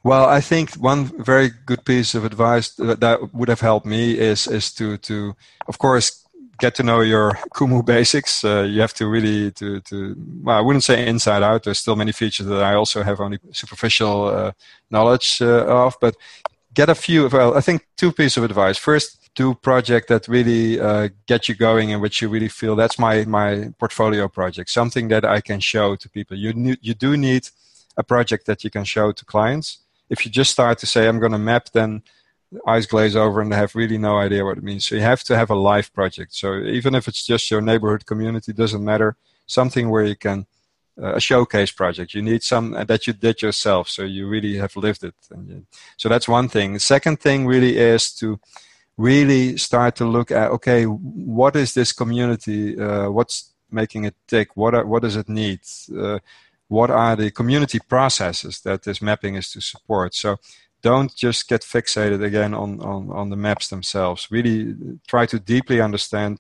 well, 0.07 0.26
I 0.28 0.40
think 0.40 0.74
one 0.74 1.11
very 1.24 1.50
good 1.66 1.84
piece 1.84 2.14
of 2.14 2.24
advice 2.24 2.68
that 2.76 3.28
would 3.32 3.48
have 3.48 3.61
helped 3.61 3.86
me 3.86 4.16
is 4.16 4.46
is 4.46 4.72
to 4.74 4.96
to 4.98 5.34
of 5.66 5.78
course 5.78 6.24
get 6.59 6.74
to 6.76 6.82
know 6.82 7.00
your 7.00 7.32
Kumu 7.54 7.84
basics. 7.84 8.44
Uh, 8.44 8.62
you 8.70 8.80
have 8.80 8.94
to 8.94 9.09
really 9.09 9.50
to 9.52 9.80
to 9.80 10.14
well, 10.44 10.59
I 10.59 10.61
wouldn't 10.61 10.84
say 10.84 11.07
inside 11.07 11.42
out. 11.42 11.64
There's 11.64 11.80
still 11.80 11.96
many 11.96 12.12
features 12.12 12.46
that 12.46 12.62
I 12.62 12.74
also 12.74 13.02
have 13.02 13.20
only 13.20 13.38
superficial 13.52 14.28
uh, 14.28 14.52
knowledge 14.90 15.42
uh, 15.42 15.66
of, 15.66 15.96
but 16.00 16.14
get 16.72 16.88
a 16.88 16.94
few. 16.94 17.28
Well, 17.28 17.57
I 17.57 17.61
think 17.61 17.86
two 17.96 18.12
pieces 18.12 18.36
of 18.36 18.44
advice. 18.44 18.78
First, 18.78 19.18
do 19.34 19.54
project 19.54 20.07
that 20.09 20.28
really 20.28 20.80
uh, 20.80 21.09
get 21.26 21.48
you 21.48 21.57
going 21.57 21.92
and 21.92 22.00
which 22.00 22.22
you 22.22 22.28
really 22.28 22.48
feel 22.48 22.76
that's 22.76 22.98
my 22.98 23.24
my 23.24 23.72
portfolio 23.80 24.28
project, 24.28 24.70
something 24.70 25.09
that 25.09 25.24
I 25.24 25.40
can 25.40 25.61
show 25.61 25.96
to 25.96 26.09
people. 26.09 26.36
You 26.36 26.76
you 26.80 26.94
do 26.94 27.16
need 27.16 27.50
a 27.96 28.02
project 28.02 28.46
that 28.46 28.62
you 28.62 28.70
can 28.70 28.84
show 28.84 29.12
to 29.12 29.24
clients. 29.24 29.86
If 30.09 30.24
you 30.24 30.30
just 30.30 30.50
start 30.50 30.78
to 30.78 30.86
say 30.86 31.07
I'm 31.07 31.18
going 31.18 31.32
to 31.32 31.38
map, 31.38 31.70
then 31.72 32.02
eyes 32.66 32.86
glaze 32.86 33.16
over 33.16 33.40
and 33.40 33.50
they 33.50 33.57
have 33.57 33.74
really 33.74 33.98
no 33.98 34.18
idea 34.18 34.44
what 34.44 34.59
it 34.59 34.64
means. 34.64 34.86
So 34.86 34.94
you 34.94 35.00
have 35.02 35.24
to 35.24 35.36
have 35.36 35.50
a 35.50 35.54
live 35.54 35.92
project. 35.92 36.34
So 36.34 36.59
even 36.59 36.94
if 36.94 37.09
it's 37.09 37.26
just 37.26 37.50
your 37.50 37.61
neighborhood 37.61 38.07
community, 38.07 38.52
doesn't 38.52 38.84
matter. 38.84 39.16
Something 39.46 39.90
where 39.90 40.04
you 40.04 40.16
can 40.16 40.46
uh, 41.00 41.14
a 41.16 41.20
showcase 41.20 41.70
project. 41.70 42.14
You 42.14 42.22
need 42.22 42.42
some 42.42 42.74
uh, 42.74 42.84
that 42.84 43.07
you 43.07 43.12
did 43.12 43.42
yourself, 43.42 43.88
so 43.88 44.02
you 44.02 44.26
really 44.26 44.57
have 44.57 44.74
lived 44.76 45.04
it. 45.04 45.14
You, 45.30 45.66
so 45.96 46.09
that's 46.09 46.28
one 46.28 46.48
thing. 46.48 46.72
The 46.72 46.80
second 46.80 47.20
thing 47.20 47.46
really 47.46 47.76
is 47.76 48.12
to 48.14 48.40
really 48.96 49.59
start 49.59 49.96
to 49.96 50.07
look 50.07 50.30
at 50.30 50.50
okay, 50.52 50.84
what 50.84 51.54
is 51.54 51.74
this 51.74 51.92
community? 51.92 52.80
Uh, 52.80 53.11
what's 53.11 53.52
making 53.70 54.04
it 54.04 54.14
tick? 54.26 54.57
What 54.57 54.74
are, 54.74 54.86
what 54.86 55.02
does 55.02 55.16
it 55.16 55.28
need? 55.28 55.61
Uh, 55.94 56.20
what 56.68 56.90
are 56.90 57.16
the 57.16 57.30
community 57.30 57.78
processes 57.78 58.60
that 58.62 58.82
this 58.82 59.00
mapping 59.00 59.36
is 59.36 59.50
to 59.50 59.60
support? 59.60 60.14
So 60.14 60.36
don't 60.82 61.14
just 61.14 61.48
get 61.48 61.62
fixated 61.62 62.22
again 62.22 62.54
on, 62.54 62.80
on, 62.80 63.10
on 63.10 63.30
the 63.30 63.36
maps 63.36 63.68
themselves. 63.68 64.28
Really 64.30 64.74
try 65.06 65.26
to 65.26 65.38
deeply 65.38 65.80
understand 65.80 66.38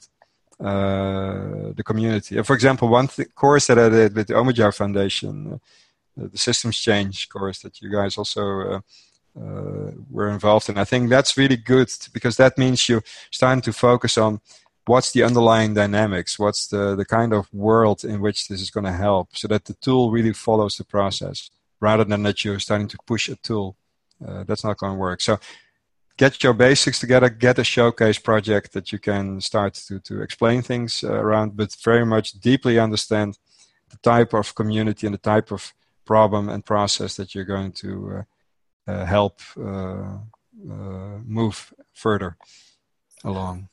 uh, 0.60 1.72
the 1.76 1.82
community. 1.84 2.40
for 2.42 2.54
example, 2.54 2.88
one 2.88 3.08
th- 3.08 3.34
course 3.34 3.66
that 3.66 3.78
I 3.78 3.88
did 3.88 4.16
with 4.16 4.28
the 4.28 4.34
Omidyar 4.34 4.74
Foundation, 4.74 5.60
uh, 6.18 6.28
the 6.32 6.38
systems 6.38 6.78
change 6.78 7.28
course 7.28 7.60
that 7.60 7.80
you 7.80 7.90
guys 7.90 8.16
also 8.16 8.42
uh, 8.60 8.80
uh, 9.38 9.90
were 10.10 10.30
involved 10.30 10.68
in, 10.68 10.78
I 10.78 10.84
think 10.84 11.10
that's 11.10 11.36
really 11.36 11.58
good 11.58 11.90
because 12.12 12.36
that 12.36 12.56
means 12.56 12.88
you're 12.88 13.04
starting 13.30 13.60
to 13.62 13.72
focus 13.72 14.16
on 14.16 14.40
what's 14.86 15.12
the 15.12 15.22
underlying 15.22 15.74
dynamics, 15.74 16.38
what's 16.38 16.68
the, 16.68 16.94
the 16.96 17.04
kind 17.04 17.32
of 17.32 17.52
world 17.52 18.04
in 18.04 18.20
which 18.20 18.48
this 18.48 18.60
is 18.60 18.70
going 18.70 18.84
to 18.84 18.92
help, 18.92 19.36
so 19.36 19.48
that 19.48 19.64
the 19.64 19.74
tool 19.74 20.10
really 20.10 20.32
follows 20.32 20.76
the 20.76 20.84
process 20.84 21.50
rather 21.80 22.04
than 22.04 22.22
that 22.22 22.44
you're 22.44 22.58
starting 22.58 22.88
to 22.88 22.98
push 23.06 23.28
a 23.28 23.36
tool 23.36 23.76
uh, 24.26 24.44
that's 24.44 24.64
not 24.64 24.78
going 24.78 24.92
to 24.92 24.98
work. 24.98 25.20
So 25.20 25.38
get 26.16 26.42
your 26.42 26.54
basics 26.54 27.00
together, 27.00 27.28
get 27.28 27.58
a 27.58 27.64
showcase 27.64 28.18
project 28.18 28.72
that 28.72 28.92
you 28.92 28.98
can 28.98 29.40
start 29.40 29.74
to, 29.74 29.98
to 30.00 30.22
explain 30.22 30.62
things 30.62 31.04
uh, 31.04 31.12
around, 31.12 31.56
but 31.56 31.74
very 31.84 32.06
much 32.06 32.32
deeply 32.32 32.78
understand 32.78 33.38
the 33.90 33.98
type 33.98 34.32
of 34.32 34.54
community 34.54 35.06
and 35.06 35.14
the 35.14 35.18
type 35.18 35.50
of 35.50 35.74
problem 36.04 36.48
and 36.48 36.64
process 36.64 37.16
that 37.16 37.34
you're 37.34 37.44
going 37.44 37.72
to 37.72 38.22
uh, 38.88 38.90
uh 38.90 39.04
help 39.04 39.40
uh, 39.58 40.18
uh, 40.70 41.18
move 41.24 41.74
further 41.92 42.36
along. 43.24 43.68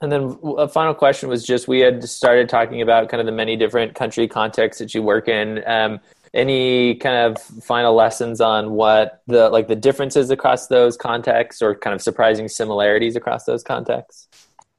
And 0.00 0.12
then 0.12 0.38
a 0.58 0.68
final 0.68 0.94
question 0.94 1.28
was 1.28 1.44
just 1.44 1.68
we 1.68 1.80
had 1.80 2.04
started 2.04 2.48
talking 2.48 2.82
about 2.82 3.08
kind 3.08 3.20
of 3.20 3.26
the 3.26 3.32
many 3.32 3.56
different 3.56 3.94
country 3.94 4.28
contexts 4.28 4.78
that 4.78 4.94
you 4.94 5.02
work 5.02 5.26
in. 5.26 5.66
Um, 5.66 6.00
any 6.36 6.94
kind 6.96 7.16
of 7.16 7.42
final 7.42 7.94
lessons 7.94 8.40
on 8.40 8.72
what 8.72 9.22
the 9.26 9.48
like 9.48 9.68
the 9.68 9.74
differences 9.76 10.30
across 10.30 10.66
those 10.68 10.96
contexts 10.96 11.62
or 11.62 11.74
kind 11.74 11.94
of 11.94 12.02
surprising 12.02 12.46
similarities 12.46 13.16
across 13.16 13.44
those 13.44 13.62
contexts 13.62 14.28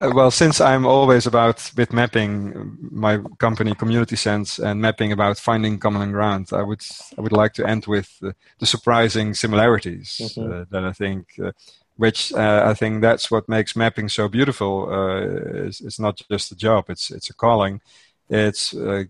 uh, 0.02 0.12
well 0.14 0.30
since 0.30 0.62
i'm 0.62 0.86
always 0.86 1.26
about 1.26 1.72
with 1.76 1.92
mapping 1.92 2.78
my 2.92 3.18
company 3.40 3.74
community 3.74 4.16
sense 4.16 4.60
and 4.60 4.80
mapping 4.80 5.12
about 5.12 5.38
finding 5.38 5.80
common 5.80 6.12
ground 6.12 6.48
i 6.54 6.62
would 6.62 6.84
i 7.18 7.22
would 7.22 7.32
like 7.32 7.54
to 7.54 7.66
end 7.68 7.86
with 7.88 8.10
uh, 8.24 8.32
the 8.60 8.66
surprising 8.66 9.34
similarities 9.34 10.18
mm-hmm. 10.22 10.52
uh, 10.52 10.66
that 10.70 10.84
i 10.84 10.92
think 10.92 11.28
uh, 11.44 11.52
which 11.98 12.32
uh, 12.34 12.64
I 12.66 12.74
think 12.74 13.02
that's 13.02 13.30
what 13.30 13.50
makes 13.50 13.76
mapping 13.76 14.10
so 14.10 14.28
beautiful. 14.28 14.90
Uh, 14.90 15.66
it's, 15.68 15.82
it's, 15.82 16.00
not 16.00 16.22
just 16.32 16.52
a 16.52 16.56
job; 16.56 16.86
it's 16.90 17.12
it's 17.12 17.30
a 17.30 17.34
calling, 17.34 17.82
it's 18.30 18.74
uh, 18.74 19.04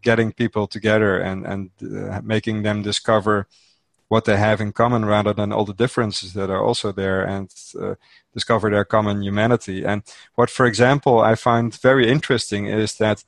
getting 0.00 0.32
people 0.32 0.66
together 0.66 1.18
and 1.18 1.46
and 1.46 1.70
uh, 1.82 2.20
making 2.22 2.62
them 2.62 2.82
discover 2.82 3.46
what 4.08 4.24
they 4.24 4.36
have 4.36 4.60
in 4.60 4.72
common 4.72 5.04
rather 5.04 5.32
than 5.32 5.52
all 5.52 5.64
the 5.64 5.74
differences 5.74 6.32
that 6.32 6.50
are 6.50 6.64
also 6.64 6.90
there 6.90 7.22
and 7.24 7.48
uh, 7.80 7.94
discover 8.34 8.68
their 8.68 8.84
common 8.84 9.22
humanity 9.22 9.84
and 9.84 10.02
what 10.34 10.50
for 10.50 10.66
example 10.66 11.20
i 11.20 11.36
find 11.36 11.80
very 11.80 12.08
interesting 12.10 12.66
is 12.66 12.96
that 12.96 13.22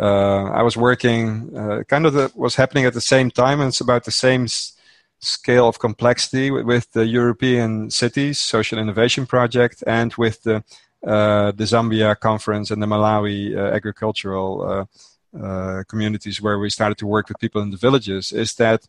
uh, 0.00 0.44
i 0.52 0.62
was 0.62 0.76
working 0.76 1.50
kind 1.88 2.06
of 2.06 2.12
the, 2.12 2.30
was 2.36 2.54
happening 2.54 2.86
at 2.86 2.94
the 2.94 3.00
same 3.00 3.28
time 3.28 3.60
and 3.60 3.68
it's 3.68 3.80
about 3.80 4.04
the 4.04 4.12
same 4.12 4.44
s- 4.44 4.74
scale 5.20 5.68
of 5.68 5.78
complexity 5.78 6.50
with, 6.50 6.64
with 6.64 6.90
the 6.92 7.06
european 7.06 7.90
cities 7.90 8.38
social 8.38 8.78
innovation 8.78 9.26
project 9.26 9.84
and 9.86 10.14
with 10.14 10.42
the 10.42 10.64
uh, 11.06 11.50
the 11.52 11.64
Zambia 11.64 12.14
conference 12.18 12.70
and 12.70 12.82
the 12.82 12.86
Malawi 12.86 13.56
uh, 13.56 13.74
agricultural 13.74 14.86
uh, 15.32 15.82
communities 15.88 16.42
where 16.42 16.58
we 16.58 16.68
started 16.68 16.98
to 16.98 17.06
work 17.06 17.28
with 17.28 17.38
people 17.38 17.62
in 17.62 17.70
the 17.70 17.76
villages 17.78 18.32
is 18.32 18.54
that 18.56 18.86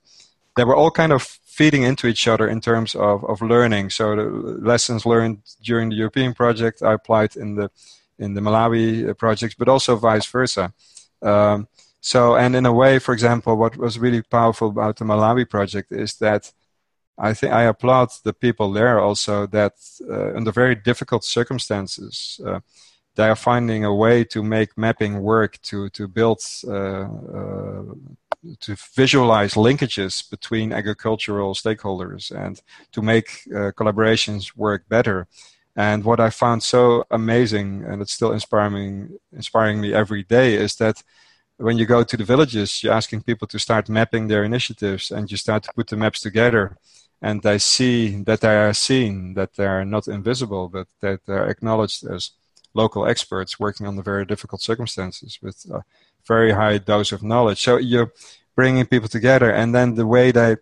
they 0.58 0.66
were 0.66 0.76
all 0.76 0.92
kind 0.92 1.14
of 1.14 1.22
feeding 1.22 1.84
into 1.84 2.08
each 2.08 2.28
other 2.28 2.48
in 2.48 2.60
terms 2.60 2.96
of, 2.96 3.24
of 3.26 3.42
learning. 3.42 3.92
So 3.92 4.16
the 4.16 4.24
lessons 4.62 5.06
learned 5.06 5.40
during 5.64 5.90
the 5.90 5.96
European 5.96 6.34
project 6.34 6.82
I 6.82 6.94
applied 6.94 7.36
in 7.36 7.56
the 7.56 7.70
in 8.20 8.34
the 8.34 8.42
Malawi 8.42 9.18
projects, 9.18 9.56
but 9.56 9.68
also 9.68 9.96
vice 9.96 10.26
versa. 10.26 10.74
Um, 11.22 11.68
so, 12.02 12.36
and 12.36 12.56
in 12.56 12.66
a 12.66 12.74
way, 12.74 13.00
for 13.00 13.14
example, 13.14 13.56
what 13.56 13.78
was 13.78 14.00
really 14.00 14.24
powerful 14.24 14.70
about 14.70 14.98
the 14.98 15.06
Malawi 15.06 15.48
project 15.48 15.92
is 15.92 16.16
that 16.16 16.52
I 17.18 17.34
think 17.34 17.54
I 17.54 17.64
applaud 17.64 18.10
the 18.24 18.34
people 18.34 18.72
there 18.72 19.00
also 19.00 19.46
that 19.48 19.74
uh, 20.10 20.36
under 20.36 20.52
very 20.52 20.76
difficult 20.76 21.24
circumstances 21.24 22.42
uh, 22.46 22.62
they 23.16 23.28
are 23.28 23.36
finding 23.36 23.84
a 23.86 23.94
way 23.94 24.24
to 24.24 24.42
make 24.42 24.78
mapping 24.78 25.22
work 25.22 25.62
to 25.64 25.90
to 25.90 26.08
build 26.08 26.42
uh, 26.68 26.72
uh 26.72 27.84
to 28.60 28.76
visualize 28.96 29.54
linkages 29.54 30.28
between 30.28 30.74
agricultural 30.74 31.54
stakeholders 31.54 32.32
and 32.32 32.62
to 32.92 33.02
make 33.02 33.28
uh, 33.54 33.72
collaborations 33.78 34.56
work 34.56 34.90
better. 34.90 35.28
And 35.76 36.04
what 36.04 36.20
I 36.20 36.32
found 36.32 36.64
so 36.64 37.06
amazing, 37.12 37.84
and 37.86 38.02
it's 38.02 38.14
still 38.14 38.32
inspiring 38.32 39.20
inspiring 39.32 39.80
me 39.80 39.94
every 39.94 40.24
day, 40.24 40.56
is 40.56 40.76
that 40.78 41.04
when 41.62 41.78
you 41.78 41.86
go 41.86 42.04
to 42.04 42.18
the 42.18 42.24
villages, 42.24 42.84
you're 42.84 42.94
asking 42.94 43.24
people 43.24 43.48
to 43.48 43.60
start 43.60 43.90
mapping 43.90 44.28
their 44.28 44.44
initiatives, 44.44 45.12
and 45.12 45.30
you 45.32 45.38
start 45.38 45.64
to 45.64 45.74
put 45.74 45.88
the 45.88 45.96
maps 45.96 46.20
together 46.20 46.78
and 47.22 47.44
they 47.44 47.60
see 47.60 48.24
that 48.24 48.42
they 48.42 48.58
are 48.58 48.74
seen, 48.74 49.36
that 49.36 49.54
they 49.54 49.66
are 49.66 49.86
not 49.86 50.08
invisible, 50.08 50.68
but 50.68 50.88
that 51.02 51.26
they 51.26 51.34
are 51.34 51.48
acknowledged 51.48 52.06
as 52.06 52.32
local 52.74 53.06
experts 53.06 53.60
working 53.60 53.86
under 53.86 54.02
very 54.02 54.26
difficult 54.26 54.62
circumstances 54.62 55.38
with 55.42 55.66
a 55.72 55.84
very 56.26 56.52
high 56.52 56.78
dose 56.80 57.12
of 57.12 57.22
knowledge. 57.22 57.62
So 57.62 57.78
you're 57.78 58.12
bringing 58.56 58.86
people 58.86 59.08
together, 59.08 59.52
and 59.52 59.76
then 59.76 59.96
the 59.96 60.08
way 60.08 60.32
they 60.32 60.58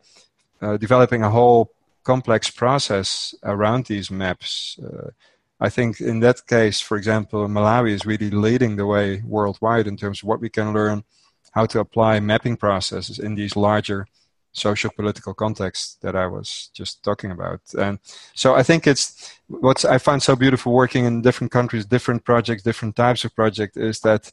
uh, 0.62 0.76
developing 0.76 1.24
a 1.24 1.30
whole 1.30 1.72
complex 2.04 2.50
process 2.50 3.34
around 3.44 3.86
these 3.86 4.12
maps. 4.12 4.78
Uh, 4.84 5.12
I 5.60 5.70
think 5.70 6.00
in 6.00 6.22
that 6.22 6.48
case, 6.48 6.80
for 6.80 6.96
example, 6.98 7.48
Malawi 7.48 7.92
is 7.92 8.06
really 8.06 8.30
leading 8.30 8.76
the 8.76 8.86
way 8.86 9.22
worldwide 9.26 9.88
in 9.88 9.98
terms 9.98 10.24
of 10.24 10.28
what 10.28 10.40
we 10.40 10.50
can 10.50 10.74
learn, 10.74 11.04
how 11.52 11.66
to 11.68 11.80
apply 11.80 12.20
mapping 12.20 12.56
processes 12.56 13.20
in 13.20 13.36
these 13.36 13.56
larger 13.56 14.08
social 14.52 14.90
political 14.96 15.34
contexts 15.34 15.98
that 16.02 16.16
I 16.16 16.28
was 16.28 16.70
just 16.74 17.04
talking 17.04 17.32
about. 17.32 17.62
And 17.78 18.00
so 18.34 18.56
I 18.56 18.64
think 18.64 18.88
it's 18.88 19.40
what 19.48 19.86
I 19.86 19.98
find 19.98 20.22
so 20.22 20.36
beautiful 20.36 20.74
working 20.74 21.06
in 21.06 21.22
different 21.22 21.52
countries, 21.52 21.86
different 21.86 22.24
projects, 22.24 22.64
different 22.64 22.96
types 22.96 23.24
of 23.26 23.36
project 23.36 23.78
is 23.78 24.00
that 24.02 24.32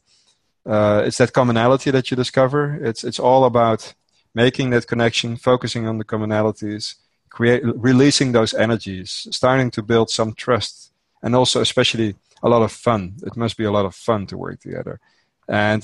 uh, 0.65 1.03
it's 1.07 1.19
that 1.19 1.33
commonality 1.33 1.91
that 1.91 2.11
you 2.11 2.17
discover. 2.17 2.79
It's 2.83 3.05
it's 3.05 3.21
all 3.21 3.45
about 3.45 3.95
making 4.35 4.71
that 4.71 4.87
connection, 4.87 5.37
focusing 5.37 5.87
on 5.87 5.99
the 5.99 6.05
commonalities, 6.05 6.95
create 7.31 7.63
releasing 7.65 8.33
those 8.33 8.53
energies, 8.55 9.29
starting 9.31 9.71
to 9.71 9.83
build 9.83 10.11
some 10.11 10.35
trust, 10.35 10.93
and 11.27 11.35
also 11.35 11.61
especially 11.61 12.15
a 12.43 12.49
lot 12.49 12.63
of 12.63 12.73
fun. 12.73 13.03
It 13.29 13.37
must 13.37 13.57
be 13.57 13.67
a 13.67 13.75
lot 13.77 13.87
of 13.87 13.95
fun 13.95 14.27
to 14.29 14.39
work 14.39 14.59
together, 14.61 15.01
and 15.49 15.83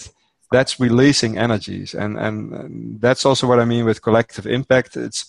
that's 0.52 0.78
releasing 0.78 1.38
energies 1.38 1.94
and, 1.94 2.18
and, 2.18 3.00
that's 3.00 3.24
also 3.24 3.46
what 3.48 3.58
i 3.58 3.64
mean 3.64 3.86
with 3.86 4.02
collective 4.02 4.46
impact 4.46 4.98
it's 4.98 5.20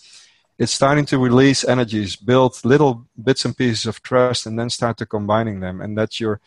it's 0.58 0.72
starting 0.72 1.04
to 1.06 1.18
release 1.18 1.64
energies, 1.64 2.16
build 2.16 2.64
little 2.64 3.06
bits 3.22 3.44
and 3.44 3.56
pieces 3.56 3.86
of 3.86 4.02
trust, 4.02 4.46
and 4.46 4.58
then 4.58 4.70
start 4.70 4.96
to 4.98 5.06
combining 5.06 5.60
them. 5.60 5.80
And 5.80 5.98
that 5.98 6.20
you're 6.20 6.40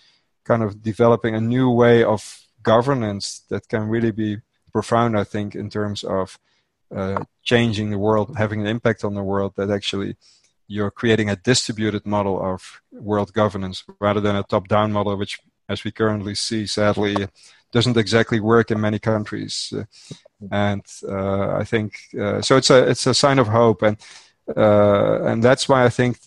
kind 0.45 0.63
of 0.63 0.81
developing 0.81 1.35
a 1.35 1.41
new 1.41 1.69
way 1.69 2.03
of 2.03 2.41
governance 2.63 3.43
that 3.49 3.67
can 3.67 3.89
really 3.89 4.11
be 4.11 4.37
profound, 4.71 5.17
I 5.17 5.25
think, 5.25 5.55
in 5.55 5.69
terms 5.69 6.03
of 6.03 6.39
uh, 6.95 7.23
changing 7.43 7.89
the 7.89 7.97
world, 7.97 8.37
having 8.37 8.61
an 8.61 8.67
impact 8.67 9.03
on 9.03 9.13
the 9.13 9.23
world. 9.23 9.53
That 9.57 9.69
actually 9.69 10.15
you're 10.67 10.91
creating 10.91 11.29
a 11.29 11.35
distributed 11.35 12.05
model 12.05 12.41
of 12.41 12.81
world 12.91 13.33
governance 13.33 13.83
rather 13.99 14.21
than 14.21 14.35
a 14.35 14.43
top-down 14.43 14.91
model, 14.91 15.15
which, 15.17 15.39
as 15.69 15.83
we 15.83 15.91
currently 15.91 16.35
see, 16.35 16.65
sadly, 16.67 17.15
doesn't 17.71 17.97
exactly 17.97 18.39
work 18.39 18.71
in 18.71 18.79
many 18.79 18.99
countries. 18.99 19.73
And 20.51 20.85
uh, 21.07 21.55
I 21.55 21.63
think 21.63 21.93
uh, 22.19 22.41
so. 22.41 22.57
It's 22.57 22.69
a 22.69 22.89
it's 22.89 23.07
a 23.07 23.13
sign 23.13 23.39
of 23.39 23.47
hope, 23.47 23.81
and 23.81 23.97
uh, 24.55 25.23
and 25.23 25.43
that's 25.43 25.67
why 25.67 25.83
I 25.83 25.89
think 25.89 26.19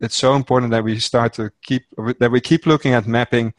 it's 0.00 0.16
so 0.16 0.34
important 0.34 0.72
that 0.72 0.84
we 0.84 0.98
start 0.98 1.34
to 1.34 1.50
keep 1.62 1.84
that 2.18 2.30
we 2.30 2.40
keep 2.40 2.66
looking 2.66 2.94
at 2.94 3.06
mapping 3.06 3.54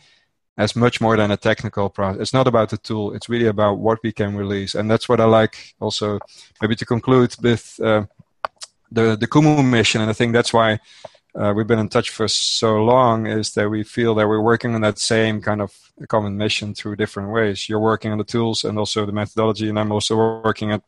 as 0.57 0.75
much 0.75 0.99
more 0.99 1.15
than 1.17 1.31
a 1.31 1.37
technical 1.37 1.89
process. 1.89 2.21
It's 2.21 2.33
not 2.33 2.47
about 2.47 2.69
the 2.69 2.77
tool; 2.77 3.13
it's 3.15 3.29
really 3.29 3.47
about 3.47 3.79
what 3.79 3.99
we 4.03 4.11
can 4.11 4.35
release, 4.35 4.75
and 4.75 4.91
that's 4.91 5.07
what 5.07 5.21
I 5.21 5.25
like. 5.25 5.73
Also, 5.79 6.19
maybe 6.61 6.75
to 6.75 6.85
conclude 6.85 7.33
with 7.41 7.79
uh, 7.81 8.03
the 8.93 9.15
the 9.15 9.27
Kumu 9.27 9.67
mission, 9.67 10.01
and 10.01 10.09
I 10.09 10.13
think 10.13 10.33
that's 10.33 10.53
why 10.53 10.79
uh, 11.35 11.53
we've 11.55 11.67
been 11.67 11.79
in 11.79 11.89
touch 11.89 12.09
for 12.11 12.27
so 12.27 12.83
long 12.83 13.25
is 13.25 13.53
that 13.53 13.69
we 13.69 13.83
feel 13.83 14.13
that 14.15 14.27
we're 14.27 14.41
working 14.41 14.75
on 14.75 14.81
that 14.81 14.99
same 14.99 15.41
kind 15.41 15.61
of 15.61 15.73
common 16.07 16.37
mission 16.37 16.75
through 16.75 16.95
different 16.95 17.31
ways. 17.31 17.67
You're 17.67 17.79
working 17.79 18.11
on 18.11 18.19
the 18.19 18.23
tools 18.23 18.63
and 18.63 18.77
also 18.77 19.05
the 19.05 19.11
methodology, 19.11 19.67
and 19.69 19.79
I'm 19.79 19.91
also 19.91 20.15
working 20.43 20.71
at 20.71 20.83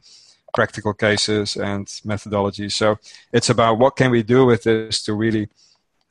practical 0.53 0.93
cases 0.93 1.57
and 1.57 1.91
methodology. 2.05 2.69
So 2.69 2.97
it's 3.33 3.49
about 3.49 3.79
what 3.79 3.95
can 3.95 4.11
we 4.11 4.23
do 4.23 4.45
with 4.45 4.63
this 4.63 5.03
to 5.03 5.13
really 5.13 5.49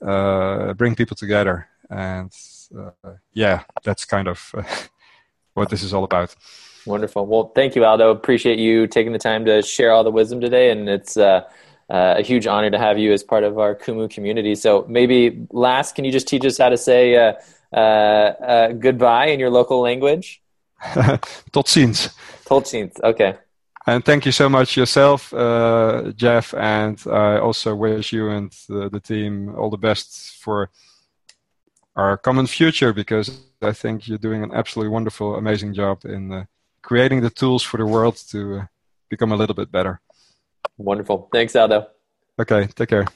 uh, 0.04 0.74
bring 0.74 0.96
people 0.96 1.16
together, 1.16 1.68
and 1.88 2.32
uh, 2.76 3.14
yeah, 3.32 3.62
that's 3.84 4.04
kind 4.04 4.26
of 4.26 4.52
what 5.54 5.70
this 5.70 5.82
is 5.84 5.94
all 5.94 6.04
about. 6.04 6.34
Wonderful. 6.86 7.24
Well, 7.24 7.52
thank 7.54 7.76
you, 7.76 7.84
Aldo. 7.84 8.10
Appreciate 8.10 8.58
you 8.58 8.86
taking 8.86 9.12
the 9.12 9.18
time 9.18 9.44
to 9.46 9.62
share 9.62 9.92
all 9.92 10.04
the 10.04 10.10
wisdom 10.10 10.40
today, 10.40 10.70
and 10.70 10.88
it's 10.88 11.16
uh, 11.90 12.14
a 12.18 12.22
huge 12.22 12.46
honor 12.46 12.70
to 12.70 12.78
have 12.78 12.98
you 12.98 13.12
as 13.12 13.22
part 13.22 13.44
of 13.44 13.58
our 13.58 13.74
Kumu 13.74 14.10
community. 14.10 14.54
So 14.54 14.86
maybe 14.88 15.46
last, 15.50 15.94
can 15.94 16.04
you 16.04 16.12
just 16.12 16.28
teach 16.28 16.44
us 16.44 16.58
how 16.58 16.68
to 16.68 16.76
say 16.76 17.16
uh, 17.16 17.34
uh, 17.72 17.76
uh 17.76 18.72
goodbye 18.72 19.26
in 19.26 19.40
your 19.40 19.50
local 19.50 19.80
language? 19.80 20.42
Tot 21.52 21.66
ziens. 21.66 22.14
Tot 22.44 22.64
ziens. 22.64 23.00
Okay. 23.02 23.34
And 23.86 24.02
thank 24.02 24.24
you 24.24 24.32
so 24.32 24.48
much 24.48 24.78
yourself, 24.78 25.32
uh, 25.34 26.12
Jeff. 26.16 26.54
And 26.54 26.98
I 27.06 27.38
also 27.38 27.74
wish 27.74 28.12
you 28.12 28.30
and 28.30 28.50
the, 28.66 28.88
the, 28.88 29.00
team 29.00 29.54
all 29.56 29.68
the 29.68 29.76
best 29.76 30.36
for 30.36 30.70
our 31.94 32.16
common 32.16 32.46
future 32.46 32.94
because 32.94 33.42
I 33.60 33.72
think 33.72 34.08
you're 34.08 34.16
doing 34.16 34.42
an 34.42 34.52
absolutely 34.54 34.90
wonderful, 34.90 35.36
amazing 35.36 35.74
job 35.74 36.06
in 36.06 36.32
uh, 36.32 36.44
creating 36.80 37.20
the 37.20 37.30
tools 37.30 37.62
for 37.62 37.76
the 37.76 37.84
world 37.84 38.16
to 38.30 38.62
become 39.10 39.32
a 39.32 39.36
little 39.36 39.54
bit 39.54 39.70
better. 39.70 40.00
Wonderful. 40.78 41.28
Thanks, 41.32 41.54
Aldo. 41.56 41.86
Okay, 42.40 42.66
take 42.74 42.88
care. 42.88 43.06